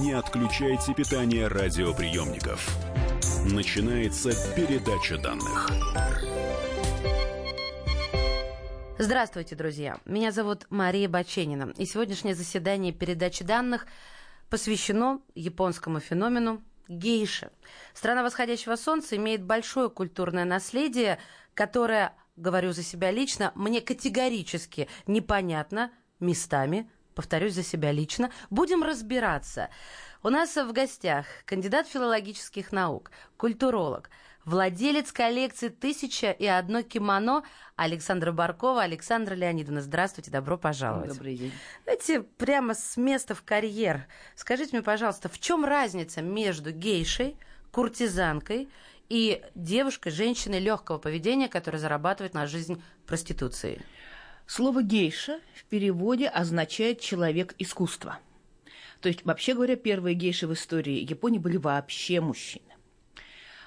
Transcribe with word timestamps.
Не 0.00 0.12
отключайте 0.12 0.94
питание 0.94 1.48
радиоприемников. 1.48 2.76
Начинается 3.50 4.30
передача 4.54 5.18
данных. 5.18 5.68
Здравствуйте, 8.96 9.56
друзья. 9.56 9.98
Меня 10.04 10.30
зовут 10.30 10.66
Мария 10.70 11.08
Баченина. 11.08 11.72
И 11.76 11.84
сегодняшнее 11.84 12.36
заседание 12.36 12.92
передачи 12.92 13.42
данных 13.42 13.88
посвящено 14.48 15.20
японскому 15.34 15.98
феномену 15.98 16.62
гейши. 16.86 17.50
Страна 17.92 18.22
восходящего 18.22 18.76
солнца 18.76 19.16
имеет 19.16 19.42
большое 19.42 19.90
культурное 19.90 20.44
наследие, 20.44 21.18
которое, 21.54 22.14
говорю 22.36 22.70
за 22.70 22.84
себя 22.84 23.10
лично, 23.10 23.50
мне 23.56 23.80
категорически 23.80 24.88
непонятно 25.08 25.90
местами, 26.20 26.88
повторюсь 27.18 27.54
за 27.54 27.64
себя 27.64 27.90
лично. 27.90 28.30
Будем 28.48 28.84
разбираться. 28.84 29.70
У 30.22 30.28
нас 30.28 30.54
в 30.54 30.72
гостях 30.72 31.26
кандидат 31.46 31.88
филологических 31.88 32.70
наук, 32.70 33.10
культуролог, 33.36 34.08
владелец 34.44 35.10
коллекции 35.10 35.68
«Тысяча 35.68 36.30
и 36.30 36.46
одно 36.46 36.82
кимоно» 36.82 37.42
Александра 37.74 38.30
Баркова. 38.30 38.82
Александра 38.82 39.34
Леонидовна, 39.34 39.82
здравствуйте, 39.82 40.30
добро 40.30 40.56
пожаловать. 40.56 41.14
Добрый 41.14 41.36
день. 41.36 41.52
Давайте 41.84 42.20
прямо 42.20 42.74
с 42.74 42.96
места 42.96 43.34
в 43.34 43.42
карьер. 43.42 44.06
Скажите 44.36 44.76
мне, 44.76 44.82
пожалуйста, 44.84 45.28
в 45.28 45.40
чем 45.40 45.64
разница 45.64 46.22
между 46.22 46.70
гейшей, 46.70 47.36
куртизанкой 47.72 48.68
и 49.08 49.42
девушкой, 49.56 50.10
женщиной 50.10 50.60
легкого 50.60 50.98
поведения, 50.98 51.48
которая 51.48 51.80
зарабатывает 51.80 52.32
на 52.34 52.46
жизнь 52.46 52.80
проституцией? 53.08 53.80
Слово 54.48 54.82
«гейша» 54.82 55.40
в 55.54 55.66
переводе 55.66 56.26
означает 56.26 57.00
«человек 57.00 57.54
искусства». 57.58 58.18
То 59.02 59.10
есть, 59.10 59.22
вообще 59.26 59.52
говоря, 59.52 59.76
первые 59.76 60.14
гейши 60.14 60.46
в 60.46 60.54
истории 60.54 61.04
Японии 61.06 61.38
были 61.38 61.58
вообще 61.58 62.22
мужчины. 62.22 62.64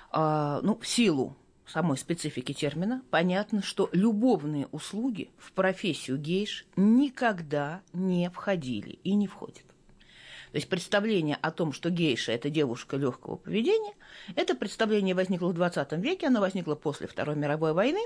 А, 0.10 0.60
ну, 0.64 0.80
в 0.80 0.88
силу 0.88 1.38
самой 1.68 2.00
специфики 2.00 2.52
термина, 2.52 3.04
понятно, 3.12 3.62
что 3.62 3.90
любовные 3.94 4.66
услуги 4.72 5.30
в 5.38 5.52
профессию 5.52 6.18
гейш 6.18 6.66
никогда 6.76 7.82
не 7.94 8.32
входили 8.32 8.98
и 9.04 9.14
не 9.14 9.28
входят. 9.28 9.66
То 10.52 10.56
есть 10.56 10.68
представление 10.68 11.38
о 11.44 11.52
том, 11.52 11.74
что 11.74 11.92
гейша– 11.92 12.32
это 12.34 12.50
девушка 12.50 12.98
легкого 12.98 13.36
поведения, 13.36 13.94
это 14.36 14.56
представление 14.56 15.14
возникло 15.14 15.50
в 15.50 15.54
20 15.54 15.92
веке, 16.00 16.26
оно 16.26 16.40
возникло 16.40 16.74
после 16.74 17.08
Второй 17.08 17.36
мировой 17.36 17.74
войны, 17.74 18.02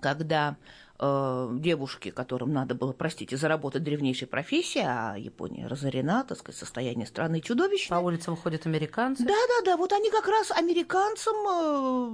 когда 0.00 0.56
э, 0.98 1.48
девушки, 1.52 2.10
которым 2.10 2.52
надо 2.52 2.74
было, 2.74 2.92
простите, 2.92 3.36
заработать 3.36 3.82
древнейшей 3.82 4.28
профессии, 4.28 4.82
а 4.84 5.16
Япония 5.16 5.66
разорена, 5.66 6.24
так 6.24 6.38
сказать, 6.38 6.58
состояние 6.58 7.06
страны 7.06 7.40
чудовищное. 7.40 7.98
По 7.98 8.02
улицам 8.02 8.36
ходят 8.36 8.66
американцы. 8.66 9.24
Да, 9.24 9.34
да, 9.48 9.64
да, 9.64 9.76
вот 9.76 9.92
они 9.92 10.10
как 10.10 10.28
раз 10.28 10.50
американцам, 10.50 11.34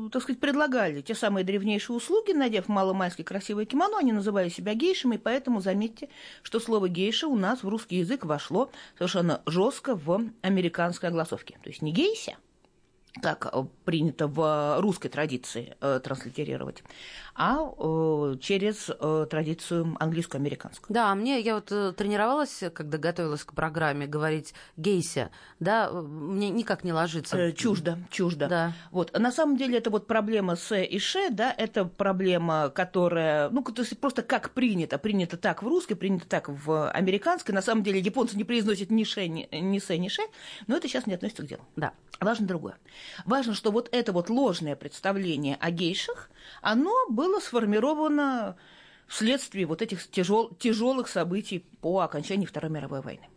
э, 0.06 0.10
так 0.10 0.22
сказать, 0.22 0.40
предлагали 0.40 1.00
те 1.00 1.14
самые 1.14 1.44
древнейшие 1.44 1.96
услуги, 1.96 2.32
надев 2.32 2.68
маломайские 2.68 3.24
красивые 3.24 3.66
кимоно, 3.66 3.98
они 3.98 4.12
называли 4.12 4.48
себя 4.48 4.74
гейшами, 4.74 5.16
поэтому 5.16 5.60
заметьте, 5.60 6.08
что 6.42 6.60
слово 6.60 6.88
гейша 6.88 7.28
у 7.28 7.36
нас 7.36 7.62
в 7.62 7.68
русский 7.68 7.96
язык 7.96 8.24
вошло 8.24 8.70
совершенно 8.96 9.42
жестко 9.46 9.94
в 9.94 10.22
американской 10.42 11.08
огласовке. 11.08 11.58
То 11.62 11.70
есть 11.70 11.82
не 11.82 11.92
гейся, 11.92 12.36
как 13.20 13.48
э, 13.52 13.64
принято 13.84 14.26
в 14.28 14.80
русской 14.80 15.08
традиции 15.08 15.76
э, 15.80 16.00
транслитерировать, 16.02 16.84
а 17.34 17.58
э, 17.58 18.36
через 18.40 18.88
э, 18.88 19.26
традицию 19.28 19.96
английско-американскую. 19.98 20.94
Да, 20.94 21.14
мне 21.14 21.40
я 21.40 21.56
вот 21.56 21.72
э, 21.72 21.92
тренировалась, 21.92 22.62
когда 22.72 22.98
готовилась 22.98 23.44
к 23.44 23.52
программе, 23.52 24.06
говорить 24.06 24.54
гейся, 24.76 25.30
да, 25.58 25.90
мне 25.90 26.50
никак 26.50 26.84
не 26.84 26.92
ложится. 26.92 27.36
Э, 27.36 27.52
чуждо, 27.52 27.98
чуждо. 28.10 28.48
Да. 28.48 28.72
Вот. 28.90 29.16
На 29.18 29.32
самом 29.32 29.56
деле 29.56 29.78
это 29.78 29.90
вот 29.90 30.06
проблема 30.06 30.54
с 30.54 30.76
и 30.76 30.98
ше, 30.98 31.30
да, 31.30 31.52
это 31.56 31.84
проблема, 31.84 32.70
которая, 32.70 33.50
ну, 33.50 33.62
то 33.62 33.82
есть 33.82 33.98
просто 33.98 34.22
как 34.22 34.50
принято, 34.50 34.98
принято 34.98 35.36
так 35.36 35.62
в 35.62 35.68
русской, 35.68 35.94
принято 35.94 36.28
так 36.28 36.48
в 36.48 36.90
американской. 36.90 37.54
На 37.54 37.62
самом 37.62 37.82
деле 37.82 37.98
японцы 37.98 38.36
не 38.36 38.44
произносят 38.44 38.90
ни 38.90 39.04
ше, 39.04 39.26
ни, 39.26 39.48
ни 39.52 39.78
се, 39.78 39.98
ни 39.98 40.08
ше, 40.08 40.22
но 40.68 40.76
это 40.76 40.86
сейчас 40.88 41.06
не 41.06 41.14
относится 41.14 41.42
к 41.42 41.46
делу. 41.46 41.62
Да. 41.76 41.92
Важно 42.20 42.46
другое. 42.46 42.76
Важно, 43.24 43.54
что 43.54 43.70
вот 43.70 43.88
это 43.92 44.12
вот 44.12 44.30
ложное 44.30 44.76
представление 44.76 45.56
о 45.60 45.70
гейшах, 45.70 46.30
оно 46.62 46.94
было 47.08 47.40
сформировано 47.40 48.56
вследствие 49.06 49.66
вот 49.66 49.82
этих 49.82 50.08
тяжел, 50.10 50.50
тяжелых 50.58 51.08
событий 51.08 51.64
по 51.80 52.00
окончании 52.00 52.46
Второй 52.46 52.70
мировой 52.70 53.02
войны. 53.02 53.28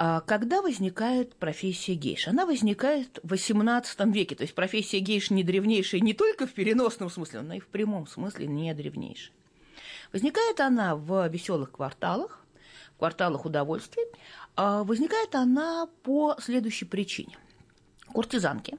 А 0.00 0.20
когда 0.20 0.62
возникает 0.62 1.34
профессия 1.34 1.94
гейш? 1.94 2.28
Она 2.28 2.46
возникает 2.46 3.18
в 3.24 3.32
XVIII 3.32 4.12
веке, 4.12 4.36
то 4.36 4.42
есть 4.42 4.54
профессия 4.54 5.00
гейш 5.00 5.30
не 5.30 5.42
древнейшая 5.42 6.00
не 6.00 6.14
только 6.14 6.46
в 6.46 6.52
переносном 6.52 7.10
смысле, 7.10 7.40
но 7.40 7.54
и 7.54 7.60
в 7.60 7.66
прямом 7.66 8.06
смысле 8.06 8.46
не 8.46 8.72
древнейшая. 8.74 9.32
Возникает 10.12 10.60
она 10.60 10.94
в 10.94 11.26
веселых 11.28 11.72
кварталах, 11.72 12.44
в 12.94 12.98
кварталах 12.98 13.44
удовольствий. 13.44 14.04
А 14.54 14.84
возникает 14.84 15.34
она 15.34 15.88
по 16.04 16.36
следующей 16.40 16.84
причине– 16.84 17.36
куртизанки, 18.12 18.78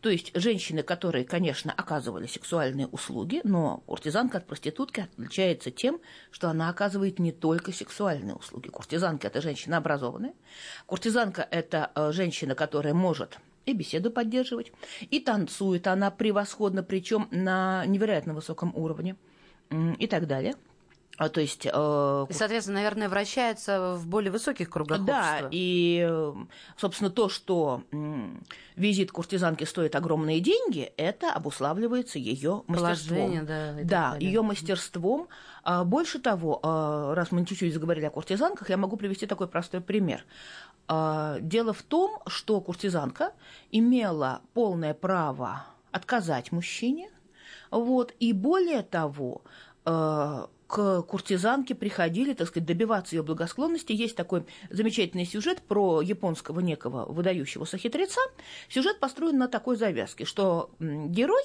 то 0.00 0.10
есть 0.10 0.32
женщины, 0.34 0.82
которые, 0.82 1.24
конечно, 1.24 1.72
оказывали 1.72 2.26
сексуальные 2.26 2.88
услуги, 2.88 3.40
но 3.42 3.78
куртизанка 3.86 4.36
от 4.36 4.46
проститутки 4.46 5.00
отличается 5.00 5.70
тем, 5.70 5.98
что 6.30 6.50
она 6.50 6.68
оказывает 6.68 7.18
не 7.18 7.32
только 7.32 7.72
сексуальные 7.72 8.34
услуги. 8.34 8.68
Куртизанка– 8.68 9.26
это 9.28 9.40
женщина 9.40 9.78
образованная. 9.78 10.34
Куртизанка– 10.84 11.48
это 11.50 11.90
женщина, 12.12 12.54
которая 12.54 12.92
может 12.92 13.38
и 13.64 13.72
беседу 13.72 14.10
поддерживать, 14.10 14.72
и 15.00 15.20
танцует 15.20 15.86
она 15.86 16.10
превосходно, 16.10 16.82
причем 16.82 17.28
на 17.30 17.86
невероятно 17.86 18.34
высоком 18.34 18.76
уровне 18.76 19.16
и 19.98 20.06
так 20.06 20.26
далее– 20.26 20.54
то 21.16 21.40
есть, 21.40 21.66
э, 21.66 22.26
соответственно, 22.30 22.78
наверное, 22.78 23.08
вращается 23.08 23.94
в 23.94 24.06
более 24.08 24.32
высоких 24.32 24.68
кругах 24.68 25.04
да, 25.04 25.20
общества. 25.20 25.48
и, 25.52 26.34
собственно, 26.76 27.10
то, 27.10 27.28
что 27.28 27.82
визит 28.74 29.12
куртизанки 29.12 29.64
стоит 29.64 29.94
огромные 29.94 30.40
деньги, 30.40 30.92
это 30.96 31.32
обуславливается 31.32 32.18
ее 32.18 32.64
мастерством. 32.66 33.46
да, 33.46 33.72
да 33.84 34.16
ее 34.18 34.42
мастерством. 34.42 35.28
А, 35.62 35.84
больше 35.84 36.18
того, 36.18 36.60
а, 36.62 37.14
раз 37.14 37.30
мы 37.30 37.46
чуть-чуть 37.46 37.72
заговорили 37.72 38.06
о 38.06 38.10
куртизанках, 38.10 38.68
я 38.70 38.76
могу 38.76 38.96
привести 38.96 39.26
такой 39.26 39.46
простой 39.46 39.80
пример. 39.80 40.24
А, 40.88 41.38
дело 41.40 41.72
в 41.72 41.82
том, 41.82 42.20
что 42.26 42.60
куртизанка 42.60 43.32
имела 43.70 44.42
полное 44.52 44.94
право 44.94 45.64
отказать 45.92 46.50
мужчине, 46.50 47.08
вот, 47.70 48.14
и 48.18 48.32
более 48.32 48.82
того, 48.82 49.42
к 50.66 51.02
куртизанке 51.02 51.74
приходили, 51.74 52.34
так 52.34 52.48
сказать, 52.48 52.66
добиваться 52.66 53.16
ее 53.16 53.22
благосклонности. 53.22 53.92
Есть 53.92 54.16
такой 54.16 54.44
замечательный 54.70 55.26
сюжет 55.26 55.62
про 55.62 56.00
японского 56.00 56.60
некого 56.60 57.04
выдающегося 57.10 57.78
хитреца. 57.78 58.20
Сюжет 58.68 59.00
построен 59.00 59.38
на 59.38 59.48
такой 59.48 59.76
завязке, 59.76 60.24
что 60.24 60.70
герой 60.80 61.42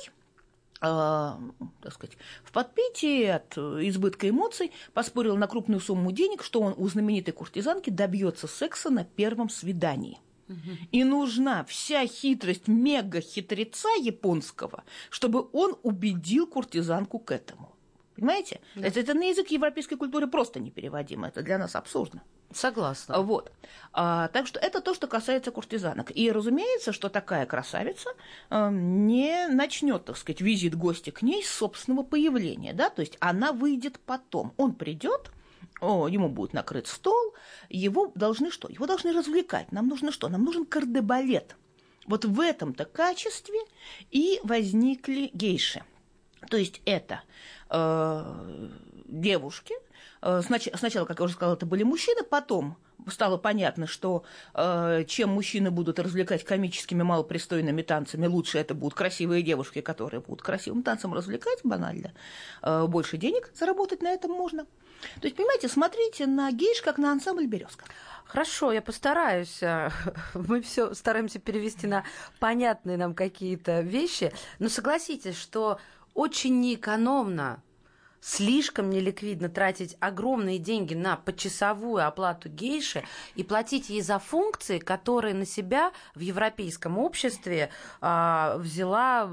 э, 0.81 0.85
так 0.85 1.94
сказать, 1.94 2.18
в 2.44 2.52
подпитии 2.52 3.25
от 3.25 3.57
избытка 3.57 4.30
эмоций 4.30 4.72
поспорил 4.94 5.36
на 5.38 5.47
крупную 5.47 5.81
сумму 5.81 6.12
денег, 6.12 6.44
что 6.44 6.62
он 6.62 6.74
у 6.78 6.88
знаменитой 6.88 7.34
куртизанки 7.34 7.90
добьется 7.90 8.47
секса 8.47 8.90
на 8.90 9.03
первом 9.03 9.50
свидании. 9.50 10.19
И 10.91 11.03
нужна 11.03 11.63
вся 11.66 12.07
хитрость 12.07 12.68
мега-хитреца 12.68 13.90
японского, 14.01 14.84
чтобы 15.12 15.47
он 15.53 15.78
убедил 15.84 16.47
куртизанку 16.47 17.19
к 17.19 17.31
этому. 17.31 17.75
Понимаете? 18.19 18.59
Да. 18.75 18.88
Это, 18.88 19.00
это 19.00 19.13
на 19.13 19.30
язык 19.30 19.47
европейской 19.47 19.96
культуры 19.96 20.28
просто 20.28 20.59
непереводимо. 20.59 21.28
Это 21.28 21.41
для 21.41 21.57
нас 21.57 21.75
абсурдно. 21.75 22.21
Согласна. 22.51 23.21
Вот. 23.21 23.51
А, 23.94 24.27
так 24.30 24.45
что 24.45 24.60
это 24.60 24.81
то, 24.81 24.94
что 24.94 25.07
касается 25.07 25.51
куртизанок. 25.51 26.12
И 26.16 26.31
разумеется, 26.31 26.92
что 26.92 27.10
такая 27.10 27.45
красавица 27.45 28.10
э, 28.50 28.69
не 28.71 29.48
начнет, 29.48 30.04
так 30.06 30.18
сказать, 30.18 30.42
визит 30.42 30.75
гостя 30.75 31.12
к 31.12 31.21
ней 31.21 31.44
с 31.44 31.50
собственного 31.50 32.04
появления. 32.04 32.74
Да? 32.74 32.89
То 32.89 33.01
есть 33.01 33.18
она 33.21 33.54
выйдет 33.54 34.00
потом. 34.00 34.54
Он 34.57 34.74
придет, 34.74 35.31
о, 35.80 36.07
ему 36.10 36.27
будет 36.27 36.54
накрыт 36.54 36.88
стол, 36.88 37.33
его 37.69 38.12
должны 38.16 38.51
что? 38.51 38.68
Его 38.68 38.86
должны 38.86 39.13
развлекать. 39.13 39.71
Нам 39.71 39.88
нужно 39.88 40.12
что? 40.12 40.27
Нам 40.27 40.44
нужен 40.44 40.66
кардебалет. 40.66 41.56
Вот 42.06 42.25
в 42.25 42.42
этом-то 42.42 42.83
качестве 42.86 43.60
и 44.12 44.39
возникли 44.44 45.30
гейши. 45.33 45.83
То 46.50 46.57
есть 46.57 46.81
это 46.86 47.21
э, 47.69 48.69
девушки, 49.06 49.75
э, 50.21 50.42
снач, 50.42 50.68
сначала, 50.75 51.06
как 51.06 51.19
я 51.19 51.25
уже 51.25 51.33
сказала, 51.33 51.56
это 51.56 51.66
были 51.66 51.83
мужчины, 51.83 52.24
потом 52.24 52.77
стало 53.07 53.38
понятно, 53.38 53.88
что 53.88 54.24
э, 54.54 55.04
чем 55.07 55.30
мужчины 55.30 55.71
будут 55.71 56.00
развлекать 56.00 56.44
комическими 56.44 57.04
малопристойными 57.04 57.81
танцами, 57.81 58.27
лучше 58.27 58.57
это 58.60 58.74
будут 58.74 58.98
красивые 58.98 59.42
девушки, 59.42 59.81
которые 59.81 60.21
будут 60.21 60.42
красивым 60.42 60.83
танцем 60.83 61.13
развлекать, 61.13 61.60
банально. 61.63 62.13
Э, 62.62 62.86
больше 62.88 63.18
денег 63.18 63.51
заработать 63.56 64.01
на 64.01 64.10
этом 64.10 64.31
можно. 64.31 64.66
То 65.21 65.27
есть, 65.27 65.36
понимаете, 65.36 65.69
смотрите 65.69 66.27
на 66.27 66.51
гейш 66.51 66.81
как 66.81 66.98
на 66.98 67.12
ансамбль 67.12 67.48
березка. 67.48 67.86
Хорошо, 68.25 68.71
я 68.71 68.81
постараюсь. 68.81 69.62
Мы 70.33 70.62
все 70.62 70.94
стараемся 70.94 71.39
перевести 71.39 71.88
на 71.88 72.04
понятные 72.39 72.98
нам 72.98 73.16
какие-то 73.16 73.80
вещи. 73.80 74.31
Но 74.60 74.69
согласитесь, 74.69 75.38
что 75.38 75.80
очень 76.19 76.60
неэкономно 76.60 77.63
слишком 78.19 78.89
неликвидно 78.89 79.48
тратить 79.48 79.95
огромные 80.01 80.57
деньги 80.57 80.94
на 80.94 81.16
почасовую 81.16 82.06
оплату 82.06 82.50
гейши 82.50 83.06
и 83.36 83.44
платить 83.45 83.89
ей 83.89 84.01
за 84.01 84.19
функции, 84.19 84.80
которые 84.80 85.33
на 85.33 85.45
себя 85.45 85.94
в 86.16 86.19
европейском 86.19 86.98
обществе 86.98 87.69
а, 88.01 88.57
взяла 88.57 89.31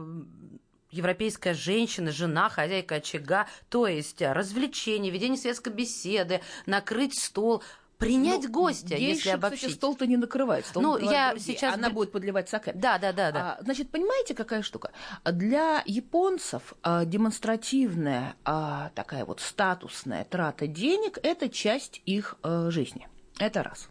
европейская 0.92 1.54
женщина, 1.54 2.12
жена, 2.12 2.48
хозяйка 2.48 2.96
очага, 2.96 3.48
то 3.68 3.88
есть 3.88 4.22
развлечения, 4.22 5.10
ведение 5.10 5.38
светской 5.38 5.72
беседы, 5.72 6.40
накрыть 6.66 7.18
стол– 7.18 7.64
Принять 7.98 8.44
ну, 8.44 8.50
гостя, 8.50 8.94
если 8.94 9.30
обобщить. 9.30 9.60
Кстати, 9.60 9.74
стол-то 9.74 10.06
не 10.06 10.16
накрывает. 10.16 10.66
Стол 10.66 10.82
ну, 10.82 10.98
я 10.98 11.30
другие. 11.30 11.56
сейчас... 11.56 11.74
Она 11.74 11.88
будет 11.88 12.12
подливать 12.12 12.48
саке. 12.48 12.72
Да, 12.74 12.98
да, 12.98 13.12
да. 13.12 13.32
да. 13.32 13.56
А, 13.58 13.62
значит, 13.62 13.90
понимаете, 13.90 14.34
какая 14.34 14.62
штука? 14.62 14.90
Для 15.24 15.82
японцев 15.86 16.74
а, 16.82 17.04
демонстративная 17.06 18.34
а, 18.44 18.90
такая 18.94 19.24
вот 19.24 19.40
статусная 19.40 20.24
трата 20.24 20.66
денег– 20.66 21.18
это 21.22 21.48
часть 21.48 22.02
их 22.04 22.36
а, 22.42 22.70
жизни. 22.70 23.08
Это 23.38 23.62
раз. 23.62 23.88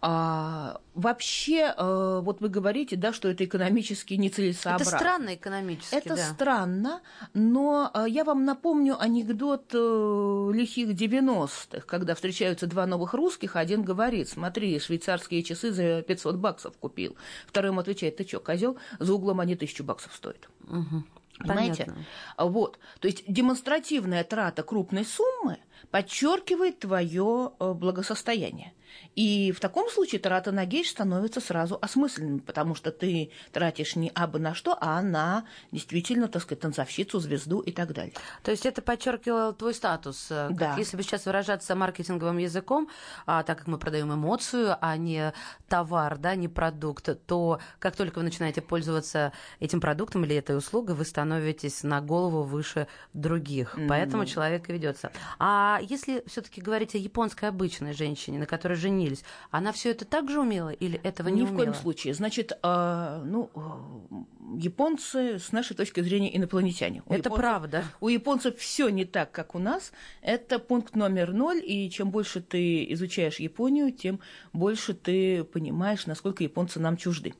А, 0.00 0.80
вообще, 0.94 1.74
а, 1.76 2.20
вот 2.20 2.40
вы 2.40 2.48
говорите, 2.48 2.96
да, 2.96 3.12
что 3.12 3.28
это 3.28 3.44
экономически 3.44 4.14
нецелесообразно. 4.14 4.88
Это 4.88 4.98
странно 4.98 5.34
экономически, 5.34 5.94
Это 5.94 6.16
да. 6.16 6.24
странно, 6.24 7.00
но 7.34 7.90
а, 7.92 8.08
я 8.08 8.24
вам 8.24 8.44
напомню 8.44 9.00
анекдот 9.00 9.72
а, 9.74 10.50
лихих 10.52 10.90
90-х, 10.90 11.80
когда 11.86 12.14
встречаются 12.14 12.66
два 12.66 12.86
новых 12.86 13.14
русских, 13.14 13.56
один 13.56 13.82
говорит, 13.82 14.28
смотри, 14.28 14.78
швейцарские 14.78 15.42
часы 15.42 15.72
за 15.72 16.02
500 16.02 16.36
баксов 16.36 16.76
купил. 16.78 17.16
Второй 17.46 17.70
ему 17.70 17.80
отвечает, 17.80 18.16
ты 18.16 18.26
что, 18.26 18.38
козел? 18.38 18.78
За 19.00 19.12
углом 19.12 19.40
они 19.40 19.56
тысячу 19.56 19.82
баксов 19.82 20.14
стоят. 20.14 20.48
Угу. 20.68 21.04
Понимаете? 21.40 21.84
Понятно. 21.84 22.04
Вот. 22.38 22.78
То 23.00 23.08
есть 23.08 23.24
демонстративная 23.26 24.24
трата 24.24 24.62
крупной 24.62 25.04
суммы 25.04 25.58
подчеркивает 25.90 26.80
твое 26.80 27.52
э, 27.58 27.72
благосостояние. 27.72 28.72
И 29.14 29.52
в 29.52 29.60
таком 29.60 29.90
случае 29.90 30.20
трата 30.20 30.52
на 30.52 30.64
гейш 30.64 30.90
становится 30.90 31.40
сразу 31.40 31.78
осмысленным, 31.80 32.40
потому 32.40 32.74
что 32.74 32.90
ты 32.90 33.30
тратишь 33.52 33.96
не 33.96 34.10
абы 34.14 34.38
на 34.38 34.54
что, 34.54 34.76
а 34.80 35.02
на 35.02 35.44
действительно, 35.72 36.28
так 36.28 36.42
сказать, 36.42 36.60
танцовщицу, 36.60 37.20
звезду 37.20 37.60
и 37.60 37.72
так 37.72 37.92
далее. 37.92 38.14
То 38.42 38.50
есть 38.50 38.66
это 38.66 38.82
подчеркивало 38.82 39.52
твой 39.52 39.74
статус. 39.74 40.28
Э, 40.30 40.48
да. 40.50 40.70
Как, 40.70 40.78
если 40.78 40.96
бы 40.96 41.02
сейчас 41.02 41.26
выражаться 41.26 41.74
маркетинговым 41.74 42.38
языком, 42.38 42.88
а, 43.26 43.42
так 43.42 43.58
как 43.58 43.66
мы 43.66 43.78
продаем 43.78 44.12
эмоцию, 44.12 44.76
а 44.80 44.96
не 44.96 45.32
товар, 45.68 46.18
да, 46.18 46.34
не 46.34 46.48
продукт, 46.48 47.08
то 47.26 47.60
как 47.78 47.96
только 47.96 48.18
вы 48.18 48.24
начинаете 48.24 48.62
пользоваться 48.62 49.32
этим 49.60 49.80
продуктом 49.80 50.24
или 50.24 50.36
этой 50.36 50.56
услугой, 50.56 50.94
вы 50.94 51.04
становитесь 51.04 51.82
на 51.82 52.00
голову 52.00 52.42
выше 52.42 52.86
других. 53.12 53.76
Mm-hmm. 53.76 53.88
Поэтому 53.88 54.26
человек 54.26 54.68
и 54.68 54.72
ведется. 54.72 55.10
А 55.38 55.80
если 55.82 56.22
все-таки 56.26 56.60
говорить 56.60 56.94
о 56.94 56.98
японской 56.98 57.46
обычной 57.46 57.92
женщине, 57.92 58.38
на 58.38 58.46
которой 58.46 58.74
женились, 58.78 59.24
она 59.50 59.72
все 59.72 59.90
это 59.90 60.04
так 60.04 60.30
же 60.30 60.40
умела 60.40 60.70
или 60.70 60.98
этого 61.02 61.28
не 61.28 61.40
Ни 61.40 61.42
умела? 61.42 61.54
в 61.54 61.56
коем 61.56 61.74
случае. 61.74 62.14
Значит, 62.14 62.52
э, 62.62 63.22
ну, 63.24 63.50
э, 63.54 64.58
японцы, 64.58 65.38
с 65.38 65.52
нашей 65.52 65.76
точки 65.76 66.00
зрения, 66.00 66.34
инопланетяне. 66.36 67.02
У 67.06 67.12
это 67.12 67.28
японцев, 67.28 67.38
правда. 67.40 67.84
У 68.00 68.08
японцев 68.08 68.56
все 68.58 68.88
не 68.88 69.04
так, 69.04 69.30
как 69.30 69.54
у 69.54 69.58
нас. 69.58 69.92
Это 70.22 70.58
пункт 70.58 70.96
номер 70.96 71.32
ноль, 71.32 71.62
и 71.64 71.90
чем 71.90 72.10
больше 72.10 72.40
ты 72.40 72.90
изучаешь 72.92 73.38
Японию, 73.40 73.92
тем 73.92 74.20
больше 74.52 74.94
ты 74.94 75.44
понимаешь, 75.44 76.06
насколько 76.06 76.42
японцы 76.42 76.80
нам 76.80 76.96
чужды. 76.96 77.34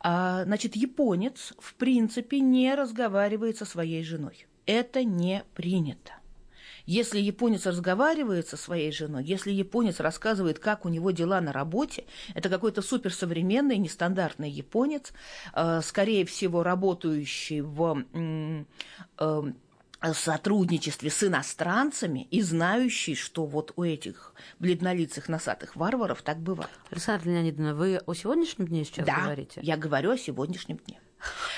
А, 0.00 0.44
значит, 0.44 0.76
японец, 0.76 1.52
в 1.58 1.74
принципе, 1.74 2.40
не 2.40 2.74
разговаривает 2.74 3.56
со 3.56 3.64
своей 3.64 4.04
женой. 4.04 4.46
Это 4.66 5.04
не 5.04 5.42
принято. 5.54 6.12
Если 6.86 7.18
японец 7.18 7.66
разговаривает 7.66 8.48
со 8.48 8.56
своей 8.56 8.92
женой, 8.92 9.24
если 9.24 9.50
японец 9.50 10.00
рассказывает, 10.00 10.60
как 10.60 10.84
у 10.84 10.88
него 10.88 11.10
дела 11.10 11.40
на 11.40 11.52
работе, 11.52 12.04
это 12.34 12.48
какой-то 12.48 12.80
суперсовременный, 12.80 13.76
нестандартный 13.76 14.48
японец, 14.50 15.12
э, 15.52 15.80
скорее 15.82 16.24
всего, 16.24 16.62
работающий 16.62 17.60
в 17.60 18.04
э, 18.14 18.64
сотрудничестве 20.14 21.10
с 21.10 21.24
иностранцами 21.24 22.28
и 22.30 22.40
знающий, 22.40 23.16
что 23.16 23.46
вот 23.46 23.72
у 23.76 23.82
этих 23.82 24.34
бледнолицых 24.60 25.28
носатых 25.28 25.74
варваров 25.74 26.22
так 26.22 26.38
бывает. 26.38 26.70
Александра 26.90 27.30
Леонидовна, 27.30 27.74
вы 27.74 27.98
о 28.06 28.14
сегодняшнем 28.14 28.68
дне 28.68 28.84
сейчас 28.84 29.06
да, 29.06 29.22
говорите? 29.24 29.60
я 29.62 29.76
говорю 29.76 30.12
о 30.12 30.18
сегодняшнем 30.18 30.76
дне. 30.76 31.00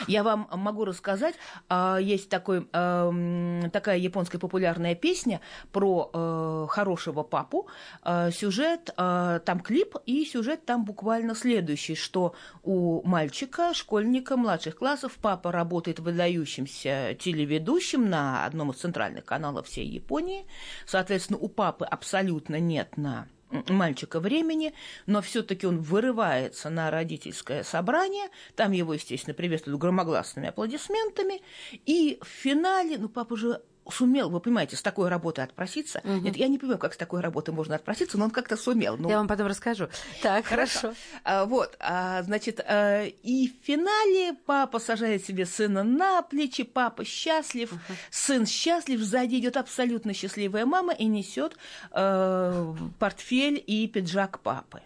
Я 0.06 0.23
вам 0.23 0.49
могу 0.53 0.85
рассказать, 0.85 1.35
а, 1.69 1.99
есть 1.99 2.29
такой, 2.29 2.65
такая 2.65 3.99
японская 3.99 4.41
популярная 4.41 4.94
песня 4.94 5.41
про 5.73 6.11
э, 6.12 6.67
хорошего 6.69 7.23
папу. 7.23 7.69
А, 8.03 8.31
сюжет, 8.31 8.91
а, 8.97 9.41
там 9.41 9.61
клип, 9.61 9.97
и 10.06 10.25
сюжет 10.25 10.65
там 10.65 10.85
буквально 10.85 11.35
следующий, 11.35 11.94
что 11.94 12.35
у 12.62 13.06
мальчика, 13.06 13.75
школьника 13.75 14.37
младших 14.37 14.76
классов, 14.76 15.19
папа 15.20 15.53
работает 15.53 15.99
выдающимся 16.00 17.17
телеведущим 17.19 18.09
на 18.09 18.44
одном 18.44 18.70
из 18.70 18.76
центральных 18.76 19.25
каналов 19.25 19.67
всей 19.67 19.87
Японии. 19.87 20.47
Соответственно, 20.87 21.38
у 21.38 21.49
папы 21.49 21.85
абсолютно 21.85 22.61
нет 22.61 22.97
на 22.97 23.26
мальчика 23.68 24.20
времени, 24.20 24.74
но 25.06 25.20
все-таки 25.22 25.66
он 25.66 25.80
вырывается 25.80 26.70
на 26.70 26.90
родительское 26.90 27.62
собрание, 27.62 28.28
там 28.56 28.72
его, 28.72 28.94
естественно, 28.94 29.34
приветствуют 29.34 29.80
громогласными 29.80 30.48
аплодисментами, 30.48 31.42
и 31.86 32.18
в 32.22 32.26
финале, 32.26 32.98
ну, 32.98 33.08
папа 33.08 33.36
же 33.36 33.62
сумел, 33.90 34.31
вы 34.31 34.40
понимаете, 34.40 34.76
с 34.76 34.82
такой 34.82 35.08
работы 35.08 35.43
отпроситься. 35.43 36.00
Угу. 36.05 36.12
Нет, 36.12 36.37
я 36.37 36.49
не 36.49 36.58
понимаю, 36.58 36.79
как 36.79 36.94
с 36.94 36.96
такой 36.96 37.20
работы 37.20 37.52
можно 37.52 37.75
отпроситься, 37.75 38.19
но 38.19 38.26
он 38.26 38.31
как-то 38.31 38.56
сумел. 38.56 38.96
Ну, 38.96 39.08
я 39.08 39.19
вам 39.19 39.29
потом 39.29 39.46
расскажу. 39.46 39.88
Так, 40.23 40.46
хорошо. 40.46 40.81
хорошо. 40.81 40.96
А, 41.25 41.44
вот, 41.44 41.76
а, 41.81 42.23
значит, 42.23 42.61
а, 42.61 43.05
и 43.05 43.49
в 43.49 43.67
финале 43.67 44.35
папа 44.46 44.79
сажает 44.79 45.25
себе 45.25 45.46
сына 45.46 45.82
на 45.82 46.23
плечи, 46.23 46.64
папа 46.64 47.05
счастлив, 47.05 47.73
угу. 47.73 47.81
сын 48.11 48.46
счастлив, 48.46 49.00
сзади 49.00 49.37
идет 49.37 49.56
абсолютно 49.56 50.14
счастливая 50.14 50.67
мама 50.67 50.93
и 50.93 51.06
несет 51.06 51.56
а, 51.91 52.75
портфель 52.99 53.62
и 53.67 53.87
пиджак 53.88 54.41
папы. 54.41 54.82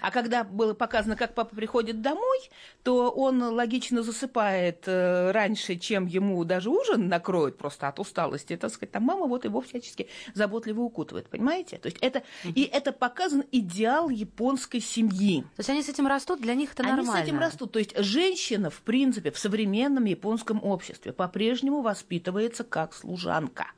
А 0.00 0.10
когда 0.10 0.44
было 0.44 0.74
показано, 0.74 1.16
как 1.16 1.34
папа 1.34 1.54
приходит 1.54 2.02
домой, 2.02 2.38
то 2.82 3.10
он 3.10 3.42
логично 3.42 4.02
засыпает 4.02 4.84
э, 4.86 5.30
раньше, 5.30 5.76
чем 5.76 6.06
ему 6.06 6.44
даже 6.44 6.70
ужин 6.70 7.08
накроют 7.08 7.58
просто 7.58 7.88
от 7.88 7.98
усталости. 7.98 8.56
Так 8.56 8.72
сказать, 8.72 8.92
там 8.92 9.04
мама 9.04 9.26
вот 9.26 9.44
его 9.44 9.60
всячески 9.60 10.08
заботливо 10.34 10.80
укутывает, 10.80 11.28
понимаете? 11.28 11.78
То 11.78 11.86
есть 11.86 11.98
это, 12.00 12.22
и 12.44 12.62
это 12.62 12.92
показан 12.92 13.44
идеал 13.52 14.08
японской 14.08 14.80
семьи. 14.80 15.42
То 15.42 15.60
есть 15.60 15.70
они 15.70 15.82
с 15.82 15.88
этим 15.88 16.06
растут, 16.06 16.40
для 16.40 16.54
них 16.54 16.72
это 16.72 16.82
нормально? 16.82 17.12
Они 17.12 17.22
с 17.22 17.28
этим 17.28 17.38
растут. 17.38 17.72
То 17.72 17.78
есть 17.78 17.96
женщина, 17.98 18.70
в 18.70 18.80
принципе, 18.82 19.30
в 19.30 19.38
современном 19.38 20.04
японском 20.04 20.62
обществе 20.62 21.12
по-прежнему 21.12 21.82
воспитывается 21.82 22.64
как 22.64 22.94
служанка– 22.94 23.66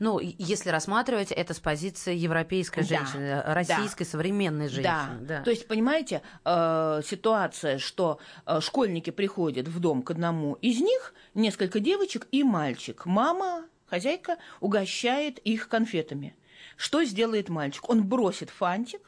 ну, 0.00 0.18
если 0.18 0.70
рассматривать 0.70 1.30
это 1.30 1.52
с 1.52 1.60
позиции 1.60 2.16
европейской 2.16 2.82
женщины, 2.82 3.42
да, 3.44 3.54
российской 3.54 4.04
да, 4.04 4.10
современной 4.10 4.68
женщины. 4.68 5.18
Да. 5.20 5.36
да. 5.38 5.42
То 5.42 5.50
есть, 5.50 5.68
понимаете, 5.68 6.22
э, 6.44 7.02
ситуация, 7.06 7.78
что 7.78 8.18
э, 8.46 8.60
школьники 8.62 9.10
приходят 9.10 9.68
в 9.68 9.78
дом 9.78 10.02
к 10.02 10.10
одному 10.10 10.54
из 10.54 10.80
них, 10.80 11.14
несколько 11.34 11.80
девочек 11.80 12.26
и 12.32 12.42
мальчик. 12.42 13.04
Мама, 13.04 13.66
хозяйка, 13.86 14.38
угощает 14.60 15.38
их 15.40 15.68
конфетами. 15.68 16.34
Что 16.76 17.04
сделает 17.04 17.50
мальчик? 17.50 17.86
Он 17.90 18.02
бросит 18.02 18.48
фантик, 18.48 19.02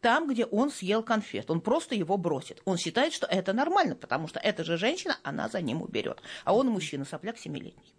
там, 0.00 0.28
где 0.28 0.46
он 0.46 0.70
съел 0.70 1.02
конфет. 1.02 1.50
Он 1.50 1.60
просто 1.60 1.94
его 1.94 2.16
бросит. 2.16 2.62
Он 2.64 2.78
считает, 2.78 3.12
что 3.12 3.26
это 3.26 3.52
нормально, 3.52 3.96
потому 3.96 4.28
что 4.28 4.40
эта 4.40 4.64
же 4.64 4.78
женщина, 4.78 5.18
она 5.24 5.50
за 5.50 5.60
ним 5.60 5.82
уберет. 5.82 6.22
А 6.46 6.54
он 6.54 6.68
мужчина, 6.68 7.04
сопляк 7.04 7.36
семилетний. 7.36 7.94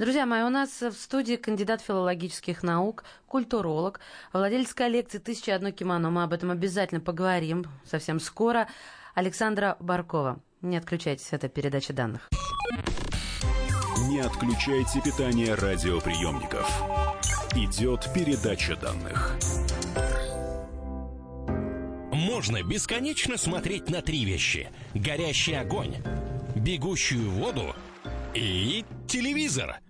Друзья 0.00 0.24
мои, 0.24 0.40
у 0.40 0.48
нас 0.48 0.80
в 0.80 0.92
студии 0.92 1.36
кандидат 1.36 1.82
филологических 1.82 2.62
наук, 2.62 3.04
культуролог, 3.26 4.00
владелец 4.32 4.72
коллекции 4.72 5.18
«Тысяча 5.18 5.54
одно 5.54 5.72
кимоно». 5.72 6.08
Мы 6.08 6.22
об 6.22 6.32
этом 6.32 6.50
обязательно 6.50 7.02
поговорим 7.02 7.66
совсем 7.84 8.18
скоро. 8.18 8.66
Александра 9.14 9.76
Баркова. 9.78 10.40
Не 10.62 10.78
отключайтесь, 10.78 11.28
это 11.32 11.50
передача 11.50 11.92
данных. 11.92 12.30
Не 14.08 14.20
отключайте 14.20 15.02
питание 15.02 15.54
радиоприемников. 15.54 16.66
Идет 17.54 18.10
передача 18.14 18.76
данных. 18.76 19.36
Можно 22.10 22.62
бесконечно 22.62 23.36
смотреть 23.36 23.90
на 23.90 24.00
три 24.00 24.24
вещи. 24.24 24.70
Горящий 24.94 25.52
огонь, 25.52 25.96
бегущую 26.56 27.30
воду 27.32 27.74
и 28.32 28.82
телевизор– 29.06 29.76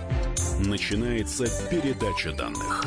Начинается 0.63 1.45
передача 1.71 2.31
данных. 2.33 2.85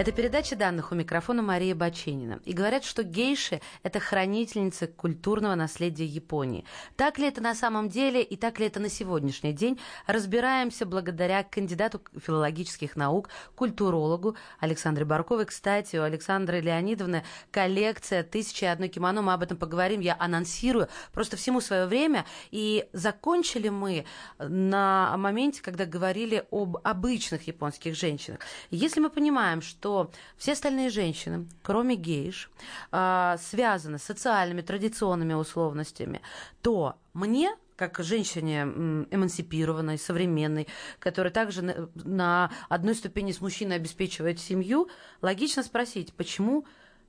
Это 0.00 0.12
передача 0.12 0.56
данных 0.56 0.92
у 0.92 0.94
микрофона 0.94 1.42
Мария 1.42 1.74
Баченина. 1.74 2.40
И 2.46 2.54
говорят, 2.54 2.84
что 2.84 3.02
гейши– 3.02 3.60
это 3.82 4.00
хранительницы 4.00 4.86
культурного 4.86 5.54
наследия 5.56 6.06
Японии. 6.06 6.64
Так 6.96 7.18
ли 7.18 7.28
это 7.28 7.42
на 7.42 7.54
самом 7.54 7.90
деле 7.90 8.22
и 8.22 8.34
так 8.36 8.58
ли 8.58 8.66
это 8.66 8.80
на 8.80 8.88
сегодняшний 8.88 9.52
день, 9.52 9.78
разбираемся 10.06 10.86
благодаря 10.86 11.42
кандидату 11.42 12.00
филологических 12.18 12.96
наук, 12.96 13.28
культурологу 13.54 14.36
Александре 14.58 15.04
Барковой. 15.04 15.44
Кстати, 15.44 15.96
у 15.96 16.02
Александры 16.02 16.60
Леонидовны 16.60 17.22
коллекция 17.50 18.22
«Тысяча 18.22 18.64
и 18.64 18.68
одно 18.70 18.88
кимоно». 18.88 19.20
Мы 19.20 19.34
об 19.34 19.42
этом 19.42 19.58
поговорим, 19.58 20.00
я 20.00 20.16
анонсирую 20.18 20.88
просто 21.12 21.36
всему 21.36 21.60
свое 21.60 21.84
время. 21.84 22.24
И 22.50 22.88
закончили 22.94 23.68
мы 23.68 24.06
на 24.38 25.14
моменте, 25.18 25.60
когда 25.60 25.84
говорили 25.84 26.46
об 26.50 26.78
обычных 26.84 27.46
японских 27.48 27.94
женщинах. 27.94 28.40
Если 28.70 28.98
мы 28.98 29.10
понимаем, 29.10 29.60
что 29.60 29.89
что 29.90 30.12
все 30.36 30.52
остальные 30.52 30.90
женщины, 30.90 31.48
кроме 31.62 31.96
гейш, 31.96 32.50
а, 32.92 33.36
связаны 33.38 33.98
с 33.98 34.04
социальными, 34.04 34.60
традиционными 34.60 35.34
условностями, 35.34 36.20
то 36.62 36.96
мне 37.12 37.50
как 37.76 37.98
женщине 38.00 38.62
эмансипированной, 39.10 39.98
современной, 39.98 40.68
которая 40.98 41.32
также 41.32 41.88
на 41.94 42.50
одной 42.68 42.94
ступени 42.94 43.32
с 43.32 43.40
мужчиной 43.40 43.76
обеспечивает 43.76 44.38
семью, 44.38 44.88
логично 45.22 45.62
спросить, 45.62 46.12
почему 46.12 46.66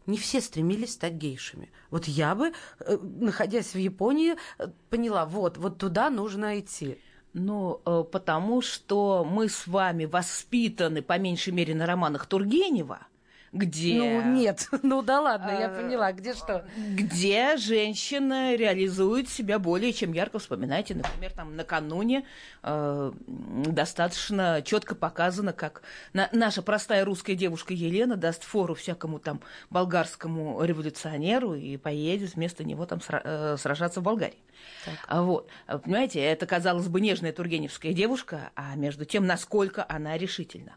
не 0.08 0.18
все 0.18 0.40
стремились 0.40 0.94
стать 0.94 1.14
гейшами. 1.14 1.70
Вот 1.90 2.06
я 2.06 2.36
бы, 2.36 2.54
э, 2.80 2.98
находясь 2.98 3.74
в 3.74 3.78
Японии, 3.78 4.36
э, 4.58 4.68
поняла, 4.90 5.26
вот, 5.26 5.58
вот 5.58 5.78
туда 5.78 6.10
нужно 6.10 6.58
идти. 6.60 7.00
Ну, 7.34 7.80
э, 7.86 8.04
потому 8.12 8.62
что 8.62 9.26
мы 9.30 9.48
с 9.48 9.66
вами 9.66 10.06
воспитаны, 10.06 11.02
по 11.02 11.18
меньшей 11.18 11.54
мере, 11.54 11.74
на 11.74 11.86
романах 11.86 12.26
Тургенева, 12.26 13.08
где... 13.52 13.98
Ну, 13.98 14.34
нет, 14.34 14.70
ну 14.82 15.02
да 15.02 15.20
ладно, 15.20 15.50
я 15.50 15.68
э, 15.68 15.82
поняла, 15.82 16.12
где 16.14 16.34
что? 16.34 16.66
Где 16.78 17.58
женщина 17.58 18.56
реализует 18.56 19.30
себя 19.30 19.60
более 19.60 19.92
чем 19.92 20.14
ярко. 20.14 20.40
Вспоминайте, 20.40 20.96
например, 20.96 21.32
там 21.32 21.56
накануне 21.56 22.26
э, 22.64 23.12
достаточно 23.28 24.62
четко 24.64 24.96
показано, 24.96 25.52
как 25.52 25.82
на, 26.14 26.30
наша 26.32 26.62
простая 26.62 27.04
русская 27.04 27.36
девушка 27.36 27.74
Елена 27.74 28.16
даст 28.16 28.44
фору 28.44 28.74
всякому 28.74 29.20
там 29.20 29.42
болгарскому 29.70 30.64
революционеру 30.64 31.54
и 31.54 31.76
поедет 31.76 32.36
вместо 32.36 32.64
него 32.64 32.86
там 32.86 33.00
сра- 33.00 33.22
э, 33.24 33.58
сражаться 33.58 34.00
в 34.00 34.04
Болгарии. 34.04 34.40
Так. 34.86 34.96
А 35.08 35.22
вот, 35.24 35.50
а, 35.68 35.78
понимаете, 35.78 36.22
это, 36.22 36.46
казалось 36.46 36.88
бы, 36.88 37.02
нежная 37.02 37.34
тургеневская 37.34 37.94
девушка, 37.94 38.52
а 38.56 38.76
между 38.76 39.06
тем, 39.06 39.26
насколько 39.26 39.86
она 39.90 40.18
решительна. 40.18 40.76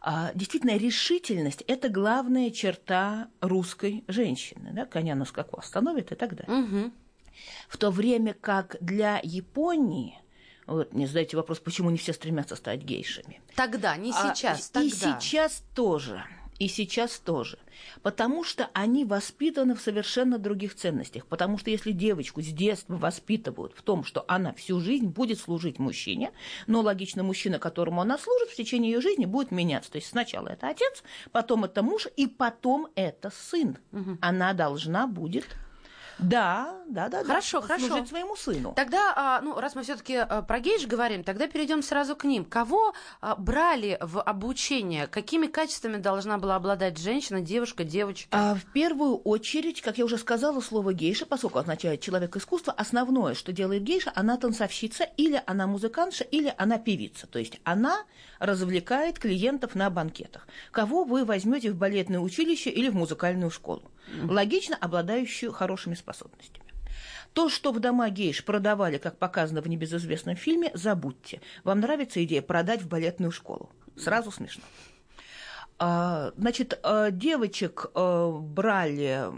А, 0.00 0.32
действительно, 0.34 0.76
решительность– 0.76 1.62
это 1.66 1.88
главная 1.88 2.50
черта 2.50 3.28
русской 3.40 4.04
женщины. 4.08 4.70
Да? 4.72 4.86
Коня 4.86 5.14
на 5.14 5.24
скаку 5.24 5.58
остановит 5.58 6.12
и 6.12 6.14
так 6.14 6.34
далее. 6.34 6.64
Угу. 6.64 6.92
В 7.68 7.76
то 7.76 7.90
время 7.90 8.34
как 8.34 8.76
для 8.80 9.20
Японии 9.22 10.18
вот, 10.66 10.94
мне 10.94 11.06
задаете 11.06 11.36
вопрос, 11.36 11.58
почему 11.58 11.90
не 11.90 11.98
все 11.98 12.12
стремятся 12.12 12.54
стать 12.54 12.82
гейшами. 12.82 13.40
Тогда, 13.56 13.96
не 13.96 14.12
сейчас, 14.12 14.70
а, 14.70 14.74
тогда. 14.74 14.86
И 14.86 14.90
сейчас 14.90 15.64
тоже 15.74 16.24
и 16.60 16.68
сейчас 16.68 17.18
тоже. 17.18 17.58
Потому 18.02 18.44
что 18.44 18.68
они 18.74 19.06
воспитаны 19.06 19.74
в 19.74 19.80
совершенно 19.80 20.38
других 20.38 20.76
ценностях. 20.76 21.26
Потому 21.26 21.56
что 21.56 21.70
если 21.70 21.90
девочку 21.90 22.42
с 22.42 22.48
детства 22.48 22.96
воспитывают 22.96 23.72
в 23.74 23.82
том, 23.82 24.04
что 24.04 24.26
она 24.28 24.52
всю 24.52 24.78
жизнь 24.78 25.06
будет 25.06 25.40
служить 25.40 25.78
мужчине, 25.78 26.32
но 26.66 26.82
логично, 26.82 27.22
мужчина, 27.22 27.58
которому 27.58 28.02
она 28.02 28.18
служит, 28.18 28.50
в 28.50 28.56
течение 28.56 28.92
ее 28.92 29.00
жизни 29.00 29.24
будет 29.24 29.50
меняться. 29.50 29.90
То 29.90 29.96
есть 29.96 30.08
сначала 30.08 30.48
это 30.48 30.68
отец, 30.68 31.02
потом 31.32 31.64
это 31.64 31.82
муж, 31.82 32.06
и 32.14 32.26
потом 32.26 32.88
это 32.94 33.30
сын. 33.30 33.78
Угу. 33.92 34.18
Она 34.20 34.52
должна 34.52 35.06
будет 35.06 35.46
да, 36.22 36.80
да, 36.86 37.08
да. 37.08 37.24
Хорошо, 37.24 37.60
да, 37.60 37.66
хорошо. 37.68 37.86
Служить 37.86 38.08
своему 38.08 38.36
сыну. 38.36 38.72
Тогда, 38.76 39.12
а, 39.16 39.40
ну, 39.40 39.58
раз 39.58 39.74
мы 39.74 39.82
все-таки 39.82 40.16
а, 40.16 40.42
про 40.42 40.60
гейш 40.60 40.86
говорим, 40.86 41.24
тогда 41.24 41.46
перейдем 41.46 41.82
сразу 41.82 42.16
к 42.16 42.24
ним. 42.24 42.44
Кого 42.44 42.94
а, 43.20 43.36
брали 43.36 43.96
в 44.00 44.20
обучение? 44.20 45.06
Какими 45.06 45.46
качествами 45.46 45.96
должна 45.96 46.38
была 46.38 46.56
обладать 46.56 46.98
женщина, 46.98 47.40
девушка, 47.40 47.84
девочка? 47.84 48.56
В 48.60 48.72
первую 48.72 49.16
очередь, 49.18 49.82
как 49.82 49.98
я 49.98 50.04
уже 50.04 50.18
сказала, 50.18 50.60
слово 50.60 50.92
гейша, 50.92 51.26
поскольку 51.26 51.58
означает 51.58 52.00
человек 52.00 52.36
искусства, 52.36 52.72
основное, 52.72 53.34
что 53.34 53.52
делает 53.52 53.82
гейша, 53.82 54.12
она 54.14 54.36
танцовщица, 54.36 55.04
или 55.16 55.42
она 55.46 55.66
музыкантша, 55.66 56.24
или 56.24 56.52
она 56.58 56.78
певица. 56.78 57.26
То 57.26 57.38
есть 57.38 57.60
она 57.64 58.04
развлекает 58.38 59.18
клиентов 59.18 59.74
на 59.74 59.90
банкетах. 59.90 60.48
Кого 60.72 61.04
вы 61.04 61.24
возьмете 61.24 61.70
в 61.70 61.76
балетное 61.76 62.20
училище 62.20 62.70
или 62.70 62.88
в 62.88 62.94
музыкальную 62.94 63.50
школу? 63.50 63.90
Логично, 64.22 64.76
обладающую 64.80 65.52
хорошими 65.52 65.94
способностями. 65.94 66.09
То, 67.32 67.48
что 67.48 67.72
в 67.72 67.78
дома 67.78 68.08
гейш 68.10 68.44
продавали, 68.44 68.98
как 68.98 69.18
показано 69.18 69.62
в 69.62 69.68
небезызвестном 69.68 70.36
фильме, 70.36 70.70
забудьте. 70.74 71.40
Вам 71.62 71.80
нравится 71.80 72.22
идея 72.24 72.42
продать 72.42 72.82
в 72.82 72.88
балетную 72.88 73.30
школу? 73.30 73.70
Сразу 73.96 74.30
смешно. 74.30 74.64
А, 75.82 76.32
значит, 76.36 76.78
а, 76.82 77.10
девочек 77.10 77.86
а, 77.94 78.30
брали 78.32 79.30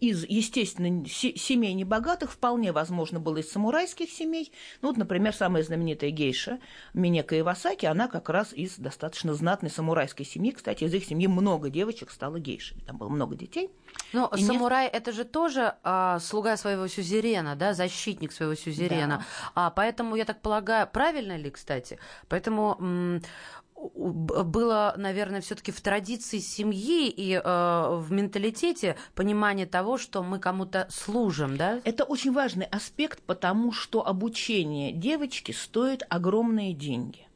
из, 0.00 0.24
естественно, 0.24 1.04
семей 1.08 1.74
небогатых, 1.74 2.30
вполне 2.30 2.70
возможно 2.70 3.18
было 3.18 3.38
из 3.38 3.50
самурайских 3.50 4.08
семей. 4.08 4.52
Ну, 4.80 4.88
вот, 4.88 4.96
например, 4.96 5.34
самая 5.34 5.64
знаменитая 5.64 6.10
гейша 6.10 6.60
Минека 6.94 7.38
Ивасаки, 7.38 7.86
она 7.86 8.06
как 8.06 8.28
раз 8.28 8.52
из 8.52 8.76
достаточно 8.76 9.34
знатной 9.34 9.72
самурайской 9.72 10.24
семьи. 10.24 10.52
Кстати, 10.52 10.84
из 10.84 10.94
их 10.94 11.04
семьи 11.04 11.26
много 11.26 11.68
девочек 11.68 12.12
стало 12.12 12.38
гейшей. 12.38 12.80
Там 12.86 12.96
было 12.96 13.08
много 13.08 13.34
детей. 13.34 13.68
Но 14.12 14.30
и 14.36 14.40
самурай 14.44 14.84
не... 14.84 14.90
это 14.90 15.10
же 15.10 15.24
тоже 15.24 15.74
а, 15.82 16.20
слуга 16.20 16.56
своего 16.56 16.86
сюзерена, 16.86 17.56
да, 17.56 17.74
защитник 17.74 18.30
своего 18.30 18.54
сюзерена. 18.54 19.16
Да. 19.16 19.24
А, 19.56 19.70
поэтому, 19.70 20.14
я 20.14 20.26
так 20.26 20.42
полагаю, 20.42 20.86
правильно 20.86 21.36
ли, 21.36 21.50
кстати? 21.50 21.98
Поэтому 22.28 23.20
было, 23.94 24.94
наверное, 24.96 25.40
все-таки 25.40 25.72
в 25.72 25.80
традиции 25.80 26.38
семьи 26.38 27.08
и 27.08 27.34
э, 27.34 27.40
в 27.42 28.06
менталитете 28.10 28.96
понимание 29.14 29.66
того, 29.66 29.98
что 29.98 30.22
мы 30.22 30.38
кому-то 30.38 30.86
служим, 30.90 31.56
да? 31.56 31.80
Это 31.84 32.04
очень 32.04 32.32
важный 32.32 32.66
аспект, 32.66 33.20
потому 33.22 33.72
что 33.72 34.06
обучение 34.06 34.92
девочки 34.92 35.52
стоит 35.52 36.02
огромные 36.08 36.72
деньги. 36.72 37.26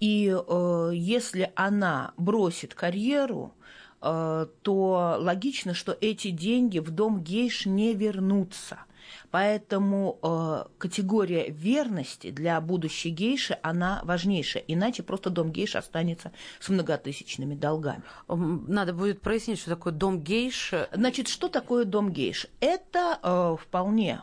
И 0.00 0.34
э, 0.36 0.90
если 0.92 1.52
она 1.54 2.12
бросит 2.16 2.74
карьеру, 2.74 3.54
э, 4.02 4.46
то 4.62 5.16
логично, 5.18 5.72
что 5.74 5.96
эти 6.00 6.30
деньги 6.30 6.80
в 6.80 6.90
дом 6.90 7.22
гейш 7.22 7.66
не 7.66 7.94
вернутся. 7.94 8.78
Поэтому 9.30 10.18
э, 10.22 10.64
категория 10.78 11.50
верности 11.50 12.30
для 12.30 12.60
будущей 12.60 13.10
гейши, 13.10 13.58
она 13.62 14.00
важнейшая. 14.04 14.64
Иначе 14.66 15.02
просто 15.02 15.30
дом 15.30 15.50
гейши 15.50 15.78
останется 15.78 16.32
с 16.60 16.68
многотысячными 16.68 17.54
долгами. 17.54 18.02
Надо 18.28 18.92
будет 18.92 19.20
прояснить, 19.20 19.58
что 19.58 19.70
такое 19.70 19.92
дом 19.92 20.20
гейши. 20.20 20.88
Значит, 20.92 21.28
что 21.28 21.48
такое 21.48 21.84
дом 21.84 22.12
гейши? 22.12 22.48
Это 22.60 23.18
э, 23.22 23.56
вполне 23.60 24.20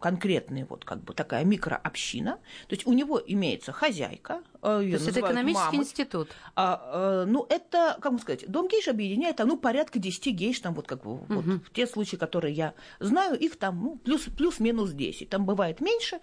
конкретная 0.00 0.66
вот 0.68 0.84
как 0.84 1.02
бы 1.02 1.14
такая 1.14 1.44
микрообщина. 1.44 2.38
То 2.68 2.74
есть 2.74 2.86
у 2.86 2.92
него 2.92 3.20
имеется 3.24 3.72
хозяйка. 3.72 4.42
Э, 4.56 4.80
То 4.80 4.82
есть 4.82 5.08
это 5.08 5.20
экономический 5.20 5.64
мамой. 5.64 5.78
институт? 5.78 6.28
А, 6.54 6.80
а, 6.82 7.24
ну, 7.24 7.46
это, 7.48 7.96
как 8.00 8.12
можно 8.12 8.22
сказать, 8.22 8.46
дом 8.48 8.68
гейш 8.68 8.88
объединяет, 8.88 9.38
ну, 9.38 9.56
порядка 9.56 9.98
10 9.98 10.34
гейш, 10.34 10.60
там 10.60 10.74
вот 10.74 10.86
как 10.86 11.02
бы, 11.02 11.12
угу. 11.12 11.26
вот, 11.28 11.44
в 11.44 11.72
те 11.72 11.86
случаи, 11.86 12.16
которые 12.16 12.52
я 12.52 12.74
знаю, 13.00 13.38
их 13.38 13.58
там 13.58 13.82
ну, 13.82 13.96
плюс, 13.96 14.24
плюс-минус 14.24 14.90
10. 14.90 15.30
Там 15.30 15.46
бывает 15.46 15.80
меньше, 15.80 16.20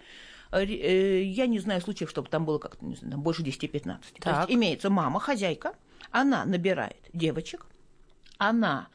э, 0.52 1.22
я 1.22 1.46
не 1.46 1.58
знаю 1.58 1.80
случаев, 1.80 2.10
чтобы 2.10 2.28
там 2.28 2.44
было 2.44 2.58
как-то, 2.58 2.84
не 2.84 2.94
знаю, 2.94 3.18
больше 3.18 3.42
10-15. 3.42 4.20
То 4.20 4.30
есть 4.30 4.50
имеется 4.50 4.88
мама, 4.88 5.18
хозяйка, 5.18 5.74
она 6.12 6.44
набирает 6.44 7.10
девочек, 7.12 7.66
она 8.38 8.88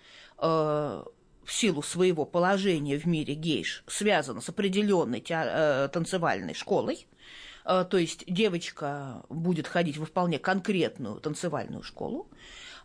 в 1.44 1.52
силу 1.52 1.82
своего 1.82 2.26
положения 2.26 2.98
в 2.98 3.06
мире 3.06 3.34
гейш 3.34 3.84
связана 3.88 4.42
с 4.42 4.50
определенной 4.50 5.24
э, 5.28 5.90
танцевальной 5.92 6.54
школой, 6.54 7.08
Э, 7.66 7.86
то 7.90 7.98
есть 7.98 8.24
девочка 8.28 9.24
будет 9.30 9.68
ходить 9.68 9.98
во 9.98 10.06
вполне 10.06 10.40
конкретную 10.40 11.20
танцевальную 11.20 11.84
школу. 11.84 12.30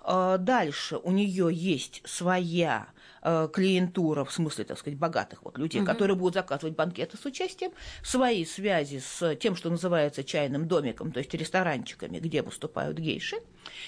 Э, 0.05 0.37
дальше 0.39 0.97
у 0.97 1.11
нее 1.11 1.49
есть 1.53 2.03
своя 2.05 2.89
клиентура, 3.53 4.25
в 4.25 4.31
смысле, 4.31 4.63
так 4.63 4.79
сказать, 4.79 4.97
богатых 4.97 5.43
вот 5.43 5.59
людей, 5.59 5.81
угу. 5.81 5.91
которые 5.91 6.17
будут 6.17 6.35
заказывать 6.35 6.77
банкеты 6.77 7.17
с 7.17 7.25
участием, 7.25 7.73
свои 8.05 8.45
связи 8.45 9.01
с 9.01 9.35
тем, 9.35 9.57
что 9.57 9.69
называется 9.69 10.23
чайным 10.23 10.69
домиком, 10.69 11.11
то 11.11 11.19
есть 11.19 11.35
ресторанчиками, 11.35 12.21
где 12.21 12.43
выступают 12.43 12.99
гейши. 12.99 13.39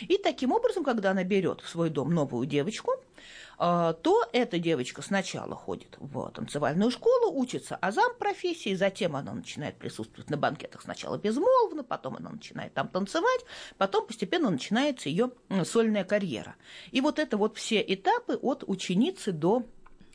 И 0.01 0.19
таким 0.19 0.51
образом, 0.51 0.83
когда 0.83 1.13
она 1.13 1.23
берет 1.23 1.61
в 1.61 1.69
свой 1.69 1.89
дом 1.89 2.13
новую 2.13 2.49
девочку, 2.49 2.97
то 3.59 4.25
эта 4.33 4.59
девочка 4.59 5.03
сначала 5.03 5.57
ходит 5.57 5.97
в 5.99 6.31
танцевальную 6.31 6.91
школу, 6.91 7.37
учится 7.39 7.77
азам 7.77 8.15
профессии, 8.19 8.75
затем 8.75 9.17
она 9.17 9.33
начинает 9.33 9.77
присутствовать 9.77 10.31
на 10.31 10.37
банкетах 10.37 10.83
сначала 10.83 11.19
безмолвно, 11.19 11.83
потом 11.83 12.17
она 12.17 12.31
начинает 12.31 12.73
там 12.75 12.89
танцевать, 12.89 13.45
потом 13.77 14.07
постепенно 14.07 14.49
начинается 14.51 15.09
ее 15.09 15.33
сольная 15.65 16.05
карьера. 16.05 16.55
И 16.93 17.01
вот 17.01 17.19
это 17.19 17.37
вот 17.37 17.57
все 17.57 17.85
этапы 17.87 18.37
от 18.41 18.63
ученицы 18.67 19.33
до 19.33 19.67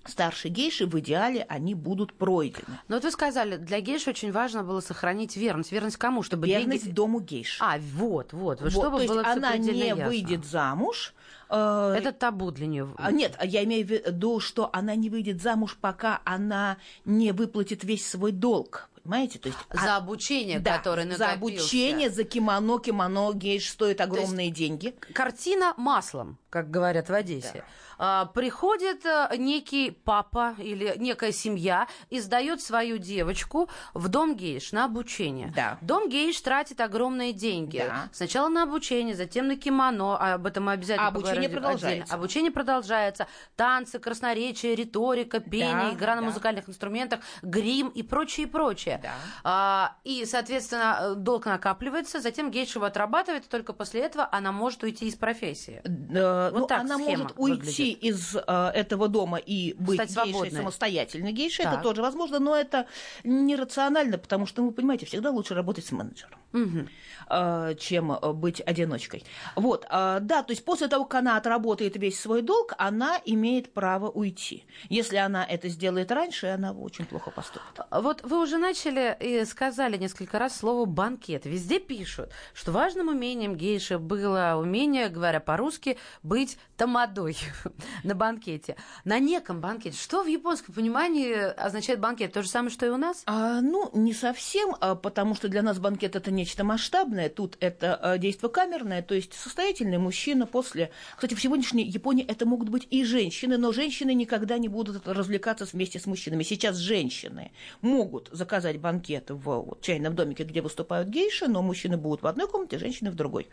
старшей 0.06 0.52
гейши 0.52 0.86
в 0.86 1.00
идеале 1.00 1.46
они 1.50 1.76
будут 1.76 2.14
пройдены. 2.14 2.80
Но 2.88 2.96
вот 2.96 3.04
вы 3.04 3.12
сказали, 3.12 3.58
для 3.58 3.80
гейши 3.80 4.10
очень 4.10 4.32
важно 4.32 4.64
было 4.64 4.82
сохранить 4.82 5.36
верность. 5.38 5.72
Верность 5.72 5.98
кому? 5.98 6.24
Чтобы 6.24 6.48
верность 6.48 6.84
деньги... 6.84 6.96
дому 6.96 7.20
гейши. 7.20 7.64
А, 7.64 7.78
вот, 7.80 8.34
вот. 8.34 8.62
вот 8.62 8.72
чтобы 8.72 9.00
то 9.00 9.08
было 9.08 9.20
есть 9.20 9.38
она 9.38 9.58
не 9.58 9.88
ясно. 9.88 10.06
выйдет 10.06 10.46
замуж, 10.46 11.14
Э, 11.54 11.96
Это 11.98 12.12
табу 12.12 12.50
для 12.52 12.66
нее. 12.66 12.90
А, 12.98 13.12
нет, 13.12 13.38
я 13.44 13.64
имею 13.64 13.86
в 13.86 13.90
виду, 13.92 14.40
что 14.40 14.72
она 14.74 14.96
не 14.96 15.10
выйдет 15.10 15.42
замуж, 15.42 15.78
пока 15.80 16.22
она 16.26 16.78
не 17.06 17.32
выплатит 17.32 17.84
весь 17.84 18.08
свой 18.10 18.32
долг. 18.32 18.90
Понимаете? 19.04 19.38
То 19.40 19.50
есть, 19.50 19.60
за 19.72 19.96
а, 19.96 19.98
обучение, 19.98 20.60
да, 20.60 20.78
которое 20.78 21.06
накопился. 21.06 21.28
За 21.28 21.34
обучение, 21.34 22.10
за 22.10 22.24
кимоно. 22.24 22.80
Кимоно 22.80 23.34
гейш 23.34 23.70
стоит 23.70 24.00
огромные 24.00 24.50
деньги. 24.50 24.96
Картина 25.14 25.74
маслом, 25.76 26.38
как 26.50 26.72
говорят 26.72 27.10
в 27.10 27.14
Одессе. 27.14 27.52
Да. 27.54 27.64
А, 27.98 28.26
приходит 28.26 29.06
э, 29.06 29.30
некий 29.38 29.92
папа 29.92 30.56
или 30.58 30.94
некая 30.98 31.32
семья 31.32 31.88
и 32.10 32.20
сдает 32.20 32.62
свою 32.62 32.98
девочку 32.98 33.70
в 33.94 34.08
дом 34.08 34.36
гейш 34.36 34.72
на 34.72 34.86
обучение. 34.86 35.54
Да. 35.56 35.78
Дом 35.82 36.10
гейш 36.10 36.40
тратит 36.42 36.82
огромные 36.82 37.34
деньги. 37.34 37.78
Да. 37.78 38.10
Сначала 38.12 38.50
на 38.50 38.64
обучение, 38.64 39.16
затем 39.16 39.48
на 39.48 39.58
кимоно. 39.58 40.18
А 40.18 40.34
об 40.36 40.46
этом 40.46 40.66
мы 40.66 40.74
обязательно 40.74 41.08
а 41.08 41.12
обучение 41.12 41.50
продолжается. 41.50 41.88
Отдельно. 41.88 42.16
Обучение 42.16 42.52
продолжается. 42.52 43.28
Танцы, 43.56 44.00
красноречие, 44.00 44.76
риторика, 44.76 45.40
пение, 45.40 45.92
да, 45.92 45.94
игра 45.94 46.16
на 46.16 46.22
да. 46.22 46.28
музыкальных 46.28 46.70
инструментах, 46.70 47.20
грим 47.42 47.90
и 47.90 48.04
прочее, 48.04 48.48
и 48.48 48.50
прочее. 48.98 49.14
Да. 49.14 49.14
А, 49.44 49.96
и, 50.04 50.26
соответственно, 50.26 51.16
долг 51.16 51.46
накапливается, 51.46 52.20
затем 52.20 52.52
гейш 52.52 52.76
его 52.76 52.86
отрабатывает, 52.86 53.46
и 53.46 53.50
только 53.50 53.74
после 53.74 54.02
этого 54.02 54.28
она 54.32 54.52
может 54.52 54.84
уйти 54.84 55.08
из 55.08 55.16
профессии. 55.16 55.82
Да, 55.84 56.50
вот 56.52 56.60
ну, 56.60 56.68
так 56.68 56.82
она 56.82 56.98
может 56.98 57.34
уйти 57.38 57.96
выглядит. 57.96 58.04
из 58.04 58.36
э, 58.36 58.72
этого 58.74 59.08
дома 59.08 59.38
и 59.38 59.74
быть 59.74 60.10
Стать 60.10 60.26
гейшей, 60.26 60.52
самостоятельной 60.52 61.32
гейшей, 61.32 61.66
так. 61.66 61.76
это 61.76 61.84
тоже 61.84 62.02
возможно, 62.02 62.40
но 62.40 62.56
это 62.56 62.88
нерационально, 63.24 64.18
потому 64.18 64.46
что, 64.46 64.64
вы 64.64 64.72
понимаете, 64.72 65.06
всегда 65.06 65.32
лучше 65.32 65.54
работать 65.54 65.86
с 65.86 65.92
менеджером, 65.92 66.40
угу. 66.54 66.88
Э, 67.30 67.76
чем 67.80 68.12
э, 68.12 68.34
быть 68.34 68.62
одиночкой. 68.62 69.24
Вот, 69.56 69.86
э, 69.90 70.20
да, 70.22 70.44
то 70.44 70.52
есть 70.52 70.66
после 70.66 70.88
того, 70.88 71.06
как 71.06 71.20
она 71.22 71.38
отработает 71.38 71.96
весь 71.96 72.20
свой 72.20 72.42
долг, 72.42 72.74
она 72.78 73.20
имеет 73.26 73.74
право 73.74 74.10
уйти. 74.10 74.66
Если 74.90 75.18
она 75.18 75.46
это 75.46 75.70
сделает 75.70 76.12
раньше, 76.12 76.48
она 76.48 76.72
очень 76.72 77.06
плохо 77.06 77.32
поступит. 77.32 77.82
Вот 77.92 78.24
вы 78.24 78.42
уже 78.42 78.58
начали 78.58 79.16
и 79.20 79.46
сказали 79.46 79.98
несколько 79.98 80.40
раз 80.40 80.58
слово 80.58 80.86
«банкет». 80.86 81.46
Везде 81.46 81.80
пишут, 81.80 82.32
что 82.54 82.72
важным 82.72 83.08
умением 83.08 83.56
гейши 83.56 83.98
было 83.98 84.56
умение, 84.58 85.10
говоря 85.10 85.40
по-русски, 85.40 85.98
быть 86.22 86.58
тамадой 86.78 87.38
на 88.04 88.16
банкете. 88.16 88.76
На 89.06 89.20
неком 89.20 89.62
банкете. 89.62 89.98
Что 89.98 90.24
в 90.24 90.28
японском 90.28 90.74
понимании 90.74 91.34
означает 91.34 92.00
банкет? 92.00 92.34
То 92.34 92.42
же 92.42 92.50
самое, 92.50 92.72
что 92.72 92.86
и 92.86 92.90
у 92.90 92.98
нас? 92.98 93.24
А, 93.26 93.62
ну, 93.62 93.90
не 93.94 94.14
совсем, 94.14 94.76
а, 94.80 94.96
потому 94.96 95.36
что 95.36 95.48
для 95.48 95.62
нас 95.62 95.80
банкет 95.80 96.16
это 96.16 96.32
нечто 96.32 96.64
масштабное. 96.64 97.13
Тут 97.30 97.58
это 97.60 97.96
а, 97.96 98.18
действие 98.18 98.50
камерное, 98.50 99.02
то 99.02 99.16
есть 99.16 99.34
состоятельный 99.34 99.98
мужчина 99.98 100.46
после... 100.46 100.92
Кстати, 101.16 101.34
в 101.34 101.42
сегодняшней 101.42 101.86
Японии 101.86 102.26
это 102.26 102.46
могут 102.46 102.70
быть 102.70 102.88
и 102.90 103.04
женщины, 103.04 103.58
но 103.58 103.72
женщины 103.72 104.14
никогда 104.14 104.58
не 104.58 104.68
будут 104.68 105.08
развлекаться 105.08 105.66
вместе 105.66 106.00
с 106.00 106.06
мужчинами. 106.06 106.44
Сейчас 106.44 106.78
женщины 106.78 107.52
могут 107.82 108.30
заказать 108.32 108.80
банкет 108.80 109.30
в 109.30 109.78
чайном 109.82 110.16
домике, 110.16 110.44
где 110.44 110.62
выступают 110.62 111.10
гейши, 111.10 111.48
но 111.48 111.62
мужчины 111.62 111.98
будут 111.98 112.22
в 112.22 112.28
одной 112.28 112.48
комнате, 112.48 112.78
женщины 112.78 113.12
в 113.12 113.16
другой 113.16 113.48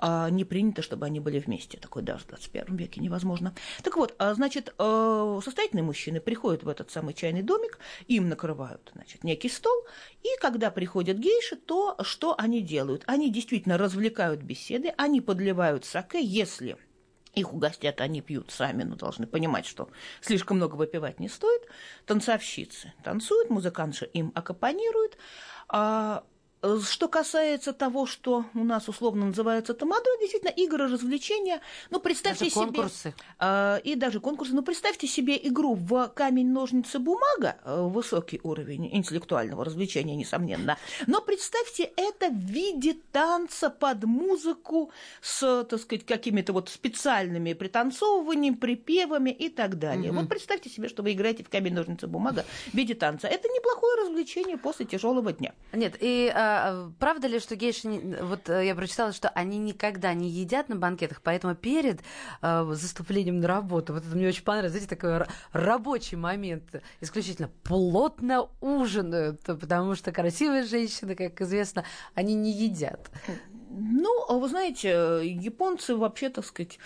а 0.00 0.30
не 0.30 0.44
принято, 0.44 0.82
чтобы 0.82 1.06
они 1.06 1.20
были 1.20 1.38
вместе. 1.38 1.78
Такое 1.78 2.02
даже 2.02 2.24
в 2.24 2.28
21 2.28 2.76
веке 2.76 3.00
невозможно. 3.00 3.54
Так 3.82 3.96
вот, 3.96 4.14
а, 4.18 4.32
значит, 4.34 4.74
э, 4.78 5.40
состоятельные 5.44 5.84
мужчины 5.84 6.20
приходят 6.20 6.62
в 6.62 6.68
этот 6.68 6.90
самый 6.90 7.12
чайный 7.12 7.42
домик, 7.42 7.78
им 8.08 8.28
накрывают 8.28 8.90
значит, 8.94 9.24
некий 9.24 9.50
стол, 9.50 9.84
и 10.22 10.28
когда 10.40 10.70
приходят 10.70 11.18
гейши, 11.18 11.56
то 11.56 11.96
что 12.02 12.34
они 12.38 12.62
делают? 12.62 13.04
Они 13.06 13.30
действительно 13.30 13.76
развлекают 13.76 14.40
беседы, 14.40 14.94
они 14.96 15.20
подливают 15.20 15.84
саке, 15.84 16.24
если 16.24 16.78
их 17.34 17.52
угостят, 17.52 18.00
они 18.00 18.22
пьют 18.22 18.50
сами, 18.50 18.82
но 18.82 18.96
должны 18.96 19.26
понимать, 19.26 19.66
что 19.66 19.90
слишком 20.20 20.56
много 20.56 20.74
выпивать 20.76 21.20
не 21.20 21.28
стоит. 21.28 21.62
Танцовщицы 22.06 22.92
танцуют, 23.04 23.50
музыканты 23.50 24.06
им 24.06 24.32
аккомпанируют. 24.34 25.16
Э, 26.62 26.78
что 26.82 27.08
касается 27.08 27.72
того, 27.72 28.06
что 28.06 28.44
у 28.54 28.64
нас 28.64 28.88
условно 28.88 29.26
называется 29.26 29.72
тамадо, 29.74 30.04
действительно, 30.20 30.50
игры, 30.50 30.88
развлечения. 30.88 31.60
Ну, 31.90 32.00
представьте 32.00 32.44
даже 32.44 32.54
себе... 32.54 32.64
конкурсы. 32.66 33.14
Э, 33.38 33.80
и 33.82 33.94
даже 33.94 34.20
конкурсы. 34.20 34.54
Ну, 34.54 34.62
представьте 34.62 35.06
себе 35.06 35.38
игру 35.42 35.74
в 35.74 36.08
камень, 36.08 36.52
ножницы, 36.52 36.98
бумага. 36.98 37.56
Э, 37.64 37.82
высокий 37.82 38.40
уровень 38.42 38.94
интеллектуального 38.94 39.64
развлечения, 39.64 40.16
несомненно. 40.16 40.76
Но 41.06 41.22
представьте 41.22 41.90
это 41.96 42.28
в 42.28 42.38
виде 42.38 42.96
танца 43.12 43.70
под 43.70 44.04
музыку 44.04 44.90
с, 45.22 45.64
так 45.64 45.80
сказать, 45.80 46.04
какими-то 46.04 46.52
вот 46.52 46.68
специальными 46.68 47.54
пританцовываниями, 47.54 48.56
припевами 48.56 49.30
и 49.30 49.48
так 49.48 49.78
далее. 49.78 50.10
Угу. 50.10 50.20
Вот 50.20 50.28
представьте 50.28 50.68
себе, 50.68 50.88
что 50.88 51.02
вы 51.02 51.12
играете 51.12 51.42
в 51.42 51.48
камень, 51.48 51.72
ножницы, 51.72 52.06
бумага 52.06 52.44
в 52.66 52.74
виде 52.74 52.94
танца. 52.94 53.28
Это 53.28 53.48
неплохое 53.48 54.02
развлечение 54.02 54.58
после 54.58 54.84
тяжелого 54.84 55.32
дня. 55.32 55.54
Нет, 55.72 55.96
и 56.00 56.30
а, 56.50 56.92
правда 56.98 57.26
ли, 57.26 57.38
что 57.38 57.56
гейши, 57.56 57.88
вот 58.22 58.48
э, 58.48 58.66
я 58.66 58.74
прочитала, 58.74 59.12
что 59.12 59.28
они 59.30 59.58
никогда 59.58 60.14
не 60.14 60.28
едят 60.28 60.68
на 60.68 60.76
банкетах, 60.76 61.20
поэтому 61.22 61.54
перед 61.54 62.00
а, 62.42 62.64
заступлением 62.72 63.40
на 63.40 63.48
работу, 63.48 63.92
вот 63.92 64.04
это 64.04 64.16
мне 64.16 64.28
очень 64.28 64.44
понравилось, 64.44 64.72
знаете, 64.72 64.94
такой 64.94 65.26
рабочий 65.52 66.16
момент, 66.16 66.64
исключительно 67.00 67.50
плотно 67.62 68.48
ужинают, 68.60 69.42
потому 69.42 69.94
что 69.94 70.12
красивые 70.12 70.64
женщины, 70.64 71.14
как 71.14 71.40
известно, 71.40 71.84
они 72.14 72.34
не 72.34 72.52
едят. 72.52 73.10
Ну, 73.70 74.24
а 74.28 74.34
вы 74.34 74.48
знаете, 74.48 75.20
японцы 75.24 75.94
вообще, 75.94 76.28
так 76.28 76.44
сказать, 76.44 76.78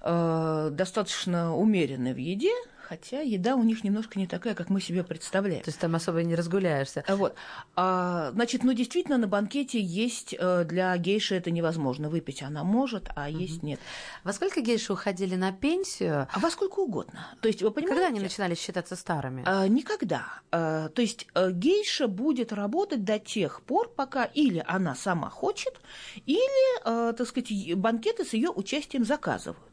э, 0.00 0.68
достаточно 0.72 1.56
умеренны 1.56 2.14
в 2.14 2.18
еде, 2.18 2.52
хотя 2.92 3.20
еда 3.20 3.56
у 3.56 3.62
них 3.62 3.84
немножко 3.84 4.18
не 4.18 4.26
такая, 4.26 4.54
как 4.54 4.68
мы 4.68 4.78
себе 4.78 5.02
представляем. 5.02 5.62
То 5.62 5.70
есть 5.70 5.80
там 5.80 5.94
особо 5.94 6.22
не 6.24 6.34
разгуляешься. 6.34 7.02
Вот. 7.08 7.34
А, 7.74 8.32
значит, 8.32 8.64
ну 8.64 8.74
действительно 8.74 9.16
на 9.16 9.26
банкете 9.26 9.80
есть 9.80 10.34
э, 10.38 10.64
для 10.64 10.94
гейши 10.98 11.34
это 11.36 11.50
невозможно. 11.50 12.10
Выпить 12.10 12.42
она 12.42 12.64
может, 12.64 13.08
а 13.16 13.30
угу. 13.30 13.38
есть 13.38 13.62
нет. 13.62 13.80
Во 14.24 14.34
сколько 14.34 14.60
гейши 14.60 14.92
уходили 14.92 15.36
на 15.36 15.52
пенсию? 15.52 16.28
А 16.30 16.38
во 16.38 16.50
сколько 16.50 16.80
угодно. 16.80 17.28
То 17.40 17.48
есть, 17.48 17.62
вы 17.62 17.70
понимаете? 17.70 17.94
Когда 17.94 18.08
они 18.08 18.20
начинали 18.20 18.54
считаться 18.54 18.94
старыми? 18.94 19.42
А, 19.46 19.66
никогда. 19.68 20.26
А, 20.50 20.90
то 20.90 21.00
есть 21.00 21.26
э, 21.34 21.50
гейша 21.50 22.08
будет 22.08 22.52
работать 22.52 23.04
до 23.04 23.18
тех 23.18 23.62
пор, 23.62 23.88
пока 23.88 24.24
или 24.24 24.62
она 24.66 24.94
сама 24.94 25.30
хочет, 25.30 25.80
или, 26.26 26.80
а, 26.84 27.14
так 27.14 27.26
сказать, 27.26 27.74
банкеты 27.74 28.26
с 28.26 28.34
ее 28.34 28.50
участием 28.50 29.06
заказывают. 29.06 29.71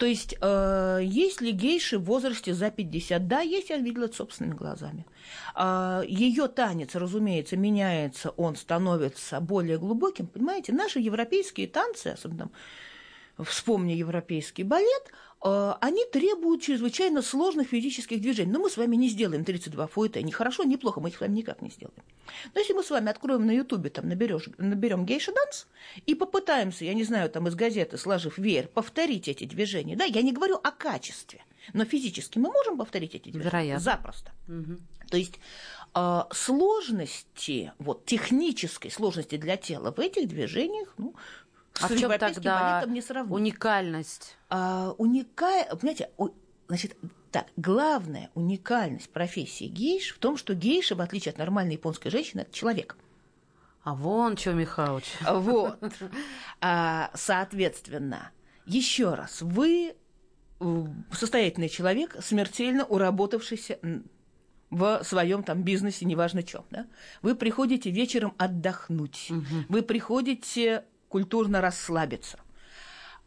То 0.00 0.06
есть, 0.06 0.34
э, 0.40 1.00
есть 1.02 1.42
ли 1.42 1.52
гейши 1.52 1.98
в 1.98 2.04
возрасте 2.04 2.54
за 2.54 2.70
50? 2.70 3.28
Да, 3.28 3.40
есть, 3.40 3.68
я 3.68 3.76
видела 3.76 4.06
это 4.06 4.16
собственными 4.16 4.56
глазами. 4.56 5.04
Э, 5.54 6.02
ее 6.08 6.48
танец, 6.48 6.94
разумеется, 6.94 7.58
меняется, 7.58 8.30
он 8.30 8.56
становится 8.56 9.40
более 9.40 9.76
глубоким. 9.76 10.26
Понимаете, 10.26 10.72
наши 10.72 11.00
европейские 11.00 11.68
танцы, 11.68 12.06
особенно 12.06 12.50
вспомни 13.38 13.92
европейский 13.92 14.62
балет, 14.62 15.12
они 15.42 16.04
требуют 16.12 16.62
чрезвычайно 16.62 17.22
сложных 17.22 17.68
физических 17.68 18.20
движений. 18.20 18.52
Но 18.52 18.58
мы 18.58 18.68
с 18.68 18.76
вами 18.76 18.96
не 18.96 19.08
сделаем 19.08 19.44
32 19.44 19.86
фуэта. 19.86 20.22
Не 20.22 20.32
хорошо, 20.32 20.64
не 20.64 20.76
плохо, 20.76 21.00
мы 21.00 21.08
их 21.08 21.16
с 21.16 21.20
вами 21.20 21.36
никак 21.36 21.62
не 21.62 21.70
сделаем. 21.70 22.02
Но 22.52 22.60
если 22.60 22.74
мы 22.74 22.82
с 22.82 22.90
вами 22.90 23.10
откроем 23.10 23.46
на 23.46 23.52
Ютубе, 23.52 23.90
там 23.90 24.08
наберем 24.08 25.06
гейша 25.06 25.32
данс 25.32 25.66
и 26.06 26.14
попытаемся, 26.14 26.84
я 26.84 26.94
не 26.94 27.04
знаю, 27.04 27.30
там 27.30 27.48
из 27.48 27.54
газеты, 27.54 27.96
сложив 27.96 28.38
веер, 28.38 28.68
повторить 28.68 29.28
эти 29.28 29.44
движения. 29.44 29.96
Да, 29.96 30.04
я 30.04 30.22
не 30.22 30.32
говорю 30.32 30.56
о 30.62 30.70
качестве, 30.70 31.42
но 31.72 31.84
физически 31.84 32.38
мы 32.38 32.50
можем 32.50 32.76
повторить 32.76 33.14
эти 33.14 33.30
движения? 33.30 33.44
Вероятно. 33.44 33.80
Запросто. 33.80 34.32
Угу. 34.48 34.76
То 35.10 35.16
есть 35.16 35.40
А 35.92 36.28
сложности, 36.30 37.72
вот 37.78 38.04
технической 38.04 38.90
сложности 38.92 39.36
для 39.36 39.56
тела 39.56 39.92
в 39.92 39.98
этих 39.98 40.28
движениях, 40.28 40.94
ну, 40.98 41.16
а 41.80 41.88
с 41.88 41.90
в 41.90 41.98
чем 41.98 42.18
тогда 42.18 42.84
не 42.86 43.00
сравнить. 43.00 43.32
уникальность? 43.32 44.36
А, 44.48 44.94
уника... 44.98 45.66
Понимаете, 45.70 46.10
у... 46.16 46.28
значит, 46.68 46.96
так, 47.30 47.46
главная 47.56 48.30
уникальность 48.34 49.10
профессии 49.10 49.64
гейш 49.64 50.14
в 50.14 50.18
том, 50.18 50.36
что 50.36 50.54
гейша, 50.54 50.94
в 50.94 51.00
отличие 51.00 51.32
от 51.32 51.38
нормальной 51.38 51.74
японской 51.74 52.10
женщины, 52.10 52.40
это 52.40 52.52
человек. 52.52 52.96
А 53.82 53.94
вон 53.94 54.36
что, 54.36 54.52
Михалыч. 54.52 55.04
Вот. 55.20 55.78
А, 56.60 57.10
соответственно, 57.14 58.32
еще 58.66 59.14
раз, 59.14 59.40
вы 59.40 59.94
э, 60.60 60.84
состоятельный 61.12 61.70
человек, 61.70 62.16
смертельно 62.20 62.84
уработавшийся 62.84 63.78
в 64.70 65.02
своем 65.02 65.42
там 65.42 65.62
бизнесе, 65.62 66.04
неважно 66.04 66.42
чем, 66.42 66.64
да? 66.70 66.86
Вы 67.22 67.34
приходите 67.34 67.90
вечером 67.90 68.34
отдохнуть, 68.38 69.28
угу. 69.30 69.64
вы 69.68 69.82
приходите 69.82 70.84
культурно 71.10 71.60
расслабиться. 71.60 72.38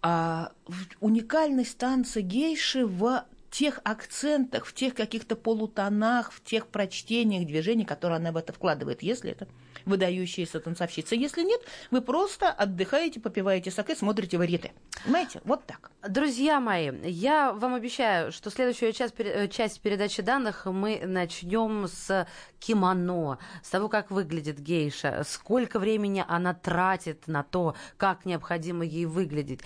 А 0.02 0.52
уникальность 1.00 1.78
танца 1.78 2.22
гейши 2.22 2.88
в 2.88 3.26
тех 3.52 3.80
акцентах, 3.84 4.66
в 4.66 4.74
тех 4.74 4.96
каких-то 4.96 5.36
полутонах, 5.36 6.32
в 6.32 6.44
тех 6.44 6.68
прочтениях 6.68 7.46
движений, 7.46 7.86
которые 7.86 8.18
она 8.18 8.32
в 8.32 8.38
это 8.38 8.52
вкладывает, 8.52 9.04
если 9.04 9.32
это 9.32 9.48
выдающаяся 9.86 10.60
танцовщица. 10.60 11.16
Если 11.16 11.44
нет, 11.44 11.62
вы 11.92 12.02
просто 12.02 12.50
отдыхаете, 12.50 13.20
попиваете 13.20 13.72
саке, 13.72 13.96
смотрите 13.96 14.38
вариты. 14.38 14.72
Понимаете? 15.04 15.42
Вот 15.44 15.66
так. 15.66 15.92
Друзья 16.08 16.60
мои, 16.60 16.92
я 17.04 17.54
вам 17.54 17.74
обещаю, 17.76 18.32
что 18.32 18.50
следующую 18.50 18.94
часть, 18.94 19.16
э, 19.20 19.48
часть 19.48 19.82
передачи 19.82 20.22
данных 20.22 20.66
мы 20.66 21.02
начнем 21.06 21.88
с 21.88 22.28
кимоно, 22.60 23.40
с 23.62 23.70
того, 23.70 23.90
как 23.90 24.12
выглядит 24.12 24.60
гейша, 24.60 25.24
сколько 25.28 25.80
времени 25.80 26.24
она 26.28 26.54
тратит 26.54 27.28
на 27.28 27.44
то, 27.44 27.76
как 27.98 28.26
необходимо 28.26 28.86
ей 28.86 29.06
выглядеть. 29.06 29.62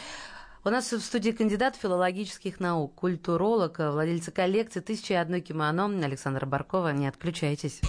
У 0.67 0.69
нас 0.69 0.91
в 0.91 0.99
студии 0.99 1.31
кандидат 1.31 1.77
филологических 1.77 2.59
наук, 2.59 2.93
культуролог, 2.95 3.79
владельца 3.79 4.31
коллекции 4.31 4.81
«Тысяча 4.81 5.13
и 5.13 5.17
одно 5.17 5.39
кимоно» 5.39 5.85
Александра 5.85 6.45
Баркова. 6.45 6.91
Не 6.91 7.07
отключайтесь. 7.07 7.79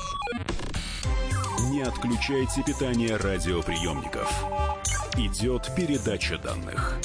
Не 1.79 1.85
отключайте 1.85 2.64
питание 2.64 3.14
радиоприемников. 3.14 4.29
Идет 5.17 5.71
передача 5.77 6.37
данных. 6.37 6.99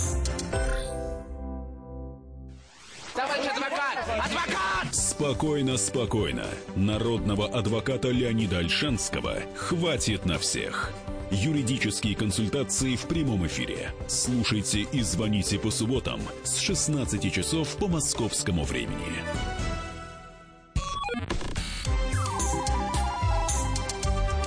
Товарищ 3.13 3.45
адвокат! 3.51 4.25
Адвокат! 4.25 4.95
Спокойно, 4.95 5.77
спокойно. 5.77 6.47
Народного 6.75 7.45
адвоката 7.45 8.09
Леонида 8.09 8.57
Альшанского 8.57 9.35
хватит 9.55 10.25
на 10.25 10.39
всех. 10.39 10.91
Юридические 11.29 12.15
консультации 12.15 12.95
в 12.95 13.03
прямом 13.03 13.45
эфире. 13.45 13.93
Слушайте 14.07 14.87
и 14.91 15.03
звоните 15.03 15.59
по 15.59 15.69
субботам 15.69 16.19
с 16.43 16.57
16 16.57 17.31
часов 17.31 17.75
по 17.77 17.87
московскому 17.87 18.63
времени. 18.63 19.21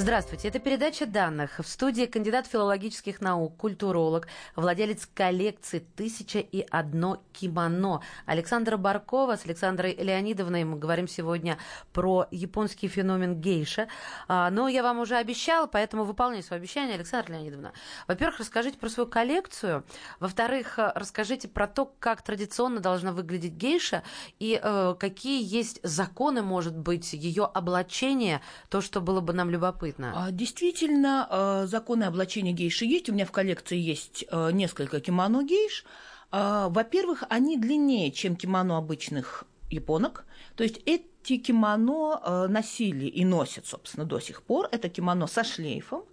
Здравствуйте, 0.00 0.48
это 0.48 0.60
передача 0.60 1.04
данных. 1.04 1.58
В 1.58 1.68
студии 1.68 2.06
кандидат 2.06 2.46
филологических 2.46 3.20
наук, 3.20 3.58
культуролог, 3.58 4.28
владелец 4.56 5.06
коллекции 5.12 5.80
«Тысяча 5.94 6.38
и 6.38 6.66
одно 6.70 7.22
кимоно» 7.34 8.00
Александра 8.24 8.78
Баркова. 8.78 9.36
С 9.36 9.44
Александрой 9.44 9.94
Леонидовной 9.94 10.64
мы 10.64 10.78
говорим 10.78 11.06
сегодня 11.06 11.58
про 11.92 12.26
японский 12.30 12.88
феномен 12.88 13.42
гейша. 13.42 13.88
А, 14.26 14.48
но 14.48 14.68
я 14.68 14.82
вам 14.82 15.00
уже 15.00 15.16
обещала, 15.16 15.66
поэтому 15.66 16.04
выполняю 16.04 16.42
свое 16.42 16.60
обещание, 16.60 16.94
Александра 16.94 17.34
Леонидовна. 17.34 17.74
Во-первых, 18.08 18.38
расскажите 18.38 18.78
про 18.78 18.88
свою 18.88 19.06
коллекцию. 19.06 19.84
Во-вторых, 20.18 20.78
расскажите 20.78 21.46
про 21.46 21.66
то, 21.66 21.84
как 21.98 22.22
традиционно 22.22 22.80
должна 22.80 23.12
выглядеть 23.12 23.52
гейша 23.52 24.02
и 24.38 24.58
э, 24.62 24.94
какие 24.98 25.44
есть 25.44 25.78
законы, 25.82 26.40
может 26.40 26.74
быть, 26.74 27.12
ее 27.12 27.44
облачения, 27.44 28.40
то, 28.70 28.80
что 28.80 29.02
было 29.02 29.20
бы 29.20 29.34
нам 29.34 29.50
любопытно 29.50 29.89
любопытно. 29.90 30.26
А, 30.26 30.30
действительно, 30.30 31.26
а, 31.30 31.66
законы 31.66 32.04
облачения 32.04 32.52
гейши 32.52 32.84
есть. 32.84 33.08
У 33.08 33.12
меня 33.12 33.26
в 33.26 33.32
коллекции 33.32 33.78
есть 33.78 34.24
а, 34.30 34.50
несколько 34.50 35.00
кимоно 35.00 35.42
гейш. 35.44 35.84
Во-первых, 36.32 37.24
они 37.28 37.56
длиннее, 37.58 38.12
чем 38.12 38.36
кимоно 38.36 38.78
обычных 38.78 39.42
японок. 39.68 40.24
То 40.54 40.62
есть 40.62 40.80
эти 40.86 41.38
кимоно 41.38 42.46
носили 42.46 43.06
и 43.06 43.24
носят, 43.24 43.66
собственно, 43.66 44.04
до 44.04 44.20
сих 44.20 44.44
пор. 44.44 44.68
Это 44.70 44.88
кимоно 44.88 45.26
со 45.26 45.42
шлейфом. 45.42 46.04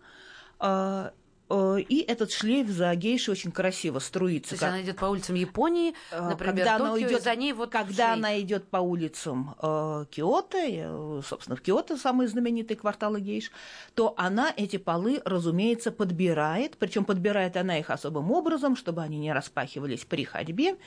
И 1.49 2.05
этот 2.07 2.31
шлейф 2.31 2.67
за 2.67 2.93
гейшей 2.95 3.31
очень 3.31 3.51
красиво 3.51 3.99
струится. 3.99 4.49
То 4.49 4.53
есть 4.53 4.61
как... 4.61 4.69
она 4.69 4.81
идет 4.81 4.97
по 4.97 5.05
улицам 5.05 5.35
Японии, 5.35 5.93
э, 6.11 6.21
например, 6.21 6.55
когда 6.55 6.77
Токио, 6.77 6.93
она 6.93 7.07
идет, 7.07 7.23
за 7.23 7.35
ней 7.35 7.53
вот 7.53 7.71
Когда 7.71 7.93
шлейф. 7.93 8.17
она 8.17 8.39
идет 8.39 8.67
по 8.69 8.77
улицам 8.77 9.55
э, 9.61 10.05
Киото, 10.11 10.57
э, 10.57 11.21
собственно, 11.25 11.55
в 11.55 11.61
Киото 11.61 11.97
самые 11.97 12.27
знаменитые 12.27 12.77
кварталы 12.77 13.21
гейш, 13.21 13.51
то 13.95 14.13
она 14.17 14.53
эти 14.55 14.77
полы, 14.77 15.21
разумеется, 15.25 15.91
подбирает, 15.91 16.77
причем 16.77 17.05
подбирает 17.05 17.55
она 17.57 17.77
их 17.77 17.89
особым 17.89 18.31
образом, 18.31 18.75
чтобы 18.75 19.01
они 19.01 19.17
не 19.17 19.31
распахивались 19.31 20.05
при 20.05 20.25
ходьбе, 20.25 20.77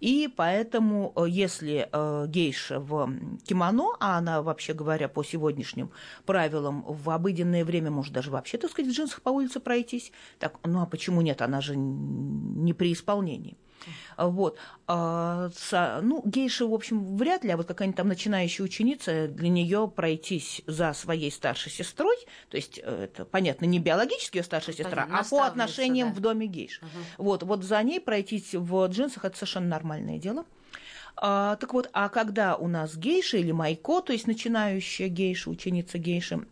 и 0.00 0.28
поэтому, 0.34 1.14
если 1.26 1.88
э, 1.90 2.26
гейша 2.28 2.78
в 2.80 3.10
кимоно, 3.44 3.96
а 4.00 4.18
она, 4.18 4.42
вообще 4.42 4.74
говоря, 4.74 5.08
по 5.08 5.24
сегодняшним 5.24 5.90
правилам 6.26 6.84
в 6.86 7.10
обыденное 7.10 7.64
время 7.64 7.90
может 7.90 8.12
даже 8.12 8.30
вообще, 8.30 8.58
так 8.58 8.70
сказать, 8.70 8.90
в 8.90 8.94
джинсах 8.94 9.22
по 9.22 9.30
улице 9.30 9.60
пройтись, 9.60 10.09
здесь. 10.10 10.38
Так, 10.38 10.58
ну 10.64 10.82
а 10.82 10.86
почему 10.86 11.20
нет? 11.20 11.42
Она 11.42 11.60
же 11.60 11.76
не 11.76 12.72
при 12.72 12.92
исполнении. 12.92 13.56
Вот. 14.16 14.58
А, 14.86 15.50
ну, 16.02 16.22
гейша, 16.24 16.66
в 16.66 16.74
общем, 16.74 17.16
вряд 17.16 17.44
ли, 17.44 17.50
а 17.50 17.56
вот 17.56 17.66
какая-нибудь 17.66 17.96
там 17.96 18.08
начинающая 18.08 18.64
ученица, 18.64 19.28
для 19.28 19.48
нее 19.48 19.90
пройтись 19.94 20.62
за 20.66 20.92
своей 20.92 21.30
старшей 21.30 21.72
сестрой, 21.72 22.16
то 22.48 22.56
есть 22.56 22.80
э, 22.82 23.04
это, 23.04 23.24
понятно, 23.24 23.64
не 23.66 23.78
биологически 23.78 24.38
ее 24.38 24.44
старшая 24.44 24.74
сестра, 24.74 25.08
а 25.10 25.24
по 25.24 25.46
отношениям 25.46 26.08
да. 26.08 26.14
в 26.14 26.20
доме 26.20 26.46
гейш. 26.46 26.80
Угу. 26.82 27.24
Вот, 27.24 27.42
вот 27.42 27.64
за 27.64 27.82
ней 27.82 28.00
пройтись 28.00 28.54
в 28.54 28.86
джинсах– 28.88 29.24
это 29.24 29.36
совершенно 29.36 29.68
нормальное 29.68 30.18
дело. 30.18 30.44
А, 31.16 31.56
так 31.56 31.72
вот, 31.74 31.88
а 31.92 32.08
когда 32.08 32.56
у 32.56 32.68
нас 32.68 32.96
гейша 32.96 33.38
или 33.38 33.52
майко, 33.52 34.00
то 34.00 34.12
есть 34.12 34.26
начинающая 34.26 35.08
гейша, 35.08 35.50
ученица 35.50 35.98
гейши, 35.98 36.46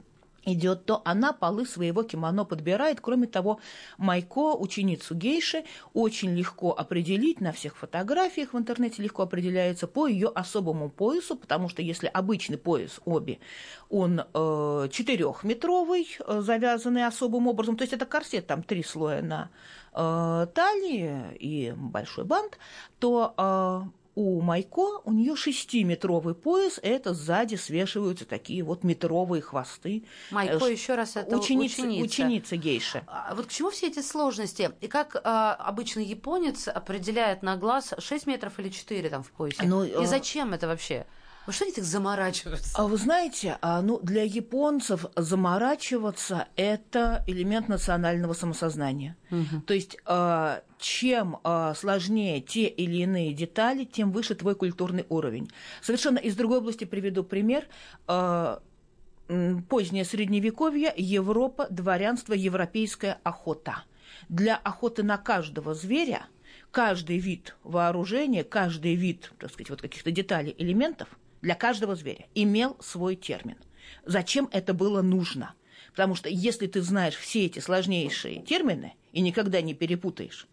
идет, 0.44 0.84
то 0.84 1.02
она 1.04 1.32
полы 1.32 1.66
своего 1.66 2.02
кимоно 2.02 2.44
подбирает. 2.44 3.00
Кроме 3.00 3.26
того, 3.26 3.60
Майко, 3.96 4.54
ученицу 4.54 5.14
гейши, 5.14 5.64
очень 5.94 6.34
легко 6.34 6.72
определить 6.72 7.40
на 7.40 7.52
всех 7.52 7.76
фотографиях 7.76 8.52
в 8.54 8.58
интернете, 8.58 9.02
легко 9.02 9.22
определяется 9.22 9.86
по 9.86 10.06
ее 10.06 10.28
особому 10.28 10.90
поясу, 10.90 11.36
потому 11.36 11.68
что 11.68 11.82
если 11.82 12.06
обычный 12.06 12.58
пояс 12.58 13.00
оби, 13.04 13.40
он 13.88 14.20
э, 14.20 14.88
четырехметровый, 14.90 16.08
э, 16.26 16.40
завязанный 16.40 17.06
особым 17.06 17.46
образом, 17.46 17.76
то 17.76 17.82
есть 17.82 17.92
это 17.92 18.06
корсет, 18.06 18.46
там 18.46 18.62
три 18.62 18.82
слоя 18.82 19.22
на 19.22 19.50
э, 19.92 20.46
талии 20.54 21.36
и 21.38 21.74
большой 21.76 22.24
бант, 22.24 22.58
то 22.98 23.34
э, 23.36 23.98
у 24.18 24.40
Майко 24.40 25.00
у 25.04 25.12
нее 25.12 25.36
шестиметровый 25.36 26.34
пояс, 26.34 26.80
это 26.82 27.14
сзади 27.14 27.54
свешиваются 27.54 28.24
такие 28.24 28.64
вот 28.64 28.82
метровые 28.82 29.40
хвосты. 29.40 30.06
Майко 30.32 30.66
э, 30.66 30.72
еще 30.72 30.96
раз 30.96 31.14
это 31.14 31.36
ученица, 31.36 31.82
ученица. 31.82 32.04
ученица 32.04 32.56
гейши. 32.56 33.04
А 33.06 33.32
вот 33.36 33.46
к 33.46 33.50
чему 33.50 33.70
все 33.70 33.86
эти 33.86 34.00
сложности? 34.00 34.72
И 34.80 34.88
как 34.88 35.20
а, 35.22 35.54
обычный 35.54 36.04
японец 36.04 36.66
определяет 36.66 37.42
на 37.42 37.56
глаз 37.56 37.94
6 37.96 38.26
метров 38.26 38.58
или 38.58 38.70
4 38.70 39.08
там 39.08 39.22
в 39.22 39.30
поясе? 39.30 39.62
Ну, 39.62 39.84
И 39.84 39.92
э, 39.92 40.06
зачем 40.06 40.52
это 40.52 40.66
вообще? 40.66 41.06
Вы 41.48 41.54
что 41.54 41.64
они 41.64 41.72
так 41.72 41.84
заморачиваются? 41.84 42.72
А 42.74 42.86
вы 42.86 42.98
знаете, 42.98 43.56
а, 43.62 43.80
ну, 43.80 43.98
для 44.00 44.22
японцев 44.22 45.06
заморачиваться– 45.16 46.46
это 46.56 47.24
элемент 47.26 47.68
национального 47.68 48.34
самосознания. 48.34 49.16
Угу. 49.30 49.62
То 49.64 49.72
есть 49.72 49.96
а, 50.04 50.62
чем 50.78 51.38
а, 51.44 51.72
сложнее 51.72 52.42
те 52.42 52.66
или 52.66 52.96
иные 52.96 53.32
детали, 53.32 53.84
тем 53.84 54.12
выше 54.12 54.34
твой 54.34 54.56
культурный 54.56 55.06
уровень. 55.08 55.50
Совершенно 55.80 56.18
из 56.18 56.36
другой 56.36 56.58
области 56.58 56.84
приведу 56.84 57.24
пример 57.24 57.66
позднее 58.06 60.04
средневековье, 60.04 60.92
Европа, 60.98 61.66
дворянство, 61.70 62.34
европейская 62.34 63.20
охота. 63.22 63.84
Для 64.28 64.54
охоты 64.54 65.02
на 65.02 65.16
каждого 65.16 65.72
зверя 65.72 66.26
каждый 66.70 67.16
вид 67.16 67.56
вооружения, 67.64 68.44
каждый 68.44 68.96
вид, 68.96 69.32
так 69.38 69.50
сказать, 69.50 69.70
вот 69.70 69.80
каких-то 69.80 70.10
деталей, 70.10 70.54
элементов 70.58 71.08
для 71.40 71.54
каждого 71.54 71.94
зверя 71.94 72.26
имел 72.34 72.76
свой 72.80 73.16
термин. 73.16 73.56
Зачем 74.04 74.48
это 74.52 74.74
было 74.74 75.02
нужно? 75.02 75.54
Потому 75.90 76.14
что 76.14 76.28
если 76.28 76.66
ты 76.66 76.82
знаешь 76.82 77.16
все 77.16 77.46
эти 77.46 77.58
сложнейшие 77.58 78.42
термины 78.42 78.94
и 79.12 79.20
никогда 79.20 79.60
не 79.60 79.74
перепутаешь, 79.74 80.46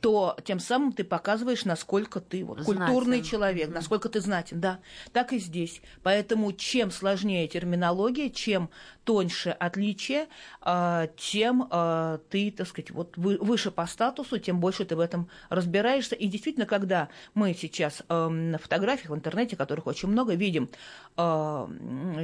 то 0.00 0.36
тем 0.44 0.58
самым 0.60 0.92
ты 0.92 1.04
показываешь, 1.04 1.64
насколько 1.64 2.20
ты 2.20 2.44
вот, 2.44 2.62
культурный 2.62 3.18
Знатен. 3.18 3.24
человек, 3.24 3.66
Мгм. 3.66 3.74
насколько 3.74 4.08
ты 4.08 4.20
знатен, 4.20 4.60
да. 4.60 4.78
Так 5.12 5.32
и 5.32 5.38
здесь. 5.38 5.82
Поэтому 6.02 6.52
чем 6.52 6.90
сложнее 6.90 7.48
терминология, 7.48 8.30
чем 8.30 8.70
тоньше 9.04 9.50
отличие, 9.50 10.28
а, 10.60 11.08
тем 11.16 11.66
а, 11.70 12.18
ты, 12.30 12.50
так 12.52 12.68
сказать, 12.68 12.90
вот 12.90 13.16
вы- 13.16 13.38
выше 13.38 13.70
по 13.70 13.86
статусу, 13.86 14.38
тем 14.38 14.60
больше 14.60 14.84
ты 14.84 14.94
в 14.96 15.00
этом 15.00 15.28
разбираешься. 15.48 16.14
И 16.14 16.26
действительно, 16.28 16.66
когда 16.66 17.08
мы 17.34 17.54
сейчас 17.54 18.02
эм, 18.08 18.52
на 18.52 18.58
фотографиях 18.58 19.10
в 19.10 19.14
интернете, 19.14 19.56
которых 19.56 19.86
очень 19.86 20.08
много, 20.08 20.34
видим 20.34 20.68
а, 21.16 21.68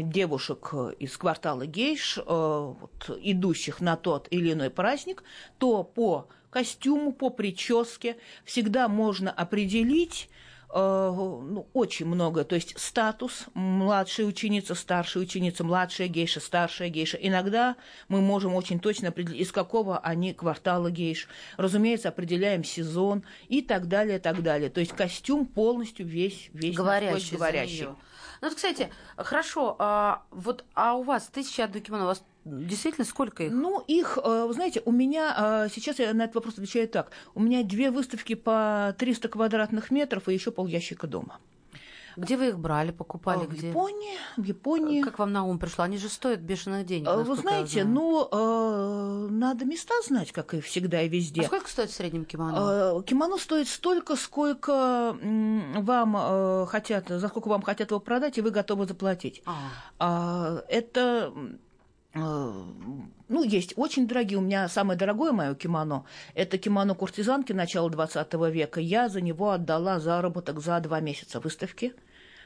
девушек 0.02 0.72
из 0.98 1.16
квартала 1.16 1.66
гейш, 1.66 2.18
э, 2.18 2.22
вот, 2.26 3.18
идущих 3.22 3.80
на 3.80 3.96
тот 3.96 4.28
или 4.30 4.52
иной 4.52 4.70
праздник, 4.70 5.22
то 5.58 5.82
по 5.82 6.28
костюму, 6.50 7.12
по 7.12 7.30
прическе 7.30 8.16
всегда 8.44 8.88
можно 8.88 9.30
определить 9.30 10.28
э, 10.72 10.76
ну, 10.76 11.68
очень 11.72 12.06
много. 12.06 12.44
То 12.44 12.54
есть 12.54 12.78
статус 12.78 13.46
младшая 13.54 14.26
ученица, 14.26 14.74
старшая 14.74 15.22
ученица, 15.22 15.64
младшая 15.64 16.08
гейша, 16.08 16.40
старшая 16.40 16.88
гейша. 16.88 17.16
Иногда 17.16 17.76
мы 18.08 18.20
можем 18.20 18.54
очень 18.54 18.80
точно 18.80 19.08
определить, 19.08 19.42
из 19.42 19.52
какого 19.52 19.98
они 19.98 20.34
квартала 20.34 20.90
гейш. 20.90 21.28
Разумеется, 21.56 22.08
определяем 22.08 22.64
сезон 22.64 23.24
и 23.48 23.62
так 23.62 23.88
далее, 23.88 24.18
так 24.18 24.42
далее. 24.42 24.70
То 24.70 24.80
есть 24.80 24.92
костюм 24.92 25.46
полностью 25.46 26.06
весь, 26.06 26.50
весь 26.52 26.74
говорящий. 26.74 27.36
говорящий. 27.36 27.88
Ну, 28.40 28.48
вот, 28.48 28.54
кстати, 28.54 28.88
хорошо, 29.16 29.74
а, 29.78 30.22
вот, 30.30 30.64
а 30.74 30.94
у 30.94 31.02
вас 31.02 31.26
тысяча 31.26 31.64
одно 31.64 31.80
кимоно, 31.80 32.04
у 32.04 32.06
вас 32.06 32.22
действительно 32.48 33.04
сколько 33.04 33.44
их? 33.44 33.52
Ну, 33.52 33.80
их, 33.86 34.18
э, 34.22 34.44
вы 34.46 34.52
знаете, 34.52 34.82
у 34.84 34.92
меня, 34.92 35.64
э, 35.66 35.68
сейчас 35.74 35.98
я 35.98 36.12
на 36.14 36.22
этот 36.22 36.36
вопрос 36.36 36.54
отвечаю 36.54 36.88
так, 36.88 37.10
у 37.34 37.40
меня 37.40 37.62
две 37.62 37.90
выставки 37.90 38.34
по 38.34 38.94
300 38.98 39.28
квадратных 39.28 39.90
метров 39.90 40.28
и 40.28 40.34
еще 40.34 40.50
пол 40.50 40.66
ящика 40.66 41.06
дома. 41.06 41.38
Где 42.18 42.36
вы 42.36 42.48
их 42.48 42.58
брали, 42.58 42.90
покупали? 42.90 43.44
А 43.44 43.46
в 43.46 43.50
где? 43.50 43.68
Японии, 43.68 44.18
в 44.36 44.42
Японии. 44.42 45.02
Как 45.02 45.20
вам 45.20 45.32
на 45.32 45.44
ум 45.44 45.60
пришло? 45.60 45.84
Они 45.84 45.98
же 45.98 46.08
стоят 46.08 46.40
бешеных 46.40 46.84
денег. 46.84 47.06
Э, 47.06 47.22
Вы 47.22 47.36
знаете, 47.36 47.84
ну, 47.84 48.26
э, 48.28 49.28
надо 49.30 49.64
места 49.64 49.94
знать, 50.04 50.32
как 50.32 50.52
и 50.54 50.60
всегда 50.60 51.00
и 51.00 51.06
А 51.06 51.08
везде. 51.08 51.44
сколько 51.44 51.70
стоит 51.70 51.90
в 51.90 51.94
среднем 51.94 52.24
кимоно? 52.24 52.98
Э, 52.98 53.02
Кимоно 53.04 53.38
стоит 53.38 53.68
столько, 53.68 54.16
сколько 54.16 55.16
вам 55.22 56.16
э, 56.18 56.66
хотят, 56.66 57.08
за 57.08 57.28
сколько 57.28 57.46
вам 57.48 57.62
хотят 57.62 57.90
его 57.90 58.00
продать, 58.00 58.36
и 58.36 58.40
вы 58.40 58.50
готовы 58.50 58.86
заплатить. 58.86 59.42
А. 59.46 59.54
А, 60.00 60.64
Это 60.68 61.32
э, 61.36 61.56
ну, 63.28 63.42
есть 63.44 63.74
очень 63.76 64.06
дорогие. 64.06 64.38
У 64.38 64.42
меня 64.42 64.68
самое 64.68 64.98
дорогое 64.98 65.32
мое 65.32 65.54
кимоно– 65.54 66.04
это 66.34 66.58
кимоно 66.58 66.94
куртизанки 66.94 67.52
начала 67.52 67.90
20 67.90 68.34
века. 68.50 68.80
Я 68.80 69.08
за 69.08 69.20
него 69.20 69.50
отдала 69.50 70.00
заработок 70.00 70.60
за 70.60 70.80
два 70.80 71.00
месяца 71.00 71.40
выставки. 71.40 71.94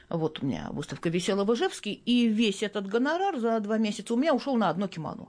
Вот 0.09 0.43
у 0.43 0.45
меня 0.45 0.69
выставка 0.71 1.09
висела 1.09 1.43
в 1.43 1.53
Ижевске, 1.53 1.91
и 1.91 2.27
весь 2.27 2.61
этот 2.61 2.87
гонорар 2.87 3.39
за 3.39 3.59
два 3.59 3.77
месяца 3.77 4.13
у 4.13 4.17
меня 4.17 4.33
ушел 4.33 4.55
на 4.55 4.69
одно 4.69 4.87
кимоно. 4.87 5.27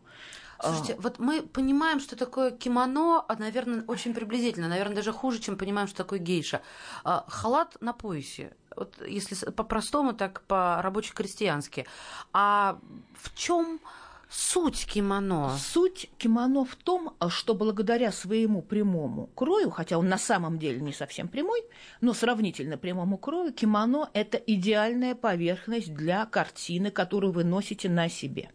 Слушайте, 0.61 0.96
вот 0.98 1.18
мы 1.18 1.42
понимаем, 1.42 2.00
что 2.00 2.16
такое 2.16 2.50
кимоно, 2.50 3.24
а, 3.26 3.37
наверное, 3.37 3.85
очень 3.87 4.14
приблизительно, 4.14 4.68
наверное, 4.68 4.96
даже 4.96 5.12
хуже, 5.12 5.38
чем 5.40 5.57
понимаем, 5.57 5.88
что 5.88 5.98
такое 5.98 6.18
гейша. 6.18 6.62
А, 7.02 7.24
Халат 7.28 7.76
на 7.80 7.92
поясе, 7.92 8.54
вот 8.76 8.94
если 9.07 9.35
по-простому, 9.50 10.14
так 10.14 10.42
по-рабоче-крестьянски. 10.42 11.87
А 12.33 12.78
в 13.14 13.35
чем 13.35 13.80
суть 14.31 14.87
кимоно? 14.87 15.57
Суть 15.59 16.11
кимоно 16.19 16.65
в 16.65 16.77
том, 16.77 17.17
что 17.29 17.55
благодаря 17.55 18.13
своему 18.13 18.63
прямому 18.63 19.29
крою, 19.29 19.71
хотя 19.71 19.99
он 19.99 20.09
на 20.09 20.19
самом 20.19 20.59
деле 20.59 20.81
не 20.81 20.93
совсем 20.93 21.29
прямой, 21.29 21.63
но 22.01 22.15
сравнительно 22.15 22.79
прямому 22.79 23.19
крою, 23.19 23.53
кимоно– 23.53 24.11
это 24.15 24.39
идеальная 24.39 25.15
поверхность 25.15 25.95
для 25.95 26.27
картины, 26.27 26.91
которую 26.91 27.33
вы 27.33 27.45
носите 27.45 27.89
на 27.89 28.09
себе. 28.09 28.51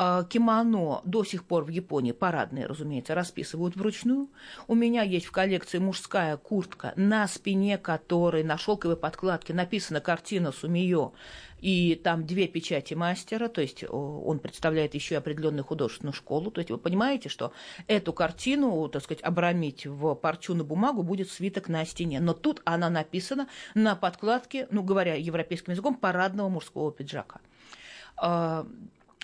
А, 0.00 0.22
Кимоно 0.22 1.00
до 1.04 1.24
сих 1.24 1.44
пор 1.44 1.64
в 1.64 1.68
Японии, 1.70 2.12
парадные, 2.12 2.66
разумеется, 2.66 3.16
расписывают 3.16 3.74
вручную. 3.74 4.28
У 4.68 4.76
меня 4.76 5.02
есть 5.02 5.26
в 5.26 5.32
коллекции 5.32 5.78
мужская 5.78 6.36
куртка, 6.36 6.92
на 6.94 7.26
спине 7.26 7.78
которой 7.78 8.44
на 8.44 8.56
шелковой 8.56 8.96
подкладке 8.96 9.52
написана 9.52 10.00
картина 10.00 10.52
Сумиё, 10.52 11.12
и 11.60 11.96
там 11.96 12.24
две 12.24 12.46
печати 12.46 12.94
мастера, 12.94 13.48
то 13.48 13.60
есть 13.60 13.82
он 13.90 14.38
представляет 14.38 14.94
еще 14.94 15.16
и 15.16 15.18
определенную 15.18 15.64
художественную 15.64 16.12
школу. 16.12 16.52
То 16.52 16.60
есть 16.60 16.70
вы 16.70 16.78
понимаете, 16.78 17.28
что 17.28 17.52
эту 17.88 18.12
картину, 18.12 18.88
так 18.88 19.02
сказать, 19.02 19.24
обрамить 19.24 19.84
в 19.84 20.14
парчу 20.14 20.54
на 20.54 20.62
бумагу 20.62 21.02
будет 21.02 21.28
свиток 21.28 21.68
на 21.68 21.84
стене. 21.84 22.20
Но 22.20 22.34
тут 22.34 22.62
она 22.64 22.88
написана 22.88 23.48
на 23.74 23.96
подкладке, 23.96 24.68
ну, 24.70 24.84
говоря 24.84 25.16
европейским 25.16 25.72
языком, 25.72 25.96
парадного 25.96 26.48
мужского 26.48 26.92
пиджака. 26.92 27.40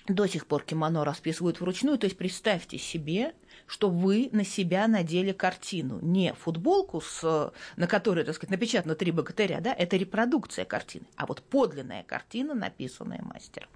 До 0.07 0.27
сих 0.27 0.45
пор 0.45 0.63
кимоно 0.63 1.03
расписывают 1.03 1.59
вручную. 1.59 1.97
То 1.97 2.05
есть 2.05 2.17
представьте 2.17 2.77
себе, 2.77 3.33
что 3.65 3.89
вы 3.89 4.29
на 4.31 4.45
себя 4.45 4.87
надели 4.87 5.31
картину. 5.31 5.99
Не 6.01 6.33
футболку, 6.33 7.01
с, 7.01 7.51
на 7.75 7.87
которой, 7.87 8.23
так 8.23 8.35
сказать, 8.35 8.51
напечатано 8.51 8.95
три 8.95 9.11
богатыря, 9.11 9.59
да, 9.61 9.73
это 9.73 9.97
репродукция 9.97 10.65
картины, 10.65 11.05
а 11.15 11.25
вот 11.25 11.41
подлинная 11.41 12.03
картина, 12.03 12.53
написанная 12.53 13.21
мастером. 13.23 13.69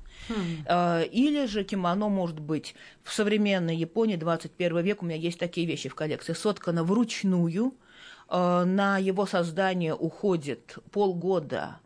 Э, 0.68 1.06
Или 1.06 1.48
же 1.48 1.64
кимоно 1.64 2.10
может 2.10 2.40
быть 2.40 2.76
в 3.04 3.12
современной 3.12 3.76
Японии 3.76 4.16
21 4.16 4.82
век, 4.82 5.02
у 5.02 5.06
меня 5.06 5.16
есть 5.16 5.40
такие 5.40 5.66
вещи 5.66 5.90
в 5.90 5.96
коллекции, 5.96 6.34
соткано 6.34 6.84
вручную, 6.84 7.74
Э, 8.30 8.64
на 8.66 8.98
его 8.98 9.26
создание 9.26 9.94
уходит 9.96 10.78
полгода 10.92 11.80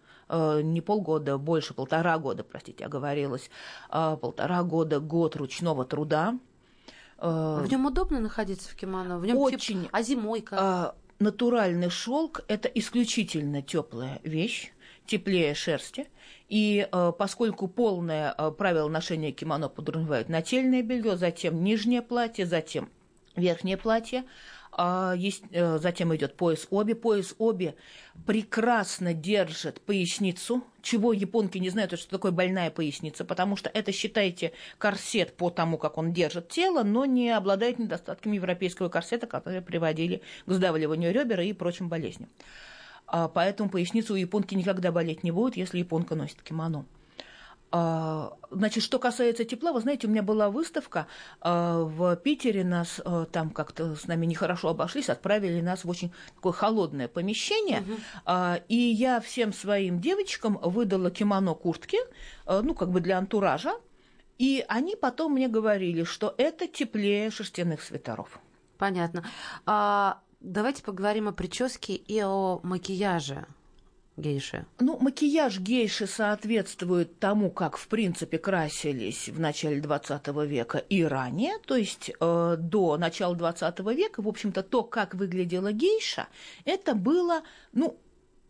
не 0.62 0.82
полгода, 0.82 1.38
больше, 1.38 1.74
полтора 1.74 2.18
года, 2.18 2.44
простите, 2.44 2.86
оговорилась, 2.86 3.50
э, 3.90 4.18
полтора 4.20 4.64
года, 4.64 5.00
год 5.00 5.36
ручного 5.36 5.86
труда. 5.86 6.38
Э, 7.18 7.62
В 7.64 7.70
нем 7.70 7.86
удобно 7.86 8.20
находиться 8.20 8.70
в 8.70 8.76
кимоно? 8.76 9.20
В 9.20 9.26
нем 9.26 9.38
Очень. 9.38 9.90
а 9.92 10.02
зимой 10.02 10.42
как? 10.42 10.60
а, 10.62 10.96
Натуральный 11.20 11.90
шелк– 11.90 12.42
это 12.48 12.68
исключительно 12.68 13.62
теплая 13.62 14.20
вещь, 14.24 14.74
теплее 15.06 15.54
шерсти. 15.54 16.08
И 16.50 16.88
э, 16.92 17.12
поскольку 17.18 17.68
полное 17.68 18.34
э, 18.38 18.52
правило 18.52 18.90
ношения 18.90 19.32
кимоно 19.32 19.70
подразумевает 19.70 20.30
нательное 20.30 20.84
белье, 20.84 21.16
затем 21.16 21.64
нижнее 21.64 22.02
платье, 22.02 22.46
затем 22.46 22.90
верхнее 23.36 23.78
платье, 23.78 24.20
а, 24.22 24.28
есть, 25.18 25.44
э, 25.52 25.78
затем 25.78 26.16
идет 26.16 26.36
пояс 26.36 26.68
оби. 26.72 26.94
Пояс 26.94 27.36
оби 27.38 27.76
прекрасно 28.26 29.14
держит 29.14 29.82
поясницу, 29.82 30.64
чего 30.82 31.14
японки 31.14 31.60
не 31.60 31.70
знают, 31.70 31.98
что 32.00 32.10
такое 32.10 32.32
больная 32.32 32.72
поясница, 32.72 33.24
потому 33.24 33.56
что 33.56 33.70
это, 33.70 33.92
считайте, 33.92 34.52
корсет 34.78 35.38
по 35.38 35.50
тому, 35.50 35.78
как 35.78 35.98
он 35.98 36.12
держит 36.12 36.50
тело, 36.50 36.84
но 36.84 37.06
не 37.06 37.30
обладает 37.30 37.78
недостатками 37.78 38.36
европейского 38.36 38.90
корсета, 38.90 39.28
которые 39.28 39.62
приводили 39.62 40.22
к 40.46 40.52
сдавливанию 40.52 41.14
ребер 41.14 41.42
и 41.42 41.54
прочим 41.54 41.88
болезням. 41.90 42.30
А, 43.06 43.28
Поэтому 43.28 43.70
поясница 43.70 44.14
у 44.14 44.16
японки 44.16 44.56
никогда 44.56 44.92
болеть 44.92 45.24
не 45.24 45.32
будет, 45.32 45.56
если 45.56 45.80
японка 45.80 46.16
носит 46.16 46.42
кимоно. 46.42 46.86
А, 47.76 48.38
Значит, 48.52 48.84
что 48.84 49.00
касается 49.00 49.46
тепла, 49.46 49.74
вы 49.74 49.82
знаете, 49.82 50.06
у 50.06 50.10
меня 50.10 50.22
была 50.22 50.52
выставка 50.52 51.08
а, 51.42 51.82
в 51.82 52.16
Питере, 52.18 52.64
нас 52.64 53.02
а, 53.04 53.26
там 53.26 53.50
как-то 53.50 53.96
с 53.96 54.06
нами 54.06 54.28
нехорошо 54.28 54.70
обошлись, 54.70 55.10
отправили 55.10 55.60
нас 55.60 55.84
в 55.84 55.90
очень 55.90 56.14
такое 56.36 56.54
холодное 56.54 57.08
помещение, 57.08 57.84
А, 58.26 58.60
и 58.68 58.76
я 58.76 59.20
всем 59.20 59.54
своим 59.54 60.00
девочкам 60.00 60.60
выдала 60.62 61.10
кимоно 61.10 61.56
куртки, 61.56 61.98
ну, 62.48 62.76
как 62.76 62.92
бы 62.92 63.02
для 63.02 63.18
антуража, 63.18 63.74
и 64.38 64.64
они 64.68 64.96
потом 64.96 65.34
мне 65.34 65.48
говорили, 65.48 66.04
что 66.04 66.36
это 66.38 66.68
теплее 66.68 67.32
шерстяных 67.32 67.82
свитеров. 67.82 68.40
Понятно. 68.78 69.26
А, 69.66 70.22
давайте 70.42 70.84
поговорим 70.84 71.28
о 71.28 71.32
прическе 71.32 71.96
и 71.96 72.22
о 72.22 72.60
макияже 72.62 73.48
гейши. 74.18 74.66
Ну, 74.80 74.98
макияж 75.00 75.60
гейши 75.60 76.08
соответствует 76.08 77.20
тому, 77.20 77.50
как, 77.50 77.78
в 77.78 77.88
принципе, 77.88 78.38
красились 78.38 79.30
в 79.30 79.40
начале 79.40 79.82
20 79.82 80.28
века 80.46 80.78
и 80.78 81.04
ранее, 81.04 81.58
то 81.66 81.76
есть 81.76 82.12
э, 82.20 82.56
до 82.58 82.98
начала 82.98 83.36
20 83.36 83.80
века, 83.80 84.22
в 84.22 84.28
общем-то, 84.28 84.64
то, 84.64 84.84
как 84.84 85.16
выглядела 85.16 85.72
гейша, 85.72 86.28
это 86.66 86.96
было, 86.96 87.42
ну, 87.74 87.98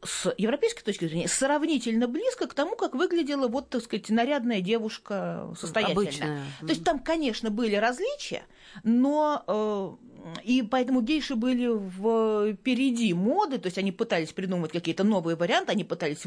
с 0.03 0.33
европейской 0.37 0.83
точки 0.83 1.05
зрения, 1.05 1.27
сравнительно 1.27 2.07
близко 2.07 2.47
к 2.47 2.53
тому, 2.53 2.75
как 2.75 2.95
выглядела, 2.95 3.47
вот, 3.47 3.69
так 3.69 3.83
сказать, 3.83 4.09
нарядная 4.09 4.61
девушка 4.61 5.53
состоятельная. 5.59 6.03
Обычная. 6.03 6.41
То 6.61 6.67
есть 6.67 6.83
там, 6.83 6.99
конечно, 6.99 7.49
были 7.49 7.75
различия, 7.75 8.43
но 8.83 9.43
э, 9.47 10.13
и 10.43 10.61
поэтому 10.61 11.01
гейши 11.01 11.35
были 11.35 12.53
впереди 12.53 13.13
моды, 13.13 13.57
то 13.57 13.67
есть 13.67 13.77
они 13.77 13.91
пытались 13.91 14.33
придумывать 14.33 14.71
какие-то 14.71 15.03
новые 15.03 15.35
варианты, 15.35 15.71
они 15.71 15.83
пытались 15.83 16.23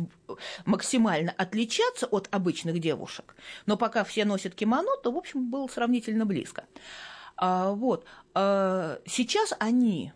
максимально 0.65 1.33
отличаться 1.37 2.07
от 2.07 2.29
обычных 2.31 2.79
девушек. 2.79 3.35
Но 3.67 3.77
пока 3.77 4.05
все 4.05 4.25
носят 4.25 4.55
кимоно, 4.55 4.91
то, 5.03 5.11
в 5.13 5.17
общем, 5.17 5.51
было 5.51 5.67
сравнительно 5.69 6.27
близко. 6.27 6.65
А, 7.37 7.73
вот. 7.73 8.05
А, 8.35 8.99
сейчас 9.07 9.55
они 9.59 10.13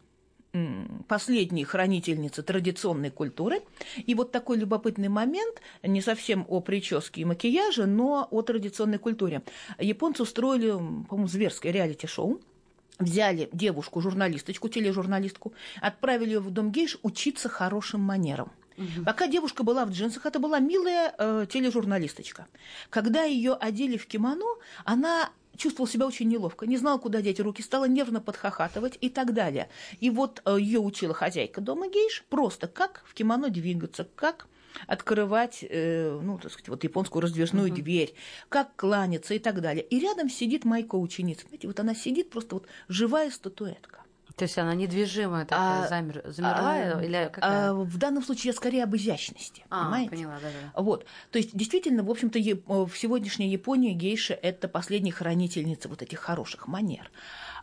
последней 1.07 1.65
хранительницы 1.65 2.43
традиционной 2.43 3.11
культуры. 3.11 3.63
И 3.97 4.15
вот 4.15 4.33
такой 4.33 4.59
любопытный 4.59 5.09
момент, 5.09 5.61
не 5.83 6.01
совсем 6.01 6.45
о 6.49 6.61
прическе 6.61 7.23
и 7.23 7.25
макияже, 7.25 7.87
но 7.87 8.27
о 8.31 8.43
традиционной 8.43 8.99
культуре. 8.99 9.43
Японцы 9.79 10.23
устроили, 10.23 10.71
по-моему, 10.71 11.29
зверское 11.29 11.73
реалити-шоу, 11.73 12.41
взяли 12.99 13.49
девушку, 13.53 14.01
журналисточку, 14.01 14.69
тележурналистку, 14.69 15.53
отправили 15.81 16.31
ее 16.31 16.41
в 16.41 16.51
дом 16.51 16.71
гейш 16.71 16.99
учиться 17.03 17.49
хорошим 17.49 18.01
манерам. 18.01 18.53
Угу. 18.77 19.05
Пока 19.05 19.27
девушка 19.27 19.63
была 19.63 19.85
в 19.85 19.91
джинсах, 19.91 20.27
это 20.27 20.39
была 20.39 20.59
милая 20.59 21.15
э, 21.19 21.47
тележурналисточка. 21.51 22.47
Когда 22.89 23.25
ее 23.25 23.55
одели 23.55 23.97
в 23.97 24.07
кимоно, 24.07 24.47
она 24.85 25.31
чувствовал 25.61 25.89
себя 25.89 26.07
очень 26.07 26.29
неловко, 26.29 26.67
не 26.67 26.77
знал, 26.77 26.99
куда 26.99 27.21
деть 27.21 27.39
руки, 27.39 27.63
стала 27.63 27.85
нервно 27.85 28.21
подхахатывать 28.21 28.99
и 29.01 29.09
так 29.09 29.35
далее. 29.35 29.69
И 30.01 30.11
вот 30.11 30.43
э, 30.45 30.57
ее 30.59 30.81
учила 30.81 31.15
хозяйка 31.15 31.61
дома 31.61 31.89
гейш 31.89 32.25
просто 32.29 32.67
как 32.67 33.03
в 33.07 33.15
кимоно 33.15 33.51
двигаться, 33.51 34.09
как 34.17 34.49
открывать, 34.87 35.65
э, 35.69 36.19
ну, 36.23 36.39
так 36.39 36.53
сказать, 36.53 36.69
вот 36.69 36.85
японскую 36.85 37.23
раздвижную 37.23 37.69
uh-huh. 37.69 37.75
дверь, 37.75 38.15
как 38.49 38.75
кланяться 38.77 39.35
и 39.35 39.39
так 39.39 39.61
далее. 39.61 39.85
И 39.85 39.99
рядом 39.99 40.31
сидит 40.31 40.65
Майко 40.65 40.95
ученица. 40.95 41.47
Знаете, 41.47 41.67
вот 41.67 41.79
она 41.81 41.95
сидит 41.95 42.31
просто 42.31 42.57
вот 42.57 42.67
живая 42.89 43.31
статуэтка. 43.31 44.00
То 44.41 44.45
есть 44.45 44.57
она 44.57 44.75
недвижимая 44.75 45.45
такая, 45.45 45.85
а, 45.85 45.89
замер, 45.89 46.23
замерла 46.25 46.73
а, 46.73 47.05
или 47.05 47.31
какая? 47.31 47.73
А, 47.73 47.75
в 47.75 47.99
данном 47.99 48.23
случае 48.23 48.55
скорее 48.55 48.85
об 48.85 48.97
изящности, 48.97 49.67
а, 49.69 49.85
понимаете? 49.85 50.11
Поняла, 50.13 50.39
да, 50.41 50.49
да. 50.49 50.83
Вот, 50.83 51.05
то 51.31 51.37
есть 51.37 51.55
действительно, 51.55 52.03
в 52.03 52.11
общем-то, 52.11 52.39
в 52.39 52.97
сегодняшней 52.97 53.51
Японии 53.51 53.93
гейша– 53.93 54.33
это 54.43 54.67
последняя 54.67 55.13
хранительница 55.13 55.91
вот 55.91 56.01
этих 56.01 56.21
хороших 56.21 56.69
манер. 56.69 57.11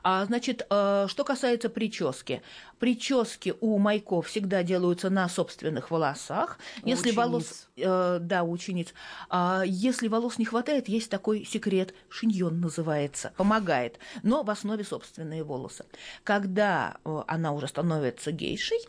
А, 0.03 0.25
значит, 0.25 0.65
э, 0.69 1.07
что 1.09 1.23
касается 1.23 1.69
прически. 1.69 2.41
Прически 2.79 3.55
у 3.59 3.77
майков 3.77 4.27
всегда 4.27 4.63
делаются 4.63 5.09
на 5.09 5.27
собственных 5.29 5.91
волосах. 5.91 6.59
У 6.83 6.87
если 6.87 7.09
учениц. 7.09 7.17
волос, 7.17 7.67
э, 7.75 8.19
да, 8.21 8.43
у 8.43 8.51
учениц. 8.51 8.93
А, 9.29 9.63
если 9.65 10.07
волос 10.07 10.37
не 10.37 10.45
хватает, 10.45 10.87
есть 10.87 11.09
такой 11.09 11.43
секрет, 11.45 11.93
шиньон 12.09 12.59
называется, 12.59 13.33
помогает, 13.37 13.99
но 14.23 14.43
в 14.43 14.49
основе 14.49 14.83
собственные 14.83 15.43
волосы. 15.43 15.85
Когда 16.23 16.97
э, 17.03 17.23
она 17.27 17.51
уже 17.51 17.67
становится 17.67 18.31
гейшей, 18.31 18.79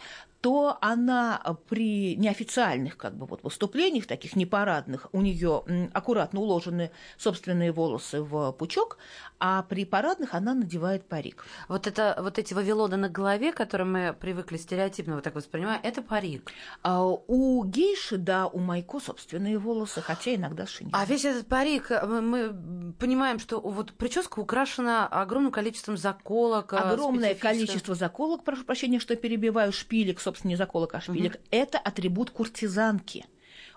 то 0.40 0.78
она 0.80 1.42
при 1.68 2.14
неофициальных 2.16 2.96
как 2.96 3.16
бы, 3.16 3.26
вот, 3.26 3.42
выступлениях, 3.42 4.06
таких 4.06 4.36
непарадных, 4.36 5.08
у 5.12 5.20
нее 5.20 5.64
аккуратно 5.92 6.40
уложены 6.40 6.90
собственные 7.16 7.72
волосы 7.72 8.22
в 8.22 8.52
пучок, 8.52 8.98
а 9.40 9.62
при 9.62 9.84
парадных 9.84 10.34
она 10.34 10.54
надевает 10.54 11.06
парик. 11.06 11.44
Вот, 11.68 11.86
это, 11.86 12.16
вот 12.20 12.38
эти 12.38 12.54
вавилоны 12.54 12.96
на 12.96 13.08
голове, 13.08 13.52
которые 13.52 13.86
мы 13.86 14.16
привыкли 14.18 14.56
стереотипно 14.56 15.16
вот 15.16 15.24
так 15.24 15.34
воспринимать, 15.34 15.80
это 15.82 16.02
парик. 16.02 16.50
А 16.82 17.04
у 17.04 17.64
гейши, 17.64 18.16
да, 18.16 18.46
у 18.46 18.58
Майко 18.58 19.00
собственные 19.00 19.58
волосы, 19.58 20.00
хотя 20.00 20.34
иногда 20.34 20.66
шинель. 20.66 20.92
А 20.94 21.04
весь 21.04 21.24
этот 21.24 21.46
парик, 21.46 21.90
мы, 21.90 22.20
мы 22.20 22.92
понимаем, 22.98 23.38
что 23.38 23.60
вот 23.60 23.92
прическа 23.92 24.38
украшена 24.38 25.06
огромным 25.06 25.52
количеством 25.52 25.96
заколок. 25.96 26.72
А, 26.72 26.90
Огромное 26.90 27.34
количество 27.34 27.94
заколок, 27.94 28.44
прошу 28.44 28.64
прощения, 28.64 29.00
что 29.00 29.16
перебиваю, 29.16 29.72
шпилек, 29.72 30.20
собственно, 30.28 30.50
не 30.50 30.56
заколок, 30.56 30.94
а 30.94 31.00
шпилек. 31.00 31.34
Угу. 31.34 31.42
Это 31.50 31.78
атрибут 31.78 32.30
куртизанки. 32.30 33.24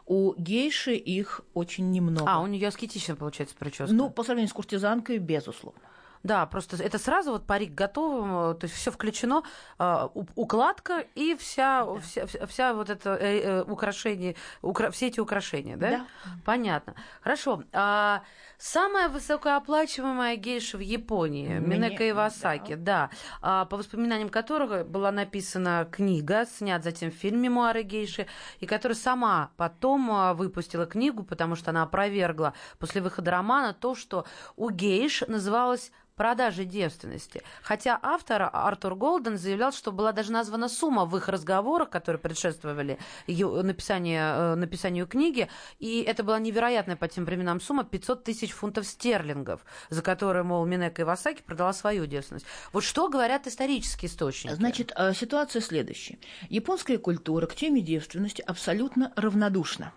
У 0.05 0.33
гейши 0.37 0.95
их 0.95 1.41
очень 1.53 1.91
немного. 1.91 2.25
А, 2.29 2.41
у 2.41 2.47
нее 2.47 2.67
аскетично 2.67 3.15
получается 3.15 3.55
прическа. 3.57 3.93
Ну, 3.93 4.09
по 4.09 4.23
сравнению 4.23 4.49
с 4.49 4.53
куртизанкой, 4.53 5.19
безусловно. 5.19 5.81
Да, 6.23 6.45
просто 6.45 6.77
это 6.77 6.99
сразу 6.99 7.31
вот 7.31 7.47
парик 7.47 7.73
готов, 7.73 8.57
то 8.59 8.65
есть 8.65 8.75
все 8.75 8.91
включено, 8.91 9.43
э, 9.79 10.07
укладка 10.35 11.05
и 11.15 11.35
вся, 11.35 11.85
да. 11.85 11.99
вся, 11.99 12.45
вся, 12.47 12.73
вот 12.73 12.89
это 12.89 13.17
э, 13.19 13.39
э, 13.39 13.63
украшение, 13.63 14.35
укра, 14.61 14.91
все 14.91 15.07
эти 15.07 15.19
украшения, 15.19 15.77
да? 15.77 15.89
Да. 15.89 16.05
Понятно. 16.45 16.95
Хорошо. 17.21 17.63
А, 17.73 18.21
самая 18.57 19.09
высокооплачиваемая 19.09 20.35
гейша 20.35 20.77
в 20.77 20.81
Японии, 20.81 21.59
Мне... 21.59 21.77
Минека 21.77 22.07
Ивасаки, 22.07 22.75
да. 22.75 23.09
да 23.09 23.09
а, 23.41 23.65
по 23.65 23.77
воспоминаниям 23.77 24.29
которого 24.29 24.83
была 24.83 25.11
написана 25.11 25.87
книга, 25.91 26.45
снят 26.45 26.83
затем 26.83 27.11
фильм 27.11 27.41
«Мемуары 27.41 27.81
гейши», 27.81 28.27
и 28.59 28.67
которая 28.67 28.95
сама 28.95 29.51
потом 29.57 30.11
а, 30.11 30.33
выпустила 30.35 30.85
книгу, 30.85 31.23
потому 31.23 31.55
что 31.55 31.71
она 31.71 31.83
опровергла 31.83 32.53
после 32.77 33.01
выхода 33.01 33.31
романа 33.31 33.73
то, 33.73 33.95
что 33.95 34.25
у 34.55 34.69
гейш 34.69 35.23
называлось 35.27 35.91
продажи 36.15 36.65
девственности. 36.65 37.41
Хотя 37.63 37.99
автор 38.01 38.49
Артур 38.51 38.95
Голден 38.95 39.37
заявлял, 39.37 39.71
что 39.71 39.91
была 39.91 40.11
даже 40.11 40.31
названа 40.31 40.69
сумма 40.69 41.05
в 41.05 41.15
их 41.17 41.27
разговорах, 41.29 41.89
которые 41.89 42.19
предшествовали 42.19 42.97
написанию, 43.27 44.21
э, 44.21 44.55
написанию 44.55 45.07
книги, 45.07 45.47
и 45.79 46.01
это 46.01 46.23
была 46.23 46.39
невероятная 46.39 46.95
по 46.95 47.07
тем 47.07 47.25
временам 47.25 47.61
сумма 47.61 47.83
500 47.83 48.23
тысяч 48.23 48.51
фунтов 48.51 48.85
стерлингов, 48.85 49.65
за 49.89 50.01
которые, 50.01 50.43
мол, 50.43 50.65
Минека 50.65 51.01
Ивасаки 51.03 51.41
продала 51.41 51.73
свою 51.73 52.05
девственность. 52.05 52.45
Вот 52.73 52.83
что 52.83 53.09
говорят 53.09 53.47
исторические 53.47 54.09
источники? 54.09 54.53
Значит, 54.53 54.91
э, 54.95 55.13
ситуация 55.13 55.61
следующая. 55.61 56.19
Японская 56.49 56.97
культура 56.97 57.45
к 57.47 57.55
теме 57.55 57.81
девственности 57.81 58.41
абсолютно 58.41 59.11
равнодушна. 59.15 59.93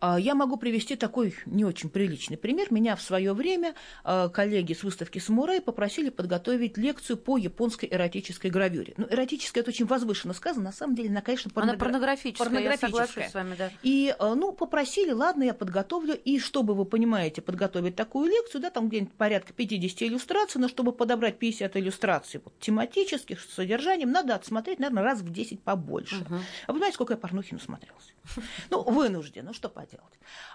А, 0.00 0.18
я 0.18 0.34
могу 0.34 0.56
привести 0.56 0.96
такой 0.96 1.34
не 1.46 1.64
очень 1.64 1.90
приличный 1.90 2.36
пример. 2.36 2.68
Меня 2.70 2.96
в 2.96 3.02
свое 3.02 3.32
время 3.32 3.74
а, 4.04 4.28
коллеги 4.28 4.72
с 4.72 4.82
выставки 4.82 5.18
«Самурай» 5.18 5.60
попросили 5.60 6.10
подготовить 6.10 6.76
лекцию 6.76 7.16
по 7.16 7.36
японской 7.36 7.88
эротической 7.90 8.50
гравюре. 8.50 8.94
Ну, 8.96 9.06
эротическая– 9.08 9.60
это 9.62 9.70
очень 9.70 9.86
возвышенно 9.86 10.34
сказано. 10.34 10.66
На 10.66 10.72
самом 10.72 10.94
деле, 10.94 11.10
она, 11.10 11.20
конечно, 11.20 11.50
порногра... 11.50 11.74
она 11.74 11.84
порнографическая. 11.84 12.46
порнографическая. 12.46 13.24
Я 13.24 13.30
с 13.30 13.34
вами, 13.34 13.54
да. 13.56 13.70
И, 13.82 14.14
а, 14.18 14.34
ну, 14.34 14.52
попросили, 14.52 15.10
ладно, 15.10 15.42
я 15.42 15.54
подготовлю. 15.54 16.14
И 16.14 16.38
чтобы, 16.38 16.74
вы 16.74 16.84
понимаете, 16.84 17.42
подготовить 17.42 17.96
такую 17.96 18.30
лекцию, 18.30 18.60
да, 18.60 18.70
там 18.70 18.88
где-нибудь 18.88 19.14
порядка 19.14 19.52
50 19.52 20.02
иллюстраций, 20.02 20.60
но 20.60 20.68
чтобы 20.68 20.92
подобрать 20.92 21.38
50 21.38 21.76
иллюстраций 21.76 22.40
вот, 22.44 22.58
тематических, 22.60 23.40
с 23.40 23.54
содержанием, 23.54 24.10
надо 24.10 24.34
отсмотреть, 24.34 24.78
наверное, 24.78 25.02
раз 25.02 25.20
в 25.20 25.32
10 25.32 25.60
побольше. 25.60 26.16
Угу. 26.16 26.34
А 26.66 26.72
вы 26.72 26.78
знаете, 26.78 26.94
сколько 26.94 27.14
я 27.14 27.16
порнухи 27.16 27.54
насмотрелась? 27.54 28.14
Ну, 28.70 28.82
вынужден, 28.82 29.46
ну 29.46 29.52
что 29.52 29.68
поделать. 29.68 29.87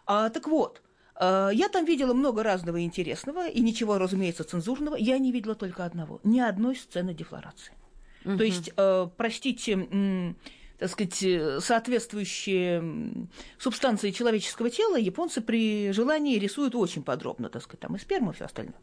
А, 0.06 0.30
так 0.30 0.48
вот, 0.48 0.82
а, 1.16 1.50
я 1.50 1.70
там 1.70 1.86
видела 1.86 2.14
много 2.14 2.44
разного 2.44 2.82
интересного, 2.84 3.48
и 3.48 3.62
ничего, 3.62 3.98
разумеется, 3.98 4.44
цензурного. 4.44 4.96
Я 4.96 5.18
не 5.18 5.32
видела 5.32 5.56
только 5.56 5.86
одного. 5.86 6.20
Ни 6.24 6.40
одной 6.40 6.76
сцены 6.76 7.14
дефлорации. 7.14 7.74
Угу. 8.26 8.38
То 8.38 8.44
есть, 8.44 8.72
э, 8.76 9.08
простите, 9.18 10.36
так 10.78 10.90
сказать, 10.90 11.64
соответствующие 11.64 13.28
субстанции 13.58 14.12
человеческого 14.12 14.70
тела 14.70 14.96
японцы 14.96 15.42
при 15.42 15.92
желании 15.92 16.38
рисуют 16.38 16.74
очень 16.76 17.04
подробно, 17.04 17.50
так 17.50 17.64
сказать, 17.64 17.82
там 17.82 17.96
и 17.96 18.00
сперму, 18.00 18.32
и 18.32 18.34
все 18.34 18.46
остальное. 18.46 18.80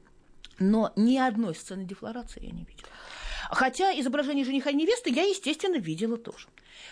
Но 0.58 0.92
ни 0.94 1.16
одной 1.16 1.54
сцены 1.54 1.84
дефлорации 1.84 2.44
я 2.44 2.50
не 2.50 2.64
видела. 2.64 2.88
Хотя 3.50 3.98
изображение 3.98 4.44
жениха 4.44 4.70
и 4.70 4.74
невесты 4.74 5.10
я, 5.10 5.22
естественно, 5.24 5.76
видела 5.76 6.16
тоже. 6.16 6.48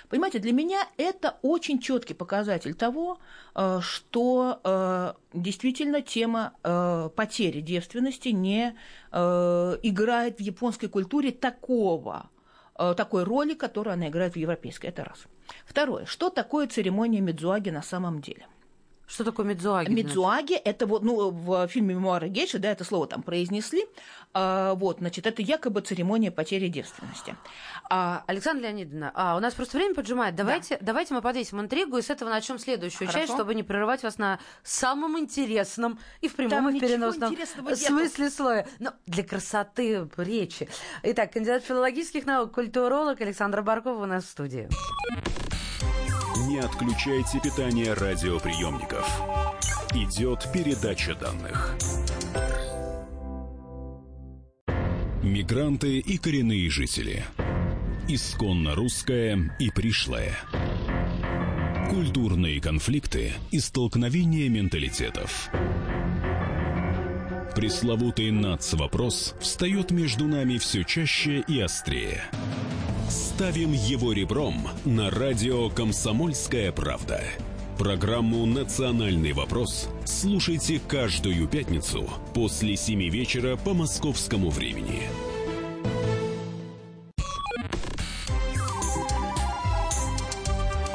Понимаете, 0.08 0.38
для 0.38 0.52
меня 0.52 0.86
это 0.96 1.38
очень 1.42 1.78
четкий 1.80 2.14
показатель 2.14 2.74
того, 2.74 3.18
э, 3.54 3.80
что 3.82 4.60
э, 4.64 5.12
действительно 5.32 6.02
тема 6.02 6.54
э, 6.62 7.10
потери 7.14 7.60
девственности 7.60 8.28
не 8.28 8.74
играет 9.10 10.38
в 10.38 10.40
японской 10.40 10.88
культуре 10.88 11.32
такого 11.32 12.28
такой 12.74 13.24
роли, 13.24 13.54
которую 13.54 13.94
она 13.94 14.08
играет 14.08 14.34
в 14.34 14.36
европейской. 14.36 14.88
Это 14.88 15.04
раз. 15.04 15.24
Второе. 15.64 16.04
Что 16.04 16.28
такое 16.28 16.66
церемония 16.66 17.20
Медзуаги 17.20 17.70
на 17.70 17.82
самом 17.82 18.20
деле? 18.20 18.46
Что 19.08 19.24
такое 19.24 19.46
Мидзуаги? 19.46 19.90
Мидзуаги– 19.90 20.54
это 20.64 20.86
вот, 20.86 21.02
ну, 21.02 21.30
в 21.30 21.66
фильме 21.68 21.94
«Мемуары 21.94 22.28
Гейши», 22.28 22.58
да, 22.58 22.70
это 22.70 22.84
слово 22.84 23.06
там 23.06 23.22
произнесли. 23.22 23.86
А, 24.34 24.74
вот, 24.74 24.98
значит, 24.98 25.26
это 25.26 25.40
якобы 25.40 25.80
церемония 25.80 26.30
потери 26.30 26.68
девственности. 26.68 27.34
А... 27.88 28.22
Александра 28.26 28.66
Леонидовна, 28.66 29.10
а, 29.14 29.36
у 29.36 29.40
нас 29.40 29.54
просто 29.54 29.78
время 29.78 29.94
поджимает. 29.94 30.34
Давайте, 30.34 30.76
да. 30.76 30.86
давайте 30.86 31.14
мы 31.14 31.22
подвесим 31.22 31.58
интригу 31.58 31.96
и 31.96 32.02
с 32.02 32.10
этого 32.10 32.28
начнем 32.28 32.58
следующую 32.58 33.08
Хорошо. 33.08 33.18
часть, 33.18 33.32
чтобы 33.32 33.54
не 33.54 33.62
прерывать 33.62 34.02
вас 34.02 34.18
на 34.18 34.38
самом 34.62 35.18
интересном 35.18 35.98
и 36.20 36.28
в 36.28 36.34
прямом 36.34 36.50
там 36.50 36.68
и 36.68 36.78
в 36.78 36.80
переносном 36.80 37.34
смысле 37.74 38.30
слоя. 38.30 38.68
Но 38.78 38.92
для 39.06 39.24
красоты 39.24 40.06
речи. 40.18 40.68
Итак, 41.02 41.32
кандидат 41.32 41.64
филологических 41.64 42.26
наук, 42.26 42.52
культуролог 42.52 43.18
Александра 43.22 43.62
Баркова 43.62 44.02
у 44.02 44.06
нас 44.06 44.24
в 44.24 44.28
студии. 44.28 44.68
Не 46.48 46.60
отключайте 46.60 47.40
питание 47.40 47.92
радиоприемников. 47.92 49.06
Идет 49.92 50.50
передача 50.50 51.14
данных. 51.14 51.76
Мигранты 55.22 55.98
и 55.98 56.16
коренные 56.16 56.70
жители. 56.70 57.22
Исконно 58.08 58.74
русская 58.74 59.54
и 59.58 59.70
пришлая. 59.70 60.38
Культурные 61.90 62.62
конфликты 62.62 63.34
и 63.50 63.60
столкновения 63.60 64.48
менталитетов. 64.48 65.50
Пресловутый 67.54 68.30
НАЦ-вопрос 68.30 69.34
встает 69.38 69.90
между 69.90 70.26
нами 70.26 70.56
все 70.56 70.82
чаще 70.82 71.44
и 71.46 71.60
острее. 71.60 72.22
Ставим 73.08 73.72
его 73.72 74.12
ребром 74.12 74.68
на 74.84 75.10
радио 75.10 75.70
«Комсомольская 75.70 76.72
правда». 76.72 77.22
Программу 77.78 78.44
«Национальный 78.44 79.32
вопрос» 79.32 79.88
слушайте 80.04 80.78
каждую 80.86 81.48
пятницу 81.48 82.06
после 82.34 82.76
7 82.76 83.08
вечера 83.08 83.56
по 83.56 83.72
московскому 83.72 84.50
времени. 84.50 85.04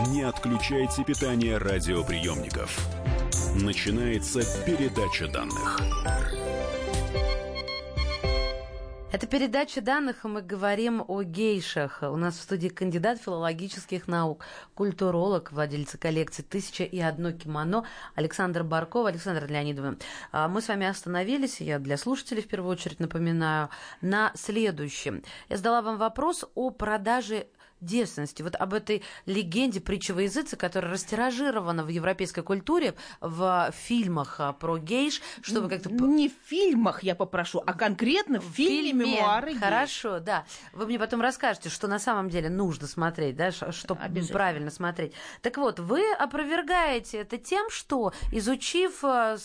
Не 0.09 0.21
отключайте 0.21 1.03
питание 1.03 1.57
радиоприемников. 1.57 2.77
Начинается 3.55 4.41
передача 4.65 5.27
данных. 5.27 5.81
Это 9.13 9.27
передача 9.27 9.79
данных, 9.79 10.25
и 10.25 10.27
мы 10.27 10.41
говорим 10.41 11.05
о 11.07 11.21
гейшах. 11.21 11.99
У 12.01 12.17
нас 12.17 12.35
в 12.35 12.41
студии 12.41 12.67
кандидат 12.69 13.21
филологических 13.21 14.07
наук, 14.07 14.43
культуролог, 14.73 15.51
владелец 15.51 15.95
коллекции 15.99 16.41
«Тысяча 16.41 16.83
и 16.83 16.99
одно 16.99 17.31
кимоно» 17.31 17.85
Александр 18.15 18.63
Барков. 18.63 19.05
Александр 19.05 19.45
Леонидовна, 19.45 19.97
а, 20.31 20.47
мы 20.47 20.61
с 20.61 20.67
вами 20.67 20.87
остановились, 20.87 21.61
я 21.61 21.77
для 21.77 21.97
слушателей 21.97 22.41
в 22.41 22.47
первую 22.47 22.71
очередь 22.71 22.99
напоминаю, 22.99 23.69
на 24.01 24.31
следующем. 24.33 25.21
Я 25.47 25.57
задала 25.57 25.83
вам 25.83 25.99
вопрос 25.99 26.45
о 26.55 26.71
продаже 26.71 27.45
девственности, 27.85 28.41
вот 28.41 28.55
об 28.55 28.73
этой 28.73 29.03
легенде 29.25 29.79
притчи 29.81 30.11
во 30.11 30.21
языце, 30.21 30.55
которая 30.55 30.91
растиражирована 30.91 31.83
в 31.83 31.89
европейской 31.89 32.41
культуре, 32.41 32.95
в 33.21 33.71
фильмах 33.73 34.39
а, 34.39 34.53
про 34.53 34.77
гейш, 34.77 35.21
чтобы 35.41 35.69
как-то... 35.69 35.89
Не 35.89 36.29
в 36.29 36.33
фильмах, 36.45 37.03
я 37.03 37.15
попрошу, 37.15 37.61
а 37.65 37.73
конкретно 37.73 38.39
в, 38.39 38.45
в 38.45 38.55
фильме, 38.55 38.91
фильме 38.91 39.15
«Мемуары 39.17 39.55
Хорошо, 39.55 40.15
гейш. 40.15 40.23
да. 40.23 40.45
Вы 40.73 40.85
мне 40.85 40.99
потом 40.99 41.21
расскажете, 41.21 41.69
что 41.69 41.87
на 41.87 41.99
самом 41.99 42.29
деле 42.29 42.49
нужно 42.49 42.87
смотреть, 42.87 43.35
да, 43.35 43.51
что 43.51 43.95
правильно 44.31 44.71
смотреть. 44.71 45.13
Так 45.41 45.57
вот, 45.57 45.79
вы 45.79 46.03
опровергаете 46.13 47.19
это 47.19 47.37
тем, 47.37 47.69
что, 47.69 48.13
изучив 48.31 49.03
а, 49.03 49.37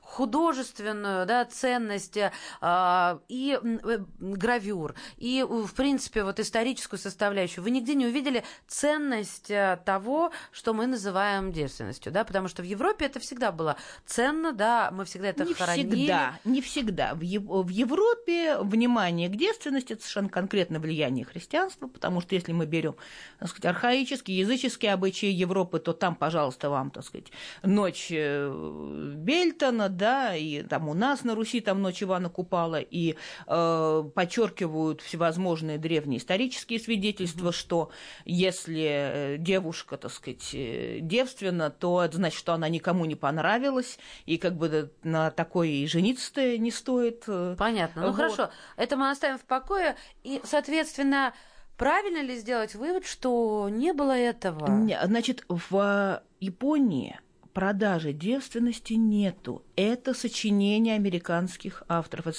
художественную 0.00 1.26
да, 1.26 1.44
ценность 1.44 2.18
а, 2.60 3.20
и 3.28 3.58
э, 3.62 3.98
гравюр, 4.18 4.94
и, 5.16 5.44
в 5.46 5.72
принципе, 5.74 6.24
вот 6.24 6.40
историческую 6.40 6.98
составляющую, 6.98 7.62
вы 7.62 7.70
нигде 7.76 7.94
не 7.94 8.06
увидели 8.06 8.42
ценность 8.66 9.50
э, 9.50 9.78
того, 9.84 10.32
что 10.52 10.74
мы 10.74 10.86
называем 10.86 11.52
девственностью, 11.52 12.12
да, 12.12 12.24
потому 12.24 12.48
что 12.48 12.62
в 12.62 12.64
Европе 12.64 13.06
это 13.06 13.20
всегда 13.20 13.52
было 13.52 13.76
ценно, 14.04 14.52
да, 14.52 14.90
мы 14.92 15.04
всегда 15.04 15.28
это 15.28 15.44
не 15.44 15.54
хоронили. 15.54 15.94
всегда, 15.94 16.38
не 16.44 16.60
всегда. 16.60 17.14
В, 17.14 17.18
в 17.18 17.68
Европе 17.68 18.58
внимание 18.58 19.28
к 19.28 19.36
девственности 19.36 19.92
это 19.92 20.02
совершенно 20.02 20.28
конкретно 20.28 20.78
влияние 20.80 21.24
христианства, 21.24 21.86
потому 21.86 22.20
что 22.20 22.34
если 22.34 22.52
мы 22.52 22.66
берем, 22.66 22.96
так 23.38 23.48
сказать, 23.48 23.66
архаические, 23.66 24.38
языческие 24.38 24.92
обычаи 24.92 25.26
Европы, 25.26 25.78
то 25.78 25.92
там, 25.92 26.14
пожалуйста, 26.14 26.70
вам, 26.70 26.90
так 26.90 27.04
сказать, 27.04 27.26
ночь 27.62 28.08
э, 28.10 29.14
Бельтона, 29.16 29.88
да, 29.88 30.34
и 30.34 30.62
там 30.62 30.88
у 30.88 30.94
нас 30.94 31.24
на 31.24 31.34
Руси 31.34 31.60
там 31.60 31.82
ночь 31.82 32.02
Ивана 32.02 32.30
Купала, 32.30 32.80
и 32.80 33.16
э, 33.46 34.04
подчеркивают 34.14 35.00
всевозможные 35.00 35.78
древние 35.78 36.18
исторические 36.18 36.80
свидетельства, 36.80 37.52
что 37.66 37.90
если 38.24 39.34
э, 39.34 39.36
девушка, 39.38 39.96
так 39.96 40.12
сказать, 40.12 40.50
э, 40.54 40.98
девственна, 41.00 41.70
то 41.70 42.04
это 42.04 42.16
значит, 42.16 42.38
что 42.38 42.52
она 42.52 42.68
никому 42.68 43.04
не 43.06 43.16
понравилась, 43.16 43.98
и 44.24 44.38
как 44.38 44.54
бы 44.54 44.92
на 45.02 45.32
такое 45.32 45.68
и 45.68 45.86
жениться 45.88 46.56
не 46.58 46.70
стоит. 46.70 47.24
Э, 47.26 47.56
Понятно. 47.58 48.02
Ну 48.02 48.08
вот. 48.08 48.16
хорошо, 48.16 48.50
это 48.76 48.96
мы 48.96 49.10
оставим 49.10 49.38
в 49.38 49.44
покое, 49.44 49.96
и, 50.22 50.40
соответственно, 50.44 51.34
правильно 51.76 52.22
ли 52.22 52.36
сделать 52.36 52.76
вывод, 52.76 53.04
что 53.04 53.68
не 53.68 53.92
было 53.92 54.16
этого? 54.16 54.68
Значит, 55.04 55.44
в 55.48 56.22
Японии 56.38 57.18
продажи 57.56 58.12
девственности 58.12 58.92
нету. 58.92 59.62
Это 59.76 60.12
сочинение 60.12 60.94
американских 60.94 61.84
авторов. 61.88 62.26
Это, 62.26 62.38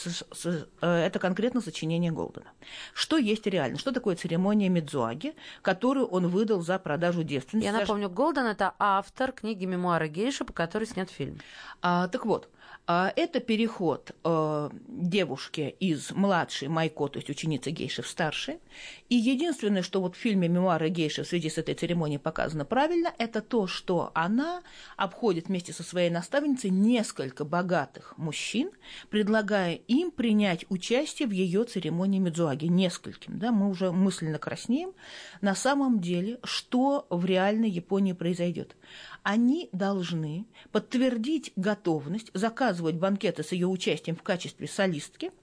э, 0.82 0.88
это 0.88 1.18
конкретно 1.18 1.60
сочинение 1.60 2.12
Голдена. 2.12 2.52
Что 2.94 3.18
есть 3.18 3.48
реально? 3.48 3.80
Что 3.80 3.92
такое 3.92 4.16
церемония 4.16 4.70
Мидзуаги, 4.70 5.34
которую 5.64 6.06
он 6.06 6.28
выдал 6.28 6.62
за 6.62 6.78
продажу 6.78 7.24
девственности? 7.24 7.66
Я 7.66 7.74
напомню, 7.74 8.12
Голден– 8.12 8.46
это 8.46 8.76
автор 8.78 9.32
книги 9.32 9.66
«Мемуары 9.66 10.08
гейши», 10.08 10.46
по 10.46 10.54
которой 10.54 10.86
снят 10.86 11.10
фильм. 11.10 11.40
А, 11.82 12.08
так 12.10 12.24
вот, 12.28 12.48
это 12.88 13.42
переход 13.42 14.16
э, 14.24 14.70
девушки 14.88 15.76
из 15.80 16.12
младшей 16.12 16.70
Майко, 16.70 17.08
то 17.10 17.18
есть 17.18 17.30
ученицы 17.30 17.72
гейши, 17.72 18.02
в 18.02 18.08
старшей. 18.08 18.60
И 19.10 19.16
единственное, 19.16 19.82
что 19.82 20.00
вот 20.00 20.16
в 20.16 20.20
фильме 20.20 20.48
«Мемуары 20.48 20.88
гейши» 20.90 21.24
в 21.24 21.28
связи 21.28 21.50
с 21.50 21.58
этой 21.58 21.76
церемонией 21.76 22.20
показано 22.20 22.64
правильно, 22.64 23.14
это 23.18 23.42
то, 23.42 23.68
что 23.68 24.12
она 24.14 24.64
обходит 24.96 25.48
вместе 25.48 25.74
со 25.74 25.84
своей 25.84 26.10
наставницей 26.10 26.70
несколько 26.70 27.44
богатых 27.44 28.18
мужчин, 28.18 28.72
предлагая 29.10 29.76
им 29.76 30.12
принять 30.12 30.66
участие 30.70 31.28
в 31.28 31.32
ее 31.32 31.66
церемонии 31.66 32.20
Медзуаги. 32.20 32.68
Нескольким. 32.68 33.38
Да, 33.38 33.52
мы 33.52 33.70
уже 33.70 33.92
мысленно 33.92 34.40
краснеем. 34.40 34.94
На 35.42 35.56
самом 35.56 36.00
деле, 36.00 36.40
что 36.44 37.08
в 37.10 37.26
реальной 37.26 37.70
Японии 37.70 38.14
произойдет? 38.14 38.76
они 39.28 39.68
должны 39.74 40.46
подтвердить 40.72 41.52
готовность 41.58 42.32
заказывать 42.34 42.96
банкеты 42.96 43.44
с 43.44 43.52
ее 43.52 43.68
участием 43.68 44.16
в 44.16 44.24
качестве 44.24 44.70
солистки– 44.70 45.32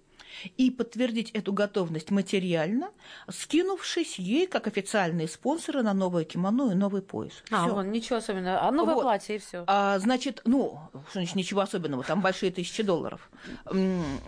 и 0.56 0.70
подтвердить 0.70 1.30
эту 1.30 1.52
готовность 1.52 2.10
материально, 2.10 2.90
скинувшись 3.30 4.18
ей 4.18 4.46
как 4.46 4.66
официальные 4.66 5.28
спонсоры 5.28 5.82
на 5.82 5.94
новое 5.94 6.24
кимоно 6.24 6.72
и 6.72 6.74
новый 6.74 7.02
пояс. 7.02 7.32
А, 7.50 7.68
вон, 7.68 7.90
ничего 7.90 8.18
особенного. 8.18 8.62
А 8.62 8.70
новое 8.70 8.94
вот. 8.94 9.02
платье 9.02 9.36
и 9.36 9.38
все. 9.38 9.64
А, 9.66 9.98
значит, 9.98 10.40
ну, 10.44 10.80
что 11.10 11.20
значит 11.20 11.36
ничего 11.36 11.60
особенного, 11.60 12.04
там 12.04 12.20
большие 12.20 12.50
тысячи 12.52 12.82
долларов. 12.82 13.30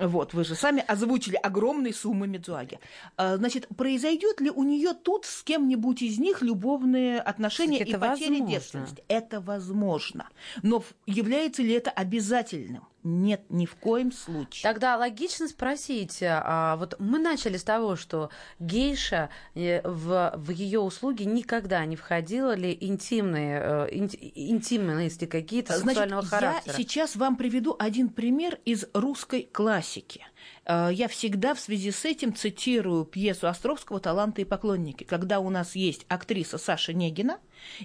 Вот, 0.00 0.34
вы 0.34 0.44
же 0.44 0.54
сами 0.54 0.84
озвучили 0.86 1.36
огромные 1.36 1.94
суммы 1.94 2.26
Медзуаги. 2.26 2.78
А, 3.16 3.36
значит, 3.36 3.66
произойдет 3.76 4.40
ли 4.40 4.50
у 4.50 4.62
нее 4.62 4.92
тут 4.94 5.24
с 5.24 5.42
кем-нибудь 5.42 6.02
из 6.02 6.18
них 6.18 6.42
любовные 6.42 7.20
отношения 7.20 7.82
и 7.82 7.96
потеря 7.96 8.44
девственности? 8.44 9.04
Это 9.08 9.40
возможно. 9.40 10.28
Но 10.62 10.84
является 11.06 11.62
ли 11.62 11.72
это 11.72 11.90
обязательным? 11.90 12.86
Нет, 13.08 13.42
ни 13.50 13.66
в 13.66 13.76
коем 13.76 14.10
случае. 14.10 14.64
Тогда 14.64 14.96
логично 14.96 15.46
спросить, 15.46 16.18
а, 16.24 16.74
вот 16.74 16.96
мы 16.98 17.20
начали 17.20 17.56
с 17.56 17.62
того, 17.62 17.94
что 17.94 18.30
гейша 18.58 19.30
э, 19.54 19.80
в, 19.88 20.32
в 20.34 20.50
ее 20.50 20.80
услуги 20.80 21.22
никогда 21.22 21.84
не 21.84 21.94
входила 21.94 22.56
ли 22.56 22.76
интимные, 22.80 23.60
э, 23.62 23.88
интимности 23.94 25.26
какие-то 25.26 25.74
сексуального 25.74 26.22
Значит, 26.22 26.30
характера? 26.30 26.72
Я 26.72 26.82
сейчас 26.82 27.14
вам 27.14 27.36
приведу 27.36 27.76
один 27.78 28.08
пример 28.08 28.58
из 28.64 28.86
русской 28.92 29.48
классики. 29.52 30.26
Э, 30.66 30.90
я 30.92 31.08
всегда 31.08 31.54
в 31.54 31.60
связи 31.60 31.90
с 31.90 32.04
этим 32.04 32.34
цитирую 32.34 33.04
пьесу 33.04 33.48
Островского 33.48 34.00
«Таланты 34.00 34.42
и 34.42 34.44
поклонники», 34.44 35.04
когда 35.04 35.40
у 35.40 35.48
нас 35.48 35.76
есть 35.76 36.04
актриса 36.08 36.58
Саша 36.58 36.92
Негина, 36.92 37.38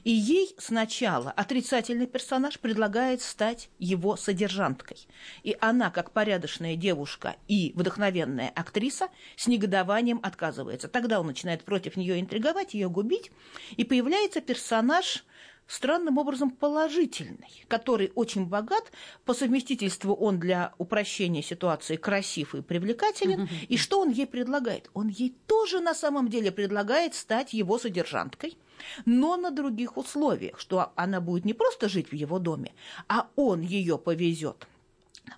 и 0.03 0.11
ей 0.11 0.53
сначала 0.57 1.31
отрицательный 1.31 2.07
персонаж 2.07 2.59
предлагает 2.59 3.21
стать 3.21 3.69
его 3.79 4.15
содержанткой. 4.15 5.07
И 5.43 5.55
она, 5.61 5.91
как 5.91 6.11
порядочная 6.11 6.75
девушка 6.75 7.35
и 7.47 7.71
вдохновенная 7.75 8.49
актриса, 8.49 9.07
с 9.35 9.47
негодованием 9.47 10.19
отказывается. 10.23 10.87
Тогда 10.87 11.19
он 11.19 11.27
начинает 11.27 11.63
против 11.63 11.95
нее 11.95 12.19
интриговать, 12.19 12.73
ее 12.73 12.89
губить, 12.89 13.31
и 13.77 13.83
появляется 13.83 14.41
персонаж 14.41 15.23
странным 15.71 16.17
образом 16.17 16.51
положительный, 16.51 17.63
который 17.67 18.11
очень 18.15 18.45
богат, 18.45 18.91
по 19.23 19.33
совместительству 19.33 20.13
он 20.13 20.39
для 20.39 20.73
упрощения 20.77 21.41
ситуации 21.41 21.95
красив 21.95 22.55
и 22.55 22.61
привлекателен, 22.61 23.47
и 23.69 23.77
что 23.77 24.01
он 24.01 24.09
ей 24.09 24.27
предлагает? 24.27 24.89
Он 24.93 25.07
ей 25.07 25.33
тоже 25.47 25.79
на 25.79 25.93
самом 25.93 26.27
деле 26.27 26.51
предлагает 26.51 27.15
стать 27.15 27.53
его 27.53 27.77
содержанткой, 27.79 28.57
но 29.05 29.37
на 29.37 29.51
других 29.51 29.95
условиях, 29.95 30.59
что 30.59 30.91
она 30.95 31.21
будет 31.21 31.45
не 31.45 31.53
просто 31.53 31.87
жить 31.87 32.11
в 32.11 32.15
его 32.15 32.37
доме, 32.39 32.73
а 33.07 33.27
он 33.35 33.61
ее 33.61 33.97
повезет 33.97 34.67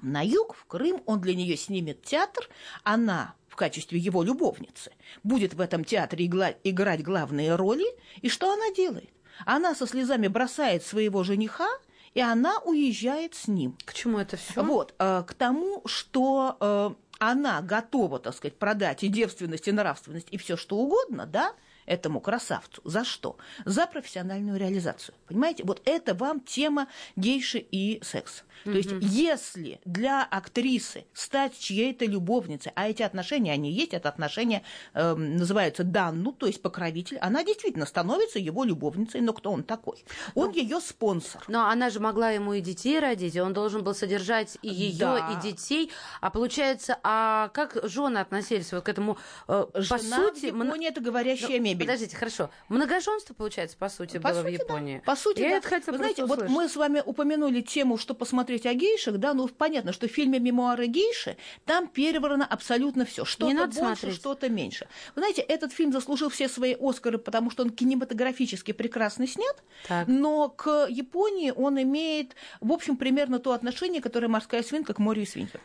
на 0.02 0.26
юг, 0.26 0.56
в 0.56 0.66
Крым, 0.66 1.04
он 1.06 1.22
для 1.22 1.36
нее 1.36 1.58
снимет 1.58 2.02
театр, 2.04 2.50
она 2.84 3.36
в 3.48 3.56
качестве 3.56 4.00
его 4.00 4.24
любовницы 4.24 4.92
будет 5.22 5.54
в 5.54 5.62
этом 5.62 5.84
театре 5.84 6.26
играть 6.26 7.04
главные 7.04 7.56
роли, 7.56 7.86
и 8.22 8.30
что 8.30 8.52
она 8.52 8.72
делает? 8.72 9.10
Она 9.46 9.76
со 9.76 9.88
слезами 9.88 10.28
бросает 10.28 10.84
своего 10.84 11.24
жениха, 11.24 11.70
и 12.14 12.22
она 12.22 12.60
уезжает 12.60 13.36
с 13.36 13.48
ним. 13.48 13.78
К 13.86 13.94
чему 13.94 14.20
это 14.20 14.38
все? 14.38 14.64
Вот, 14.64 14.94
э, 15.00 15.24
к 15.26 15.34
тому, 15.34 15.82
что 15.86 16.58
э, 16.60 16.92
она 17.20 17.62
готова, 17.62 18.20
так 18.20 18.36
сказать, 18.36 18.58
продать 18.58 19.04
и 19.04 19.08
девственность, 19.08 19.68
и 19.68 19.72
нравственность, 19.72 20.28
и 20.32 20.38
все 20.38 20.58
что 20.58 20.78
угодно, 20.78 21.26
да, 21.26 21.54
этому 21.86 22.22
красавцу. 22.22 22.82
За 22.86 23.04
что? 23.04 23.38
За 23.66 23.88
профессиональную 23.88 24.58
реализацию. 24.58 25.16
Понимаете? 25.28 25.64
Вот 25.64 25.82
это 25.86 26.14
вам 26.14 26.40
тема 26.40 26.88
гейши 27.16 27.60
и 27.60 28.02
секс. 28.04 28.44
То 28.64 28.72
есть, 28.72 28.92
если 29.02 29.80
для 29.86 30.24
актрисы 30.24 31.06
стать 31.14 31.58
чьей-то 31.58 32.06
любовницей, 32.06 32.72
а 32.76 32.88
эти 32.90 33.02
отношения, 33.04 33.52
они 33.54 33.72
есть, 33.72 33.94
это 33.94 34.10
отношения 34.10 34.64
э, 34.94 35.14
называются 35.16 35.84
данну, 35.84 36.32
то 36.32 36.48
есть 36.48 36.62
покровитель, 36.62 37.18
она 37.18 37.44
действительно 37.44 37.86
становится 37.86 38.40
его 38.40 38.64
любовницей, 38.64 39.22
но 39.22 39.34
кто 39.34 39.52
он 39.52 39.64
такой? 39.64 40.04
Он 40.36 40.48
Ну, 40.48 40.54
ее 40.54 40.80
спонсор. 40.80 41.44
Но 41.48 41.68
она 41.68 41.90
же 41.90 42.00
могла 42.00 42.30
ему 42.32 42.54
и 42.54 42.62
детей 42.62 43.00
родить, 43.00 43.36
и 43.36 43.40
он 43.42 43.54
должен 43.54 43.84
был 43.84 43.94
содержать 43.96 44.58
и 44.62 44.70
ее, 44.70 44.98
Да. 45.00 45.34
и 45.38 45.42
детей. 45.42 45.92
А 46.22 46.30
получается, 46.30 46.98
а 47.04 47.50
как 47.50 47.78
жены 47.84 48.20
относились 48.20 48.72
вот 48.72 48.84
к 48.84 48.90
этому? 48.90 49.18
э, 49.48 49.66
по 49.74 49.82
Жена 49.82 50.18
сути, 50.18 50.52
в 50.52 50.54
мно- 50.56 50.66
Японии 50.66 50.88
это 50.90 51.02
говорящая 51.02 51.58
Ну, 51.58 51.64
мебель. 51.66 51.86
Подождите, 51.86 52.16
хорошо. 52.16 52.50
Многоженство, 52.70 53.34
получается, 53.34 53.78
по 53.78 53.90
сути, 53.90 54.18
По 54.18 54.30
было 54.30 54.42
сути, 54.44 54.56
в 54.56 54.58
да. 54.58 54.64
Японии. 54.64 55.02
По 55.06 55.16
сути, 55.16 55.40
Я 55.42 55.50
да. 55.50 55.56
это 55.58 55.68
хотела 55.68 55.92
Вы 55.94 55.98
знаете, 55.98 56.16
просто 56.26 56.36
вот 56.36 56.38
услышать. 56.46 56.56
мы 56.56 56.70
с 56.70 56.76
вами 56.76 57.04
упомянули 57.06 57.62
тему, 57.62 57.98
что 57.98 58.14
посмотреть 58.14 58.43
о 58.50 58.74
гейшах, 58.74 59.18
да, 59.18 59.34
ну 59.34 59.48
понятно, 59.48 59.94
что 59.94 60.08
в 60.08 60.12
фильме 60.12 60.40
«Мемуары 60.40 60.88
гейши» 60.88 61.38
там 61.66 61.88
переврано 61.88 62.46
абсолютно 62.46 63.06
все, 63.06 63.26
что-то 63.26 63.66
больше, 63.66 63.80
смотреть. 63.80 64.16
что-то 64.16 64.50
меньше. 64.50 64.88
Вы 65.16 65.22
знаете, 65.22 65.42
этот 65.42 65.72
фильм 65.74 65.92
заслужил 65.92 66.30
все 66.30 66.48
свои 66.50 66.76
Оскары, 66.80 67.18
потому 67.18 67.52
что 67.52 67.64
он 67.64 67.70
кинематографически 67.70 68.72
прекрасно 68.72 69.28
снят, 69.28 69.64
Так. 69.88 70.08
но 70.08 70.50
к 70.50 70.88
Японии 70.90 71.52
он 71.56 71.82
имеет, 71.82 72.36
в 72.62 72.72
общем, 72.72 72.98
примерно 72.98 73.40
то 73.40 73.54
отношение, 73.54 74.02
которое 74.02 74.28
морская 74.28 74.64
свинка 74.64 74.94
к 74.94 75.00
морю 75.00 75.22
и 75.22 75.26
свиньям. 75.26 75.62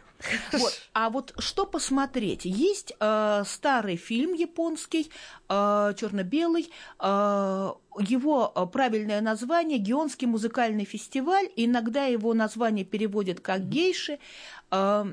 Вот. 0.53 0.73
А 1.01 1.11
вот 1.11 1.33
что 1.39 1.65
посмотреть? 1.65 2.45
Есть 2.45 2.93
э, 2.99 3.43
старый 3.47 3.95
фильм 3.95 4.33
японский, 4.33 5.13
черно-белый. 5.49 6.73
э, 6.99 7.73
его 8.01 8.53
э, 8.53 8.67
правильное 8.67 9.21
название 9.21 9.79
Геонский 9.79 10.27
музыкальный 10.27 10.85
фестиваль. 10.85 11.49
Иногда 11.55 12.07
его 12.07 12.35
название 12.35 12.85
переводят 12.85 13.39
как 13.39 13.69
гейши. 13.69 14.19
Э, 14.73 15.05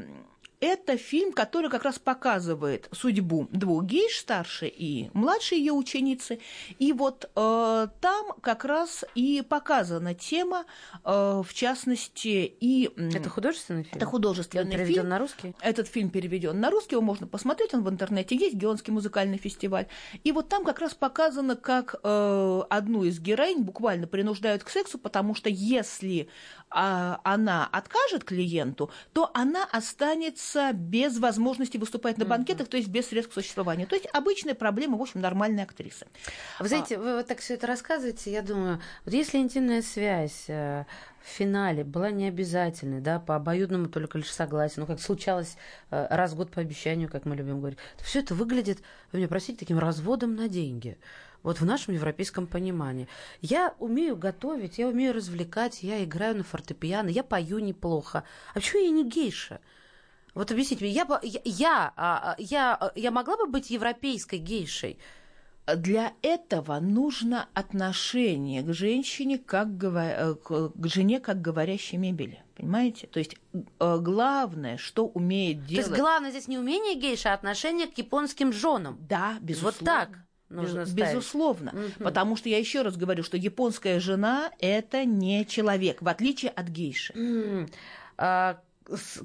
это 0.66 0.98
фильм, 0.98 1.32
который 1.32 1.70
как 1.70 1.84
раз 1.84 2.00
показывает 2.00 2.90
судьбу 2.92 3.48
двух 3.52 3.84
гейш, 3.84 4.18
старшей 4.18 4.70
и 4.70 5.12
младшей 5.14 5.60
ее 5.60 5.74
ученицы. 5.74 6.40
И 6.80 6.92
вот 6.92 7.30
э, 7.36 7.88
там 8.02 8.26
как 8.42 8.66
раз 8.66 9.06
и 9.14 9.44
показана 9.48 10.16
тема, 10.16 10.66
э, 11.04 11.44
в 11.46 11.54
частности, 11.54 12.52
и... 12.60 12.90
Это 12.98 13.30
художественный 13.30 13.84
фильм? 13.84 13.98
это 13.98 14.06
художественный 14.08 14.64
Он 14.64 14.72
переведен 14.72 15.02
фильм. 15.02 15.10
на 15.10 15.20
русский? 15.20 15.56
Этот 15.62 15.88
фильм 15.88 16.10
переведен 16.10 16.60
на 16.60 16.72
русский, 16.72 16.96
его 16.96 17.04
можно 17.04 17.28
посмотреть, 17.28 17.76
он 17.76 17.84
в 17.84 17.90
интернете 17.90 18.36
есть, 18.36 18.56
Геонский 18.56 18.92
музыкальный 18.92 19.38
фестиваль. 19.38 19.86
И 20.24 20.32
вот 20.32 20.50
там 20.50 20.66
как 20.66 20.80
раз 20.80 20.96
показано, 20.96 21.56
как 21.56 21.96
э, 22.02 22.62
одну 22.70 23.04
из 23.04 23.20
героинь 23.20 23.62
буквально 23.62 24.08
принуждают 24.08 24.64
к 24.64 24.70
сексу, 24.70 24.98
потому 24.98 25.36
что 25.36 25.48
если 25.50 26.28
а, 26.78 27.22
она 27.24 27.70
откажет 27.72 28.24
клиенту, 28.24 28.90
то 29.14 29.30
она 29.34 29.64
останется 29.72 30.55
без 30.74 31.18
возможности 31.20 31.78
выступать 31.78 32.18
на 32.18 32.26
банкетах, 32.26 32.68
то 32.68 32.78
есть 32.78 32.90
без 32.90 33.08
средств 33.08 33.32
к 33.32 33.34
существованию. 33.34 33.88
То 33.88 33.96
есть 33.96 34.08
обычная 34.14 34.56
проблема, 34.56 34.98
в 34.98 35.02
общем, 35.02 35.22
нормальной 35.22 35.64
актрисы. 35.64 36.08
Вы 36.60 36.68
знаете, 36.68 36.98
вы 36.98 37.18
вот 37.18 37.28
так 37.28 37.40
все 37.40 37.56
это 37.56 37.68
рассказываете, 37.68 38.32
я 38.32 38.42
думаю, 38.42 38.82
вот 39.04 39.14
если 39.14 39.38
интимная 39.38 39.82
связь 39.82 40.46
э, 40.48 40.86
в 41.22 41.28
финале 41.28 41.84
была 41.84 42.12
не 42.12 42.28
обязательной, 42.28 43.02
да, 43.02 43.20
по 43.20 43.36
обоюдному 43.36 43.88
только 43.88 44.18
лишь 44.18 44.32
согласию, 44.32 44.82
ну, 44.82 44.88
как 44.88 45.00
случалось 45.00 45.58
э, 45.92 46.08
раз 46.10 46.34
в 46.34 46.36
год 46.36 46.52
по 46.52 46.62
обещанию, 46.62 47.10
как 47.10 47.26
мы 47.26 47.36
любим 47.36 47.60
говорить, 47.60 47.80
то 47.98 48.04
все 48.04 48.20
это 48.20 48.36
выглядит, 48.36 48.80
вы 49.12 49.20
меня 49.20 49.28
простите, 49.28 49.60
таким 49.60 49.80
разводом 49.80 50.36
на 50.36 50.48
деньги. 50.48 50.98
Вот 51.46 51.62
в 51.62 51.66
нашем 51.66 51.94
европейском 51.94 52.48
понимании. 52.48 53.08
Я 53.40 53.76
умею 53.78 54.18
готовить, 54.18 54.80
я 54.80 54.88
умею 54.88 55.14
развлекать, 55.14 55.84
я 55.84 56.04
играю 56.04 56.38
на 56.38 56.44
фортепиано, 56.44 57.10
я 57.10 57.24
пою 57.24 57.60
неплохо. 57.60 58.24
А 58.52 58.56
почему 58.56 58.82
я 58.82 58.90
не 58.90 59.08
гейша? 59.08 59.60
Вот 60.36 60.52
объясните 60.52 60.84
мне, 60.86 60.94
я, 60.94 61.08
я, 61.24 61.42
я, 61.44 61.94
а, 61.96 62.36
я, 62.38 62.92
я 62.96 63.12
могла 63.12 63.38
бы 63.38 63.48
быть 63.48 63.70
европейской 63.70 64.38
гейшей? 64.38 65.00
Для 65.66 66.14
этого 66.22 66.80
нужно 66.80 67.48
отношение 67.54 68.62
к 68.62 68.72
женщине, 68.72 69.40
как 69.40 69.70
э, 69.82 70.36
к 70.36 70.88
жене, 70.88 71.20
как 71.20 71.42
говорящей 71.42 71.98
мебели. 71.98 72.44
Понимаете? 72.56 73.08
То 73.08 73.18
есть 73.18 73.36
э, 73.54 73.98
главное, 74.00 74.78
что 74.78 75.08
умеет 75.08 75.62
То 75.62 75.70
делать... 75.70 75.88
есть 75.88 76.00
главное 76.00 76.30
здесь 76.30 76.48
не 76.48 76.60
умение 76.60 76.96
гейша, 76.96 77.32
а 77.32 77.34
отношение 77.34 77.88
к 77.88 77.98
японским 77.98 78.54
женам. 78.54 79.00
Да, 79.10 79.38
безусловно. 79.42 79.78
Вот 79.80 79.86
так 79.86 80.10
нужно 80.50 80.82
Без- 80.82 80.92
ставить. 80.92 81.16
Безусловно. 81.16 81.72
Мгм. 81.74 82.04
Потому 82.04 82.36
что 82.36 82.50
я 82.50 82.60
еще 82.60 82.84
раз 82.84 82.96
говорю, 82.96 83.24
что 83.24 83.38
японская 83.38 84.00
жена 84.00 84.52
это 84.60 85.04
не 85.06 85.46
человек, 85.46 86.02
в 86.02 86.08
отличие 86.08 86.52
от 86.52 86.68
гейши. 86.68 87.68
А, 88.18 88.60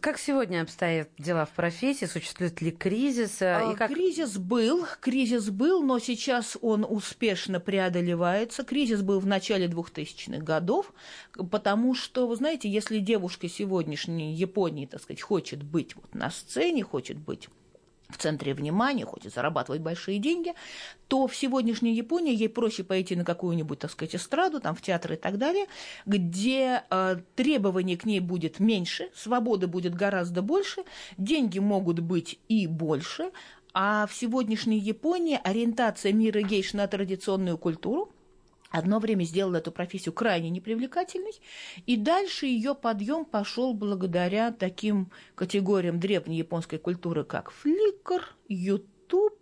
как 0.01 0.19
сегодня 0.19 0.63
обстоят 0.63 1.11
дела 1.19 1.45
в 1.45 1.51
профессии? 1.51 2.07
Существует 2.07 2.61
ли 2.63 2.71
кризис? 2.71 3.43
А, 3.43 3.73
И 3.73 3.77
как... 3.77 3.91
Кризис 3.93 4.39
был, 4.39 4.87
кризис 5.01 5.51
был, 5.51 5.83
но 5.83 5.99
сейчас 5.99 6.57
он 6.63 6.87
успешно 6.89 7.61
преодолевается. 7.61 8.65
Кризис 8.65 9.03
был 9.03 9.21
в 9.21 9.27
начале 9.27 9.67
2000-х 9.67 10.43
годов, 10.43 10.93
потому 11.51 11.95
что, 11.95 12.27
вы 12.27 12.37
знаете, 12.37 12.71
если 12.71 12.99
девушка 12.99 13.49
сегодняшней 13.49 14.35
Японии, 14.35 14.87
так 14.87 15.03
сказать, 15.03 15.21
хочет 15.21 15.63
быть 15.63 15.95
вот 15.95 16.15
на 16.15 16.31
сцене, 16.31 16.83
хочет 16.83 17.19
быть 17.19 17.49
в 18.13 18.19
центре 18.19 18.55
внимания, 18.55 19.05
хочет 19.05 19.33
зарабатывать 19.33 19.81
большие 19.81 20.19
деньги, 20.19 20.55
то 21.09 21.27
в 21.27 21.35
сегодняшней 21.35 21.95
Японии 21.95 22.35
ей 22.35 22.49
проще 22.49 22.85
пойти 22.85 23.17
на 23.17 23.25
какую-нибудь, 23.25 23.79
так 23.79 23.91
сказать, 23.91 24.15
эстраду, 24.15 24.61
там, 24.61 24.75
в 24.75 24.83
театр 24.83 25.15
и 25.15 25.17
так 25.17 25.39
далее, 25.39 25.67
где 26.07 26.85
э, 26.91 27.17
требований 27.35 27.97
к 27.97 28.05
ней 28.05 28.21
будет 28.21 28.61
меньше, 28.61 29.11
свободы 29.15 29.67
будет 29.67 29.95
гораздо 29.95 30.43
больше, 30.43 30.83
деньги 31.19 31.59
могут 31.59 32.01
быть 32.01 32.39
и 32.49 32.67
больше, 32.67 33.31
а 33.73 34.07
в 34.07 34.15
сегодняшней 34.15 34.79
Японии 34.79 35.41
ориентация 35.43 36.13
мира 36.13 36.41
гейш 36.43 36.73
на 36.73 36.87
традиционную 36.87 37.57
культуру 37.59 38.13
одно 38.71 38.99
время 39.01 39.25
сделала 39.25 39.57
эту 39.57 39.73
профессию 39.73 40.13
крайне 40.13 40.49
непривлекательной, 40.51 41.33
и 41.87 41.97
дальше 41.97 42.47
ее 42.47 42.75
подъем 42.75 43.25
пошел 43.25 43.75
благодаря 43.75 44.53
таким 44.53 45.11
категориям 45.35 45.99
древней 46.01 46.37
японской 46.39 46.79
культуры, 46.79 47.25
как 47.25 47.53
Flickr, 47.65 48.23
YouTube, 48.49 49.35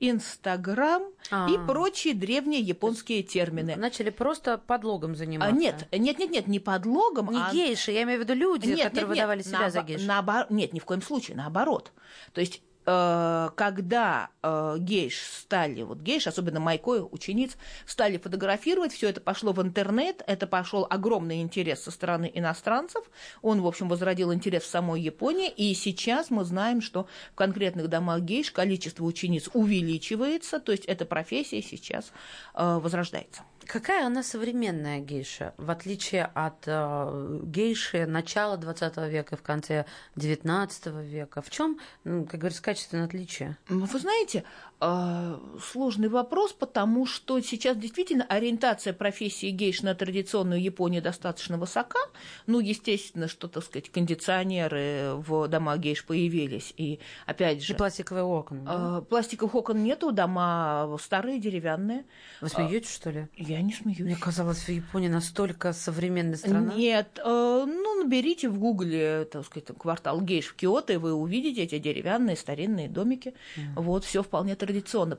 Инстаграм 0.00 1.02
А. 1.32 1.48
и 1.50 1.58
прочие 1.66 2.14
древние 2.14 2.60
японские 2.60 3.24
термины. 3.24 3.74
Начали 3.74 4.10
просто 4.10 4.56
подлогом 4.56 5.12
А, 5.12 5.14
заниматься. 5.16 5.56
нет, 5.56 5.88
нет, 5.90 6.18
нет, 6.20 6.30
нет, 6.30 6.46
не 6.46 6.60
подлогом, 6.60 7.30
Не 7.32 7.38
а 7.40 7.52
гейши, 7.52 7.90
я 7.90 8.04
имею 8.04 8.20
в 8.20 8.22
виду 8.22 8.34
люди, 8.34 8.68
нет, 8.68 8.78
которые 8.84 9.00
нет, 9.00 9.08
выдавали 9.08 9.38
нет, 9.38 9.46
себя 9.46 9.70
за 9.70 9.80
наобо- 9.80 9.86
гейш. 9.86 10.02
наобор- 10.06 10.46
Нет, 10.50 10.72
ни 10.72 10.78
в 10.78 10.84
коем 10.84 11.02
случае, 11.02 11.36
наоборот. 11.36 11.90
То 12.32 12.40
есть 12.40 12.62
когда 12.88 14.30
э, 14.42 14.76
гейш 14.78 15.20
стали, 15.20 15.82
вот 15.82 15.98
гейш, 15.98 16.26
особенно 16.26 16.58
майкой, 16.58 17.02
учениц, 17.02 17.58
стали 17.84 18.16
фотографировать, 18.16 18.92
все 18.92 19.10
это 19.10 19.20
пошло 19.20 19.52
в 19.52 19.60
интернет, 19.60 20.22
это 20.26 20.46
пошел 20.46 20.86
огромный 20.88 21.42
интерес 21.42 21.82
со 21.82 21.90
стороны 21.90 22.30
иностранцев, 22.32 23.04
он, 23.42 23.60
в 23.60 23.66
общем, 23.66 23.90
возродил 23.90 24.32
интерес 24.32 24.62
в 24.62 24.68
самой 24.68 25.02
Японии, 25.02 25.50
и 25.50 25.74
сейчас 25.74 26.30
мы 26.30 26.44
знаем, 26.44 26.80
что 26.80 27.08
в 27.32 27.34
конкретных 27.34 27.88
домах 27.88 28.20
гейш 28.20 28.50
количество 28.52 29.04
учениц 29.04 29.50
увеличивается, 29.52 30.58
то 30.58 30.72
есть 30.72 30.86
эта 30.86 31.04
профессия 31.04 31.60
сейчас 31.60 32.10
э, 32.54 32.78
возрождается. 32.78 33.42
Какая 33.68 34.06
она 34.06 34.22
современная 34.22 34.98
гейша, 34.98 35.52
в 35.58 35.70
отличие 35.70 36.24
от 36.24 36.66
э, 36.66 37.40
гейши 37.42 38.06
начала 38.06 38.56
20 38.56 38.96
века 39.10 39.34
и 39.34 39.38
в 39.38 39.42
конце 39.42 39.84
19 40.16 40.86
века? 41.04 41.42
В 41.42 41.50
чем, 41.50 41.78
как 42.02 42.40
говорится, 42.40 42.62
качественное 42.62 43.04
отличие? 43.04 43.58
Вы 43.68 43.98
знаете, 43.98 44.44
сложный 44.80 46.08
вопрос, 46.08 46.52
потому 46.52 47.04
что 47.04 47.40
сейчас 47.40 47.76
действительно 47.76 48.24
ориентация 48.24 48.92
профессии 48.92 49.50
гейш 49.50 49.82
на 49.82 49.94
традиционную 49.96 50.62
Японию 50.62 51.02
достаточно 51.02 51.58
высока. 51.58 51.98
Ну, 52.46 52.60
естественно, 52.60 53.26
что, 53.26 53.48
так 53.48 53.64
сказать, 53.64 53.90
кондиционеры 53.90 55.14
в 55.16 55.48
домах 55.48 55.78
гейш 55.80 56.04
появились. 56.04 56.72
И, 56.76 57.00
опять 57.26 57.58
И 57.58 57.60
же, 57.60 57.74
пластиковые 57.74 58.22
окна. 58.22 58.60
да? 58.60 58.98
э, 58.98 59.02
пластиковых 59.02 59.56
окон 59.56 59.82
нету, 59.82 60.12
дома 60.12 60.96
старые, 61.02 61.40
деревянные. 61.40 62.04
Вы 62.40 62.48
смеетесь, 62.48 62.94
что 62.94 63.10
ли? 63.10 63.26
Я 63.36 63.60
не 63.62 63.72
смеюсь. 63.72 63.98
Мне 63.98 64.16
казалось, 64.16 64.58
в 64.58 64.68
Японии 64.68 65.08
настолько 65.08 65.72
современная 65.72 66.36
страна. 66.36 66.74
Нет, 66.74 67.18
ну, 67.24 68.04
наберите 68.04 68.48
в 68.48 68.60
гугле, 68.60 69.24
так 69.24 69.44
сказать, 69.44 69.66
квартал 69.76 70.20
гейш 70.20 70.46
в 70.46 70.54
Киото, 70.54 70.92
и 70.92 70.96
вы 70.98 71.14
увидите 71.14 71.64
эти 71.64 71.78
деревянные 71.78 72.36
старинные 72.36 72.88
домики. 72.88 73.34
Вот, 73.74 74.04
все 74.04 74.22
вполне 74.22 74.54
традиционно. 74.54 74.67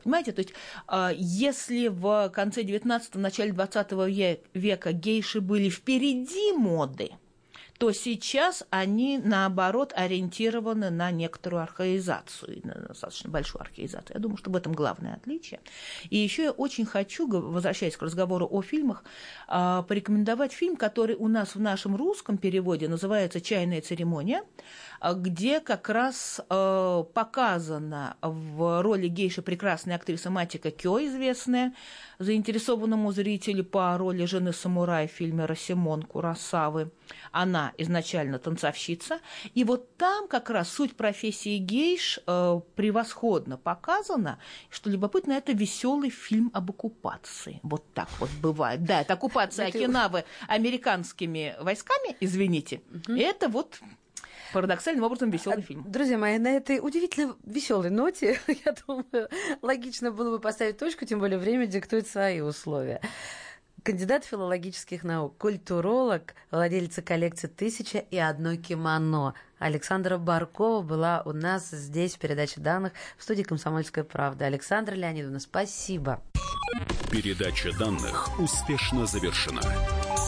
Понимаете, 0.03 0.31
то 0.31 0.39
есть, 0.39 0.53
э, 0.87 1.11
если 1.15 1.87
в 1.87 2.29
конце 2.29 2.63
19-го, 2.63 3.19
начале 3.19 3.51
20 3.51 3.91
века 4.53 4.93
гейши 4.93 5.41
были 5.41 5.69
впереди 5.69 6.53
моды, 6.53 7.11
то 7.79 7.93
сейчас 7.93 8.65
они, 8.71 9.17
наоборот, 9.17 9.93
ориентированы 9.95 10.89
на 10.89 11.11
некоторую 11.11 11.63
архаизацию, 11.63 12.59
на 12.65 12.73
достаточно 12.73 13.29
большую 13.29 13.61
архаизацию. 13.61 14.17
Я 14.17 14.19
думаю, 14.19 14.37
что 14.37 14.51
в 14.51 14.55
этом 14.57 14.73
главное 14.73 15.15
отличие. 15.15 15.61
И 16.09 16.17
еще 16.17 16.43
я 16.43 16.51
очень 16.51 16.85
хочу, 16.85 17.25
возвращаясь 17.25 17.95
к 17.95 18.01
разговору 18.01 18.45
о 18.51 18.61
фильмах, 18.61 19.05
а, 19.47 19.83
порекомендовать 19.83 20.51
фильм, 20.51 20.75
который 20.75 21.15
у 21.15 21.29
нас 21.29 21.55
в 21.55 21.61
нашем 21.61 21.95
русском 21.95 22.37
переводе 22.37 22.89
называется 22.89 23.39
«Чайная 23.39 23.79
церемония», 23.79 24.43
а, 24.43 24.47
где 25.01 25.59
как 25.59 25.89
раз 25.89 26.41
а, 26.49 27.03
показана 27.03 28.17
в 28.21 28.81
роли 28.81 29.07
гейши 29.07 29.41
прекрасная 29.41 29.95
актриса 29.95 30.29
Матика 30.29 30.71
Кё, 30.71 30.99
известная 31.05 31.73
заинтересованному 32.19 33.11
зрителю 33.11 33.63
по 33.63 33.97
роли 33.97 34.25
жены 34.25 34.51
самурая 34.51 35.07
в 35.07 35.11
фильме 35.11 35.45
«Росимон» 35.45 36.03
Курасавы. 36.03 36.91
Она 37.31 37.71
изначально 37.77 38.39
танцовщица. 38.39 39.19
И 39.53 39.63
вот 39.63 39.95
там 39.97 40.27
как 40.27 40.49
раз 40.49 40.69
суть 40.69 40.95
профессии 40.95 41.57
гейш 41.57 42.19
э, 42.27 42.61
превосходно 42.75 43.57
показана. 43.57 44.39
Что 44.69 44.89
любопытно, 44.89 45.33
это 45.33 45.53
веселый 45.53 46.09
фильм 46.09 46.51
об 46.53 46.69
оккупации. 46.71 47.59
Вот 47.63 47.85
так 47.93 48.09
вот 48.19 48.29
бывает. 48.41 48.83
Да, 48.83 49.01
это 49.01 49.13
оккупация 49.13 49.67
Окинавы 49.67 50.25
американскими 50.47 51.55
войсками, 51.61 52.17
извините. 52.19 52.81
Это 53.07 53.47
вот 53.47 53.79
парадоксальным 54.53 55.03
образом 55.03 55.29
веселый 55.29 55.59
а, 55.59 55.61
фильм. 55.61 55.83
Друзья 55.87 56.17
мои, 56.17 56.37
на 56.37 56.49
этой 56.49 56.79
удивительно 56.79 57.35
веселой 57.43 57.89
ноте, 57.89 58.39
я 58.65 58.75
думаю, 58.87 59.29
логично 59.61 60.11
было 60.11 60.31
бы 60.31 60.39
поставить 60.39 60.77
точку, 60.77 61.05
тем 61.05 61.19
более 61.19 61.37
время 61.37 61.67
диктует 61.67 62.07
свои 62.07 62.41
условия. 62.41 63.01
Кандидат 63.83 64.25
филологических 64.25 65.03
наук, 65.03 65.37
культуролог, 65.37 66.35
владелица 66.51 67.01
коллекции 67.01 67.47
«Тысяча 67.47 67.99
и 67.99 68.17
одно 68.17 68.55
кимоно». 68.57 69.35
Александра 69.57 70.17
Баркова 70.17 70.81
была 70.81 71.21
у 71.25 71.31
нас 71.31 71.69
здесь 71.69 72.15
в 72.15 72.19
передаче 72.19 72.59
данных 72.59 72.93
в 73.17 73.23
студии 73.23 73.43
«Комсомольская 73.43 74.03
правда». 74.03 74.45
Александра 74.45 74.95
Леонидовна, 74.95 75.39
спасибо. 75.39 76.21
Передача 77.09 77.71
данных 77.77 78.39
успешно 78.39 79.05
завершена. 79.05 79.61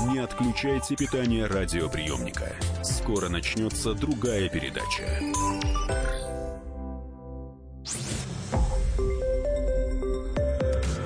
Не 0.09 0.19
отключайте 0.19 0.95
питание 0.95 1.45
радиоприемника. 1.45 2.55
Скоро 2.84 3.29
начнется 3.29 3.93
другая 3.93 4.49
передача. 4.49 5.03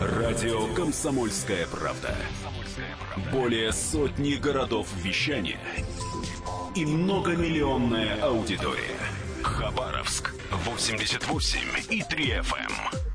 Радио 0.02 0.74
«Комсомольская 0.74 1.68
правда». 1.68 2.16
Более 3.32 3.72
сотни 3.72 4.36
городов 4.36 4.88
вещания 5.04 5.60
и 6.76 6.86
многомиллионная 6.86 8.22
аудитория. 8.22 9.00
Хабаровск 9.44 10.34
88 10.52 11.60
и 11.90 12.04
3 12.04 12.26
FM. 12.40 13.15